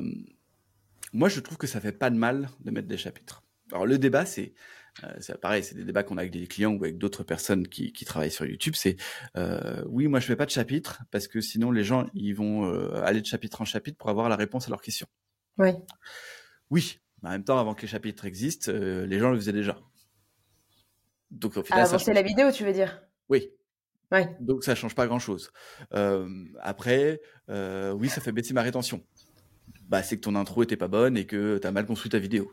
[1.14, 3.44] moi, je trouve que ça fait pas de mal de mettre des chapitres.
[3.72, 4.54] Alors, le débat, c'est
[5.20, 7.92] c'est pareil, c'est des débats qu'on a avec des clients ou avec d'autres personnes qui,
[7.92, 8.74] qui, travaillent sur YouTube.
[8.76, 8.98] C'est
[9.36, 12.66] euh, oui, moi je fais pas de chapitre parce que sinon les gens ils vont
[12.66, 15.08] euh, aller de chapitre en chapitre pour avoir la réponse à leurs questions.
[15.58, 15.72] Oui.
[16.70, 17.00] Oui.
[17.24, 19.80] En même temps, avant que les chapitres existent, euh, les gens le faisaient déjà.
[21.32, 23.02] Donc au final, ah, avancer la vidéo, tu veux dire?
[23.30, 23.50] Oui.
[24.12, 24.36] Ouais.
[24.40, 25.52] Donc ça change pas grand chose.
[25.94, 26.30] Euh,
[26.62, 29.04] après, oui, ça fait baisser ma rétention.
[29.88, 32.20] Bah, c'est que ton intro était pas bonne et que tu as mal construit ta
[32.20, 32.52] vidéo.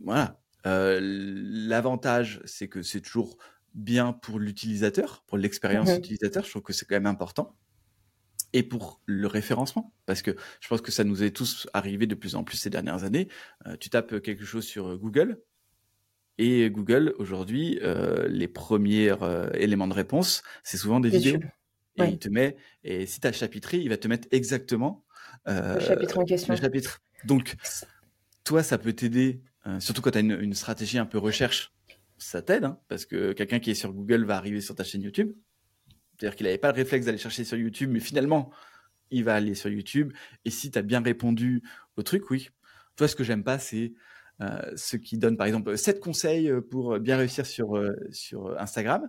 [0.00, 0.40] Voilà.
[0.66, 3.36] Euh, l'avantage, c'est que c'est toujours
[3.74, 6.44] bien pour l'utilisateur, pour l'expérience mmh utilisateur.
[6.44, 7.56] Je trouve que c'est quand même important.
[8.54, 12.14] Et pour le référencement, parce que je pense que ça nous est tous arrivé de
[12.14, 13.28] plus en plus ces dernières années.
[13.66, 15.42] Euh, tu tapes quelque chose sur Google,
[16.40, 19.12] et Google, aujourd'hui, euh, les premiers
[19.54, 21.40] éléments de réponse, c'est souvent des vidéos.
[21.96, 25.04] Et il te met, et si tu as chapitré, il va te mettre exactement
[25.46, 26.54] le chapitre en question.
[26.54, 27.02] Le chapitre.
[27.24, 27.56] Donc,
[28.44, 31.72] toi, ça peut t'aider euh, surtout quand tu as une, stratégie un peu recherche,
[32.16, 35.02] ça t'aide, hein, parce que quelqu'un qui est sur Google va arriver sur ta chaîne
[35.02, 35.32] YouTube.
[36.16, 38.50] C'est-à-dire qu'il n'avait pas le réflexe d'aller chercher sur YouTube, mais finalement,
[39.10, 40.12] il va aller sur YouTube.
[40.44, 41.62] Et si tu as bien répondu
[41.96, 42.50] au truc, oui.
[42.96, 43.92] Toi, ce que j'aime pas, c'est
[44.40, 49.08] euh, ceux qui donnent, par exemple, 7 conseils pour bien réussir sur, euh, sur Instagram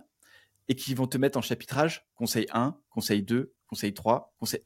[0.68, 4.62] et qui vont te mettre en chapitrage conseil 1, conseil 2, conseil 3, conseil.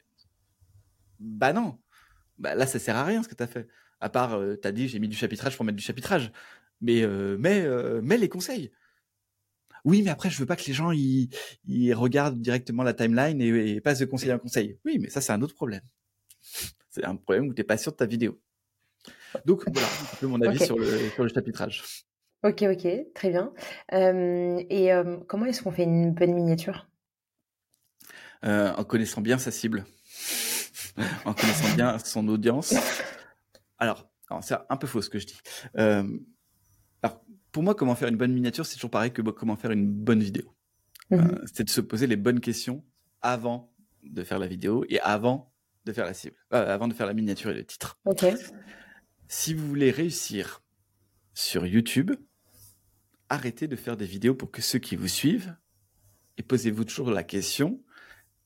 [1.19, 1.79] Bah non.
[2.37, 3.67] Bah là, ça sert à rien ce que tu as fait.
[4.05, 6.31] À part, euh, tu as dit, j'ai mis du chapitrage pour mettre du chapitrage.
[6.79, 8.71] Mais, euh, mais, euh, mais les conseils.
[9.83, 11.27] Oui, mais après, je veux pas que les gens ils,
[11.95, 14.77] regardent directement la timeline et, passent de conseil en conseil.
[14.85, 15.81] Oui, mais ça, c'est un autre problème.
[16.91, 18.39] C'est un problème où tu n'es pas sûr de ta vidéo.
[19.43, 21.83] Donc, voilà un peu mon avis sur, le, sur le chapitrage.
[22.43, 23.51] Ok, ok, très bien.
[23.91, 24.91] et
[25.27, 26.87] comment est-ce qu'on fait une bonne miniature?
[28.43, 29.85] En connaissant bien sa cible,
[31.25, 32.73] en connaissant bien son audience,
[33.77, 34.07] alors,
[34.41, 35.39] c'est un peu faux ce que je dis.
[35.77, 36.17] Euh,
[37.01, 39.87] alors, pour moi, comment faire une bonne miniature, c'est toujours pareil que comment faire une
[39.87, 40.55] bonne vidéo.
[41.11, 41.19] Mhm.
[41.19, 42.83] Euh, c'est de se poser les bonnes questions
[43.21, 43.73] avant
[44.03, 45.53] de faire la vidéo et avant
[45.85, 47.99] de faire la cible, euh, avant de faire la miniature et le titre.
[49.27, 50.63] Si vous voulez réussir
[51.33, 52.11] sur YouTube,
[53.29, 55.55] arrêtez de faire des vidéos pour que ceux qui vous suivent
[56.37, 57.83] et posez-vous toujours la question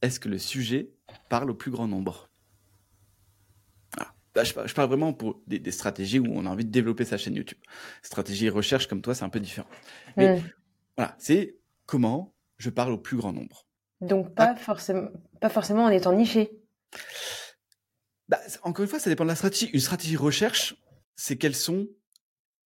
[0.01, 0.93] est-ce que le sujet
[1.29, 2.28] parle au plus grand nombre?
[4.35, 7.57] Je, parle vraiment pour des, stratégies où on a envie de développer sa chaîne YouTube.
[8.01, 9.69] Stratégie recherche comme toi, c'est un peu différent.
[10.17, 10.41] Mais
[10.97, 13.65] voilà, c'est comment je parle au plus grand nombre.
[14.01, 15.09] Donc pas, forcément,
[15.41, 16.51] pas forcément en étant niché.
[18.27, 19.71] Bah, encore une fois, ça dépend de la stratégie.
[19.73, 20.75] Une stratégie recherche,
[21.15, 21.87] c'est quels sont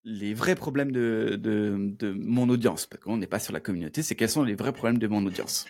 [0.03, 2.85] les vrais problèmes de, de, mon audience.
[2.85, 5.25] Parce qu'on n'est pas sur la communauté, c'est quels sont les vrais problèmes de mon
[5.25, 5.65] audience.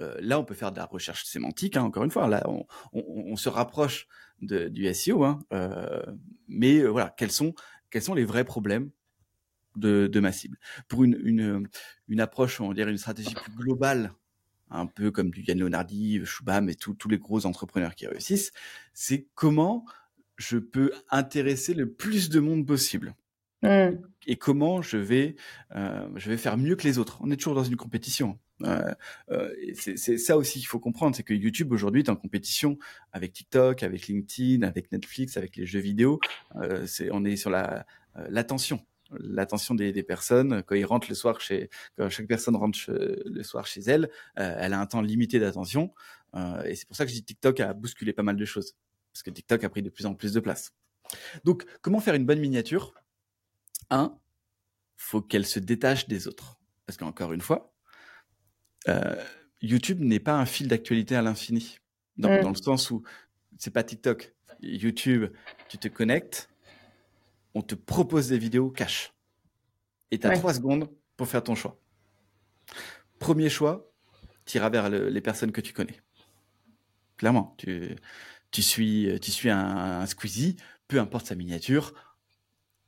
[0.00, 2.28] Euh, là, on peut faire de la recherche sémantique, hein, encore une fois.
[2.28, 2.46] Là,
[2.92, 4.06] on, se rapproche
[4.40, 6.02] du SEO, hein, euh,
[6.48, 7.54] mais euh, voilà, quels sont,
[7.90, 8.90] quels sont les vrais problèmes
[9.76, 10.58] de, de ma cible?
[10.88, 11.68] Pour une, une,
[12.08, 14.12] une approche, on va dire une stratégie plus globale
[14.70, 18.52] un peu comme du Yann Leonardi, Shubham et tous les gros entrepreneurs qui réussissent,
[18.94, 19.84] c'est comment
[20.36, 23.14] je peux intéresser le plus de monde possible.
[23.62, 23.98] Mmh.
[24.26, 25.36] Et comment je vais,
[25.74, 27.18] euh, je vais faire mieux que les autres.
[27.20, 28.38] On est toujours dans une compétition.
[28.62, 28.94] Euh,
[29.30, 32.78] euh, c'est ça aussi qu'il faut comprendre, c'est que YouTube aujourd'hui est en compétition
[33.12, 36.20] avec TikTok, avec LinkedIn, avec Netflix, avec les jeux vidéo.
[36.86, 37.86] c'est, on est sur la
[38.30, 40.62] l'attention l'attention des, des, personnes.
[40.62, 44.56] Quand ils rentrent le soir chez quand chaque personne rentre le soir chez elle euh,
[44.58, 45.92] elle a un temps limité d'attention.
[46.34, 48.74] Euh, et c'est pour ça que je dis TikTok a bousculé pas mal de choses
[49.12, 50.72] parce que TikTok a pris de plus en plus de place.
[51.44, 52.94] Donc comment faire une bonne miniature?
[53.90, 54.18] Un
[54.96, 56.58] faut qu'elle se détache des autres.
[56.86, 57.75] Parce qu'encore une fois euh,
[59.62, 61.78] YouTube n'est pas un fil d'actualité à l'infini
[62.16, 62.42] dans, mm.
[62.42, 63.02] dans le sens où
[63.58, 65.30] c'est pas TikTok YouTube
[65.68, 66.48] tu te connectes
[67.56, 69.14] on te propose des vidéos cash.
[70.10, 71.80] Et tu as trois secondes pour faire ton choix.
[73.18, 73.90] Premier choix,
[74.44, 75.98] tu iras vers les personnes que tu connais.
[77.16, 77.96] Clairement, tu,
[78.50, 80.56] tu suis, tu suis un, Squeezie,
[80.86, 81.94] peu importe sa miniature,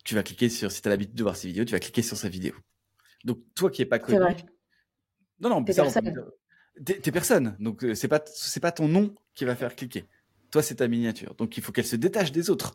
[0.04, 2.02] tu vas cliquer sur, si tu as l'habitude de voir ses vidéos, tu vas cliquer
[2.02, 2.54] sur sa vidéo.
[3.24, 4.18] Donc, toi qui n'es pas connu.
[5.40, 6.14] Non, non, t'es personne.
[6.84, 7.56] T'es personne.
[7.58, 10.04] Donc, euh, c'est pas, c'est pas ton nom qui va faire cliquer.
[10.50, 11.34] Toi, c'est ta miniature.
[11.34, 12.74] Donc, il faut qu'elle se détache des autres.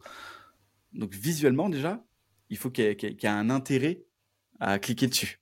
[0.93, 2.03] Donc visuellement déjà,
[2.49, 4.03] il faut qu'il y, ait un intérêt
[4.59, 5.39] à cliquer dessus.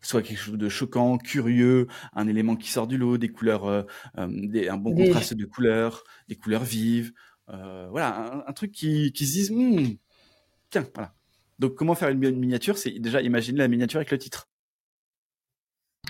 [0.00, 3.82] Soit quelque chose de choquant, curieux, un élément qui sort du lot, des couleurs, euh,
[4.18, 7.12] euh, un bon contraste de couleurs, des couleurs vives.
[7.48, 9.96] Euh, voilà, un, truc qui, qui se dise, hmm,
[10.70, 11.14] tiens, voilà.
[11.58, 12.78] Donc comment faire une, miniature?
[12.78, 14.48] C'est déjà imaginer la miniature avec le titre.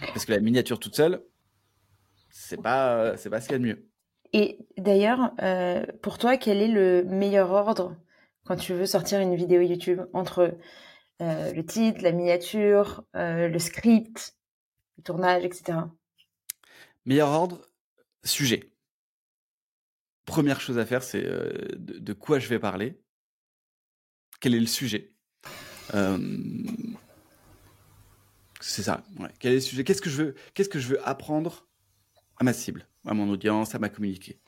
[0.01, 1.23] Parce que la miniature toute seule,
[2.31, 3.89] c'est pas, c'est pas ce qu'il y a de mieux.
[4.33, 5.33] Et d'ailleurs,
[6.03, 7.97] pour toi, quel est le meilleur ordre
[8.45, 10.57] quand tu veux sortir une vidéo YouTube entre
[11.21, 14.37] euh, le titre, la miniature, euh, le script,
[14.99, 15.79] le tournage, etc.
[17.05, 17.71] Meilleur ordre,
[18.25, 18.73] sujet.
[20.25, 23.01] Première chose à faire, c'est euh, de, quoi je vais parler.
[24.41, 25.13] Quel est le sujet?
[28.63, 29.03] C'est ça.
[29.41, 29.85] Quel est le sujet?
[29.85, 31.69] Qu'est-ce que je veux Qu'est-ce que je veux apprendre
[32.39, 34.41] à ma cible, à mon audience, à ma communiqué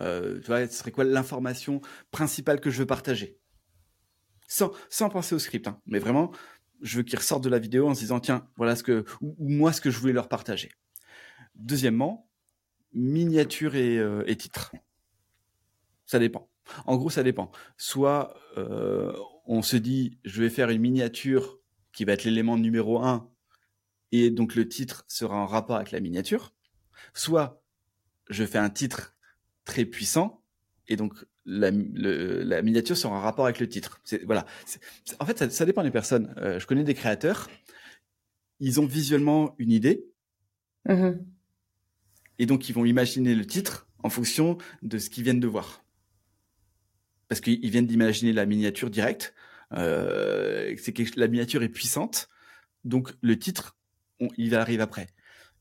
[0.00, 3.38] euh, tu vois, ce serait quoi l'information principale que je veux partager?
[4.48, 6.32] Sans, sans penser au script, hein, mais vraiment,
[6.80, 9.36] je veux qu'ils ressortent de la vidéo en se disant, tiens, voilà ce que, ou,
[9.38, 10.70] moi, ce que je voulais leur partager.
[11.54, 12.26] Deuxièmement,
[12.94, 14.72] miniature et, euh, titre.
[16.06, 16.50] Ça dépend.
[16.86, 17.50] En gros, ça dépend.
[17.76, 19.12] Soit euh,
[19.44, 21.58] on se dit, je vais faire une miniature
[21.92, 23.30] qui va être l'élément numéro un,
[24.12, 26.54] et donc le titre sera en rapport avec la miniature.
[27.14, 27.62] Soit
[28.30, 29.16] je fais un titre
[29.64, 30.42] très puissant
[30.88, 31.14] et donc
[31.44, 34.00] la, la miniature sera en rapport avec le titre.
[34.24, 34.46] Voilà.
[35.18, 36.34] en fait, ça, ça, dépend des personnes.
[36.36, 37.48] Euh, je connais des créateurs,
[38.60, 40.06] ils ont visuellement une idée
[40.88, 41.10] mmh
[42.38, 45.84] et donc ils vont imaginer le titre en fonction de ce qu'ils viennent de voir.
[47.28, 49.34] Parce qu'ils viennent d'imaginer la miniature directe.
[49.72, 52.28] Euh, c'est que la miniature est puissante,
[52.84, 53.76] donc le titre,
[54.22, 55.08] on, il arrive après.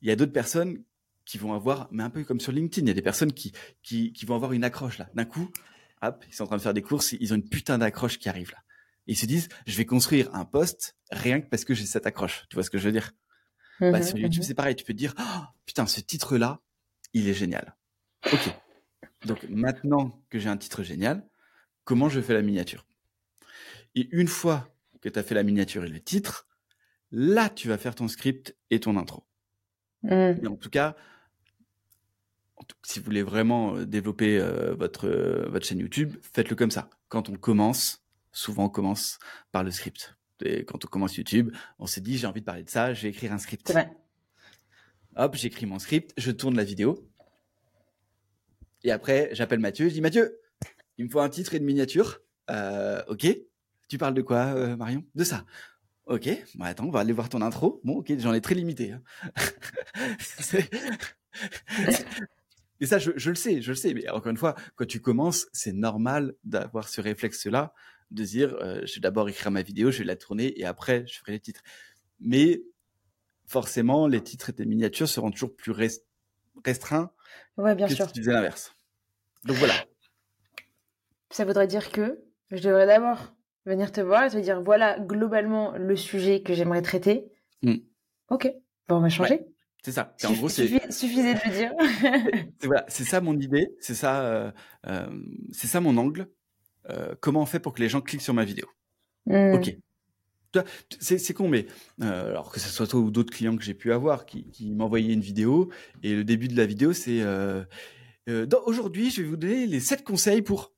[0.02, 0.84] Il y a d'autres personnes
[1.26, 3.54] qui vont avoir, mais un peu comme sur LinkedIn, il y a des personnes qui,
[3.84, 5.10] qui, qui vont avoir une accroche là.
[5.14, 5.50] D'un coup,
[6.02, 8.30] hop, ils sont en train de faire des courses, ils ont une putain d'accroche qui
[8.30, 8.60] arrive là.
[9.08, 12.46] ils se disent, je vais construire un poste rien que parce que j'ai cette accroche.
[12.50, 13.12] Tu vois ce que je veux dire?
[13.80, 14.48] Bah, mhm, Sur YouTube, mhm.
[14.48, 14.76] c'est pareil.
[14.76, 16.60] Tu peux te dire, oh, putain, ce titre-là,
[17.14, 17.76] il est génial.
[18.32, 18.50] Ok.
[19.26, 21.28] Donc maintenant que j'ai un titre génial,
[21.84, 22.86] comment je fais la miniature?
[23.96, 26.48] Et une fois que tu as fait la miniature et le titre,
[27.12, 29.24] là, tu vas faire ton script et ton intro.
[30.04, 30.48] Mmh.
[30.48, 30.96] en tout cas,
[32.84, 36.90] si vous voulez vraiment euh, développer euh, votre, euh, votre chaîne YouTube, faites-le comme ça.
[37.08, 39.20] Quand on commence, souvent on commence
[39.52, 40.16] par le script.
[40.44, 43.04] Et quand on commence YouTube, on s'est dit j'ai envie de parler de ça, je
[43.04, 43.72] vais écrire un script.
[45.16, 47.08] Hop, j'écris mon script, je tourne la vidéo.
[48.84, 50.40] Et après, j'appelle Mathieu, je dis Mathieu,
[50.98, 52.20] il me faut un titre et une miniature.
[52.50, 53.28] Euh, ok.
[53.88, 55.04] Tu parles de quoi, Marion?
[55.16, 55.46] De ça.
[56.12, 56.30] Ok.
[56.56, 57.80] Bon, attends, on va aller voir ton intro.
[57.86, 58.92] Bon, ok, j'en ai très limité.
[58.92, 59.02] Hein.
[62.82, 63.94] et ça, je, je, le sais, je le sais.
[63.94, 67.74] Mais encore une fois, quand tu commences, c'est normal d'avoir ce réflexe-là,
[68.12, 71.08] de dire, euh, je vais d'abord écrire ma vidéo, je vais la tourner et après,
[71.08, 71.62] je ferai les titres.
[72.20, 72.62] Mais
[73.48, 75.72] forcément, les titres et les miniatures seront toujours plus
[76.66, 77.14] restreints
[77.56, 78.08] ouais, bien que sûr.
[78.08, 78.76] si tu faisais l'inverse.
[79.46, 79.74] Donc voilà.
[81.30, 82.20] Ça voudrait dire que
[82.52, 83.34] je devrais d'abord
[83.66, 87.26] venir te voir et te dire voilà globalement le sujet que j'aimerais traiter.
[87.62, 87.78] Mm.
[88.30, 88.52] Ok,
[88.88, 89.36] bon, on va changer.
[89.36, 89.48] Ouais,
[89.84, 90.16] c'est ça.
[90.26, 91.72] En gros, c'est suffisait de le dire.
[92.60, 94.52] c'est voilà, c'est ça mon idée, c'est ça, euh,
[94.88, 95.08] euh,
[95.52, 96.28] c'est ça mon angle.
[96.90, 98.68] Euh, comment on fait pour que les gens cliquent sur ma vidéo?
[99.26, 99.54] Mm.
[99.54, 99.78] Ok.
[101.00, 101.66] C'est c'est con, mais
[102.02, 105.14] alors que ce soit toi ou d'autres clients que j'ai pu avoir qui, qui m'envoyaient
[105.14, 105.70] une vidéo
[106.04, 107.24] et le début de la vidéo c'est
[108.66, 110.74] aujourd'hui je vais vous donner les 7 conseils pour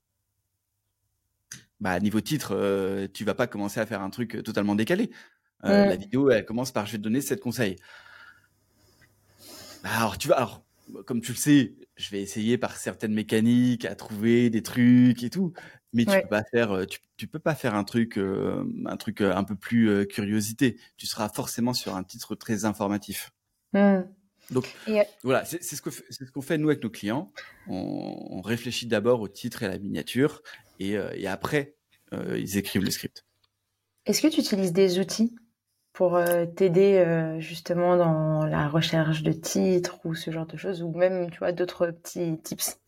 [1.80, 5.10] bah niveau titre euh, tu vas pas commencer à faire un truc totalement décalé
[5.64, 5.88] Euh, Mm.
[5.88, 7.76] la vidéo elle commence par je vais te donner 7 conseils
[9.82, 10.64] Bah, alors tu vas alors
[11.06, 15.30] comme tu le sais je vais essayer par certaines mécaniques à trouver des trucs et
[15.30, 15.52] tout
[15.92, 16.22] mais tu Ouais.
[16.22, 19.34] peux pas faire euh, tu, tu peux pas faire un truc euh, un truc euh,
[19.34, 23.30] un peu plus euh, curiosité tu seras forcément sur un titre très informatif
[23.72, 24.02] Mm.
[24.50, 25.80] donc Et, euh, voilà, c'est ce
[26.30, 27.32] qu'on fait nous avec nos clients.
[27.66, 30.42] On, on réfléchit d'abord au titre et à la miniature,
[30.78, 31.74] et, euh, et après
[32.12, 33.24] euh, ils écrivent le script.
[34.06, 35.34] Est-ce que tu utilises des outils
[35.92, 37.04] pour euh, t'aider
[37.38, 41.52] justement dans la recherche de titres ou ce genre de choses, ou même tu vois
[41.52, 42.78] d'autres petits tips?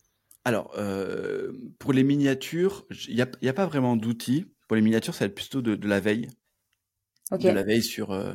[0.47, 4.45] Alors euh, pour les miniatures, il n'y a, pas vraiment d'outils.
[4.67, 6.29] Pour les miniatures, ça va être plutôt de, de la veille,
[7.31, 8.33] de la veille sur euh,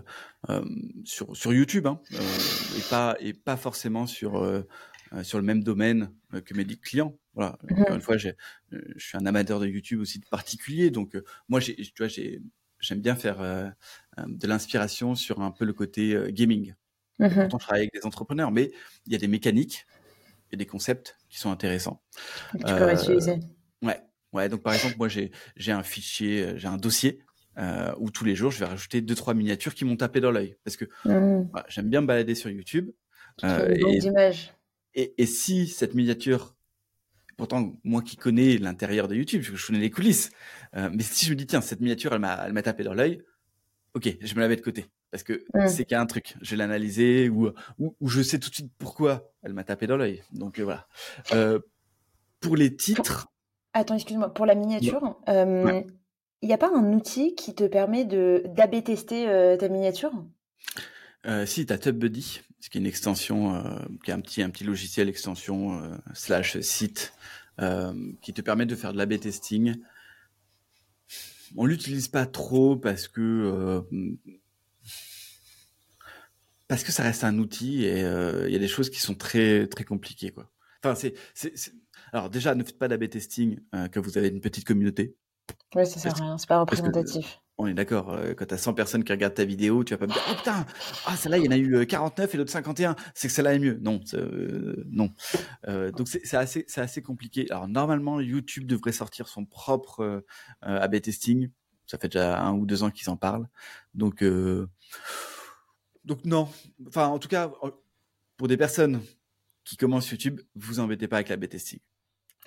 [1.04, 4.42] sur, sur YouTube, hein, euh, et pas et pas forcément sur
[5.22, 7.16] sur le même domaine euh, que mes clients.
[7.34, 7.58] Voilà.
[7.70, 7.80] Mhm.
[7.82, 8.32] Encore une fois, euh,
[8.96, 12.08] je suis un amateur de YouTube aussi de particulier, donc euh, moi, j'ai, tu vois,
[12.08, 12.42] j'ai,
[12.80, 13.68] j'aime bien faire euh,
[14.18, 16.74] euh, de l'inspiration sur un peu le côté euh, gaming.
[17.18, 17.30] Mhm.
[17.34, 18.72] Pourtant, je travaille avec des entrepreneurs, mais
[19.06, 19.86] il y a des mécaniques
[20.50, 22.02] et des concepts qui sont intéressants.
[22.52, 23.40] Que tu peux Euh, réutiliser.
[23.82, 24.00] Ouais,
[24.32, 24.48] ouais.
[24.48, 27.20] Donc par exemple, moi, j'ai, j'ai un fichier, euh, j'ai un dossier
[27.58, 30.30] euh, où tous les jours, je vais rajouter deux trois miniatures qui m'ont tapé dans
[30.30, 31.48] l'œil, parce que Mm.
[31.50, 32.90] voilà, j'aime bien me balader sur YouTube.
[33.38, 34.52] Tu Euh, et, d'images.
[34.94, 36.54] Et, et si cette miniature,
[37.36, 40.30] pourtant moi qui connais l'intérieur de YouTube, je connais les coulisses,
[40.76, 42.94] euh, mais si je me dis tiens cette miniature elle m'a elle m'a tapé dans
[42.94, 43.22] l'œil,
[43.94, 45.66] ok je me la mets de côté parce que Mm.
[45.68, 48.54] c'est qu'il y a un truc, je l'analyser ou, ou ou je sais tout de
[48.54, 50.22] suite pourquoi elle m'a tapé dans l'œil.
[50.32, 50.86] Donc euh, voilà.
[51.32, 51.58] Euh,
[52.40, 53.28] pour les titres,
[53.74, 55.86] Attends, excuse-moi, pour la miniature, Ouais.
[56.42, 60.12] il n'y a pas un outil qui te permet de d'AB tester ta miniature?
[61.46, 64.48] Si tu as TubBuddy, ce qui est une extension, euh, qui est un petit un
[64.48, 67.12] petit logiciel extension euh, slash site
[67.60, 69.74] euh, qui te permet de faire de l'A/B testing.
[71.56, 73.82] On l'utilise pas trop parce que
[76.68, 79.66] parce que ça reste un outil et il y a des choses qui sont très
[79.66, 80.48] très compliquées quoi.
[80.84, 81.14] Enfin c'est
[82.12, 85.16] alors déjà ne faites pas d'A/B testing quand vous avez une petite communauté.
[85.74, 87.41] Oui, ça sert à rien, c'est pas que- représentatif.
[87.62, 89.98] On est d'accord, euh, quand tu as 100 personnes qui regardent ta vidéo, tu vas
[89.98, 90.66] pas me dire Oh putain,
[91.06, 93.54] ah celle-là il y en a eu euh, 49 et l'autre 51, c'est que celle-là
[93.54, 93.78] est mieux.
[93.80, 95.10] Non, c'est, euh, non.
[95.68, 97.46] Euh, donc c'est assez compliqué.
[97.50, 100.20] Alors normalement YouTube devrait sortir son propre euh,
[100.64, 101.50] euh, A/B testing.
[101.86, 103.48] Ça fait déjà un ou deux ans qu'ils en parlent.
[103.94, 104.68] Donc euh,
[106.04, 106.48] donc non.
[106.88, 107.70] Enfin en tout cas euh,
[108.36, 109.00] pour des personnes
[109.62, 111.78] qui commencent YouTube, vous embêtez pas avec l'A/B testing.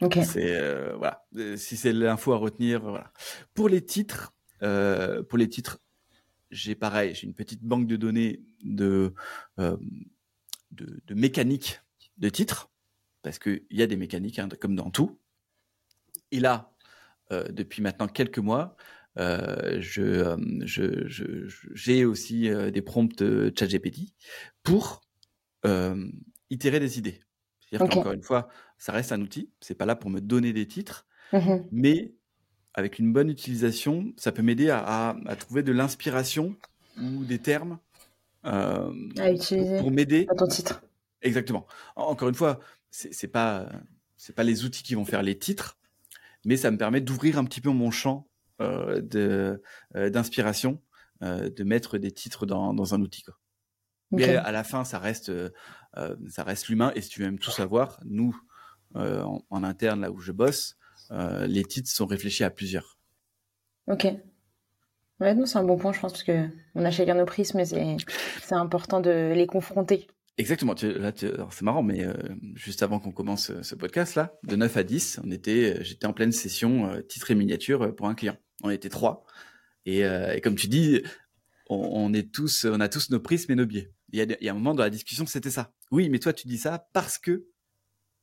[0.02, 0.20] Ok.
[0.26, 1.26] C'est euh, voilà.
[1.38, 3.14] Euh, Si c'est l'info à retenir, voilà.
[3.54, 4.34] Pour les titres,
[4.64, 5.80] euh, pour les titres,
[6.52, 9.14] j'ai pareil, j'ai une petite banque de données de
[9.60, 9.78] euh,
[10.72, 11.82] de, de mécanique
[12.18, 12.72] de titres
[13.22, 15.20] parce que il y a des mécaniques hein, comme dans tout.
[16.32, 16.72] Et là,
[17.32, 18.76] euh, depuis maintenant quelques mois,
[19.18, 23.24] euh, je, je, je- je- j'ai aussi des prompts
[23.58, 24.14] ChatGPT
[24.64, 25.02] pour
[26.50, 27.20] itérer des idées.
[27.60, 27.94] C'est-à-dire Ok.
[27.96, 29.52] qu'encore une fois, ça reste un outil.
[29.60, 31.68] C'est pas là pour me donner des titres, Mhm.
[31.72, 32.15] mais
[32.76, 36.56] avec une bonne utilisation, ça peut m'aider à, à- à trouver de l'inspiration
[37.02, 37.80] ou des termes
[38.46, 40.26] euh, À utiliser pour m'aider.
[40.26, 40.84] dans ton titre.
[41.22, 41.66] Exactement.
[41.96, 42.60] En- Encore une fois,
[42.92, 43.68] c'est pas
[44.18, 45.78] c'est pas les outils qui vont faire les titres,
[46.46, 48.28] mais ça me permet d'ouvrir un petit peu mon champ
[48.62, 50.82] euh, euh, d'inspiration,
[51.22, 53.24] de mettre des titres dans, dans un outil.
[53.24, 53.36] Quoi.
[54.12, 55.50] Mais à la fin, ça reste, euh,
[55.98, 56.92] euh, ça reste l'humain.
[56.96, 58.36] Et si tu veux même tout savoir, nous,
[58.96, 60.78] euh, en, en interne, là où je bosse,
[61.12, 62.98] euh, les titres sont réfléchis à plusieurs.
[63.88, 64.08] Ok.
[65.20, 67.66] Ouais, c'est un bon point, je pense, parce que on a chacun nos prismes, mais
[67.66, 70.08] c'est important de les confronter.
[70.38, 70.76] Exactement.
[70.82, 72.14] Là, c'est marrant, mais euh,
[72.56, 76.06] juste avant qu'on commence euh, ce podcast là, de 9 à 10, on était, j'étais
[76.06, 78.36] en pleine session titre et miniature pour un client.
[78.64, 79.24] On était trois.
[79.86, 80.04] Et,
[80.44, 81.04] comme tu dis,
[81.70, 83.92] on, est tous, on a tous nos prismes et nos biais.
[84.12, 85.72] Il y a, il y a un moment dans la discussion, c'était ça.
[85.92, 87.46] Oui, mais toi, tu dis ça parce que,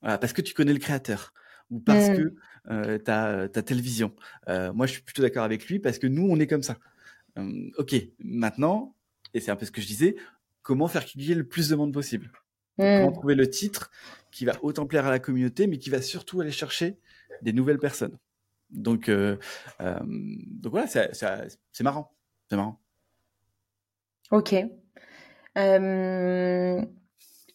[0.00, 1.32] voilà, parce que tu connais le créateur
[1.70, 2.16] ou parce mmh.
[2.16, 2.34] que
[2.70, 4.14] euh, tu as, telle vision.
[4.48, 6.76] moi, je suis plutôt d'accord avec lui parce que nous, on est comme ça.
[7.78, 8.94] ok, maintenant,
[9.34, 10.16] et c'est un peu ce que je disais,
[10.62, 12.30] comment faire qu'il le plus de monde possible?
[12.78, 13.14] Comment mmh.
[13.14, 13.90] trouver le titre
[14.30, 16.98] qui va autant plaire à la communauté, mais qui va surtout aller chercher
[17.42, 18.16] des nouvelles personnes?
[18.72, 19.36] Donc, euh,
[19.80, 22.12] euh, donc voilà, c'est marrant.
[22.48, 22.80] C'est marrant.
[24.30, 24.54] Ok.
[25.58, 26.82] Euh,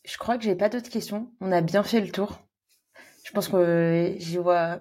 [0.05, 1.31] je crois que j'ai pas d'autres questions.
[1.41, 2.46] On a bien fait le tour.
[3.27, 4.79] Je pense que j'y vois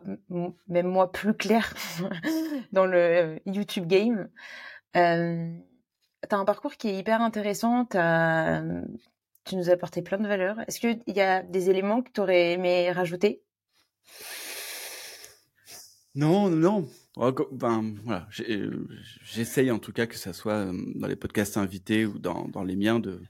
[0.69, 1.75] même moi plus clair
[2.73, 4.29] dans le YouTube game.
[4.97, 5.53] Euh,
[6.23, 10.59] tu as un parcours qui est hyper intéressant, tu nous as apporté plein de valeurs.
[10.69, 13.43] Est-ce qu'il y a des éléments que tu aurais aimé rajouter?
[16.15, 16.89] Non, non.
[17.51, 18.29] Ben, voilà,
[19.25, 22.77] j'essaye en tout cas que ça soit euh, dans les podcasts invités ou dans, les
[22.77, 23.21] miens de,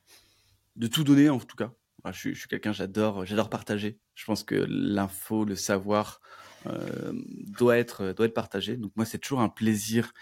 [0.76, 1.72] de tout donner en tout cas.
[2.12, 3.98] Je, suis, quelqu'un, j'adore, j'adore partager.
[4.14, 6.20] Je pense que l'info, le savoir
[6.66, 7.12] euh,
[7.58, 8.76] doit être, doit être partagé.
[8.76, 10.12] Donc moi, c'est toujours un plaisir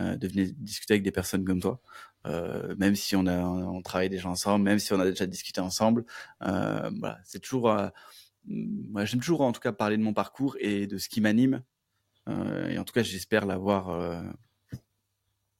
[0.00, 1.80] euh, de venir discuter avec des personnes comme toi.
[2.26, 5.60] Euh, même si on a on travaille déjà ensemble, même si on a déjà discuté
[5.60, 6.04] ensemble.
[6.42, 7.88] Euh, voilà, c'est toujours, euh,
[8.46, 11.62] moi j'aime toujours en tout cas parler de mon parcours et de ce qui m'anime.
[12.28, 14.22] Euh, et en tout cas, j'espère l'avoir euh,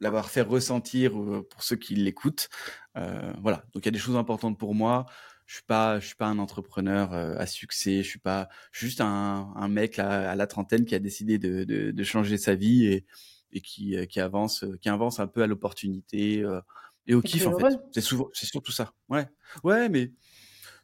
[0.01, 2.48] l'avoir fait ressentir pour ceux qui l'écoutent.
[2.94, 5.06] voilà, donc il y a des choses importantes pour moi.
[5.47, 8.03] Je suis pas, je suis pas un entrepreneur à succès.
[8.03, 10.99] Je suis pas, je suis juste un, un mec là, à la trentaine qui a
[10.99, 13.05] décidé de, de, de changer sa vie et,
[13.55, 16.61] et qui, euh, qui avance, euh, qui avance un peu à l'opportunité euh,
[17.07, 17.79] et au kiff en fait.
[17.93, 18.93] C'est souvent, c'est surtout ça.
[19.09, 19.27] Ouais,
[19.62, 20.12] ouais, mais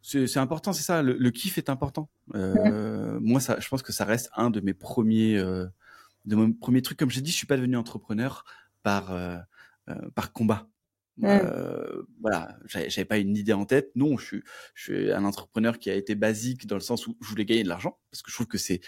[0.03, 1.03] c'est important, c'est ça.
[1.03, 2.09] Le, kiff est important.
[2.35, 5.67] Euh, Moi, ça, je pense que ça reste un de mes premiers, euh,
[6.25, 6.99] de mes premiers trucs.
[6.99, 8.45] Comme j'ai dit, je suis pas devenu entrepreneur
[8.83, 9.37] par euh,
[10.15, 10.69] par combat.
[11.23, 13.91] Euh, voilà, j'avais pas une idée en tête.
[13.95, 14.43] Non, je suis,
[14.75, 17.63] je suis un entrepreneur qui a été basique dans le sens où je voulais gagner
[17.63, 18.81] de l'argent parce que je trouve que c'est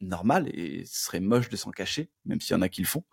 [0.00, 2.86] normal et ce serait moche de s'en cacher, même s'il y en a qui le
[2.86, 3.04] font.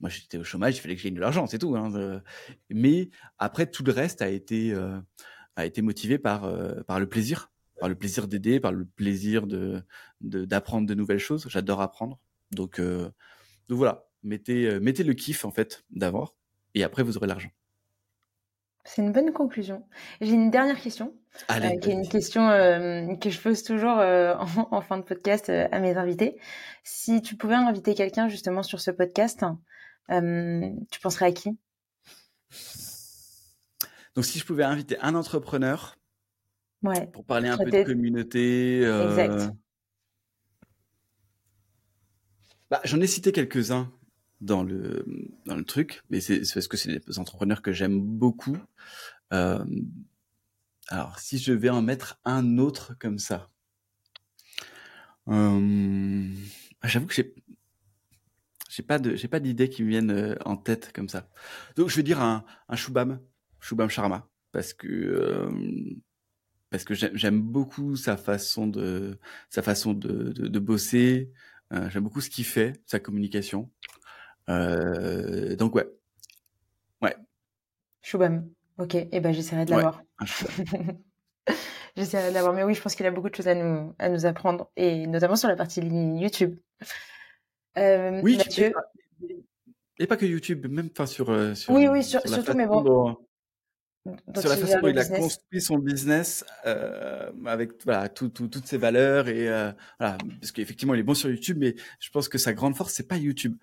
[0.00, 1.74] Moi, j'étais au chômage, il fallait que je gagne de l'argent, c'est tout.
[1.74, 2.22] Hein,
[2.70, 5.00] mais après, tout le reste a été euh,
[5.56, 9.46] a été motivé par euh, par le plaisir, par le plaisir d'aider, par le plaisir
[9.46, 9.82] de
[10.20, 11.46] d'apprendre de, nouvelles choses.
[11.48, 12.20] J'adore apprendre,
[12.52, 13.10] donc euh,
[13.68, 16.36] donc voilà, mettez mettez le kiff en fait d'abord,
[16.76, 17.50] et après vous aurez l'argent.
[18.84, 19.84] C'est une bonne conclusion.
[20.20, 21.12] J'ai une dernière question,
[21.50, 24.36] euh, qui est une question euh, que je pose toujours euh,
[24.70, 26.38] en, fin de podcast à mes invités.
[26.84, 29.44] Si tu pouvais inviter quelqu'un justement sur ce podcast,
[30.08, 31.58] tu penserais à qui?
[34.14, 35.98] Donc si je pouvais inviter un entrepreneur
[36.84, 37.08] ouais.
[37.08, 38.82] pour parler un peu de communauté.
[38.82, 39.52] Exact.
[42.70, 43.92] Bah, J'en ai cité quelques-uns
[44.40, 45.04] dans le
[45.46, 48.58] dans le truc, mais c'est parce que c'est des entrepreneurs que j'aime beaucoup.
[49.32, 49.64] Euh,
[50.88, 53.50] alors, si je vais en mettre un autre comme ça,
[55.28, 56.28] euh,
[56.84, 57.34] j'avoue que j'ai
[58.70, 61.28] j'ai pas de j'ai pas d'idées qui me viennent euh, en tête comme ça.
[61.76, 63.20] Donc je vais dire un un Shubham,
[63.60, 65.50] Shubham Sharma, parce que euh,
[66.70, 69.18] parce que j'aime beaucoup sa façon de
[69.48, 71.32] sa façon de de, de bosser.
[71.72, 73.70] Euh, j'aime beaucoup ce qu'il fait, sa communication.
[74.48, 75.86] Euh, donc ouais,
[77.02, 77.16] ouais.
[78.02, 78.48] Shubham.
[78.78, 80.02] Ok, et eh ben j'essaierai de l'avoir.
[81.96, 84.10] j'essaierai de l'avoir, mais oui, je pense qu'il a beaucoup de choses à nous, à
[84.10, 86.58] nous apprendre, et notamment sur la partie YouTube.
[87.78, 88.72] Euh, oui, Mathieu...
[89.98, 93.16] et pas que YouTube, même enfin sur, euh, sur, Oui, oui, sur, surtout, mais bon.
[94.04, 98.66] sur la façon dont il a construit son business euh, avec voilà tout, tout, toutes
[98.66, 102.28] ses valeurs et euh, voilà parce qu'effectivement il est bon sur YouTube mais je pense
[102.28, 103.56] que sa grande force c'est pas YouTube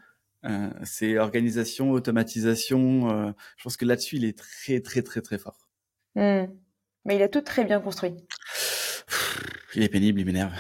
[0.46, 3.10] euh, c'est organisation, automatisation.
[3.10, 5.70] Euh, je pense que là-dessus, il est très, très, très, très fort.
[6.16, 6.46] Hmm.
[7.06, 8.16] Mais il a tout très bien construit.
[9.76, 10.54] Il est pénible, il m'énerve.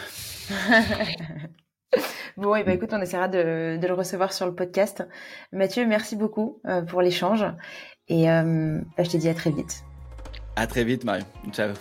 [2.37, 5.03] bon, et ben écoute, on essaiera de, de, le recevoir sur le podcast.
[5.51, 7.45] Mathieu, merci beaucoup euh, pour l'échange.
[8.09, 9.83] Et bah, je te dis à très vite.
[10.55, 11.23] À très vite, Marie.
[11.51, 11.73] Ciao.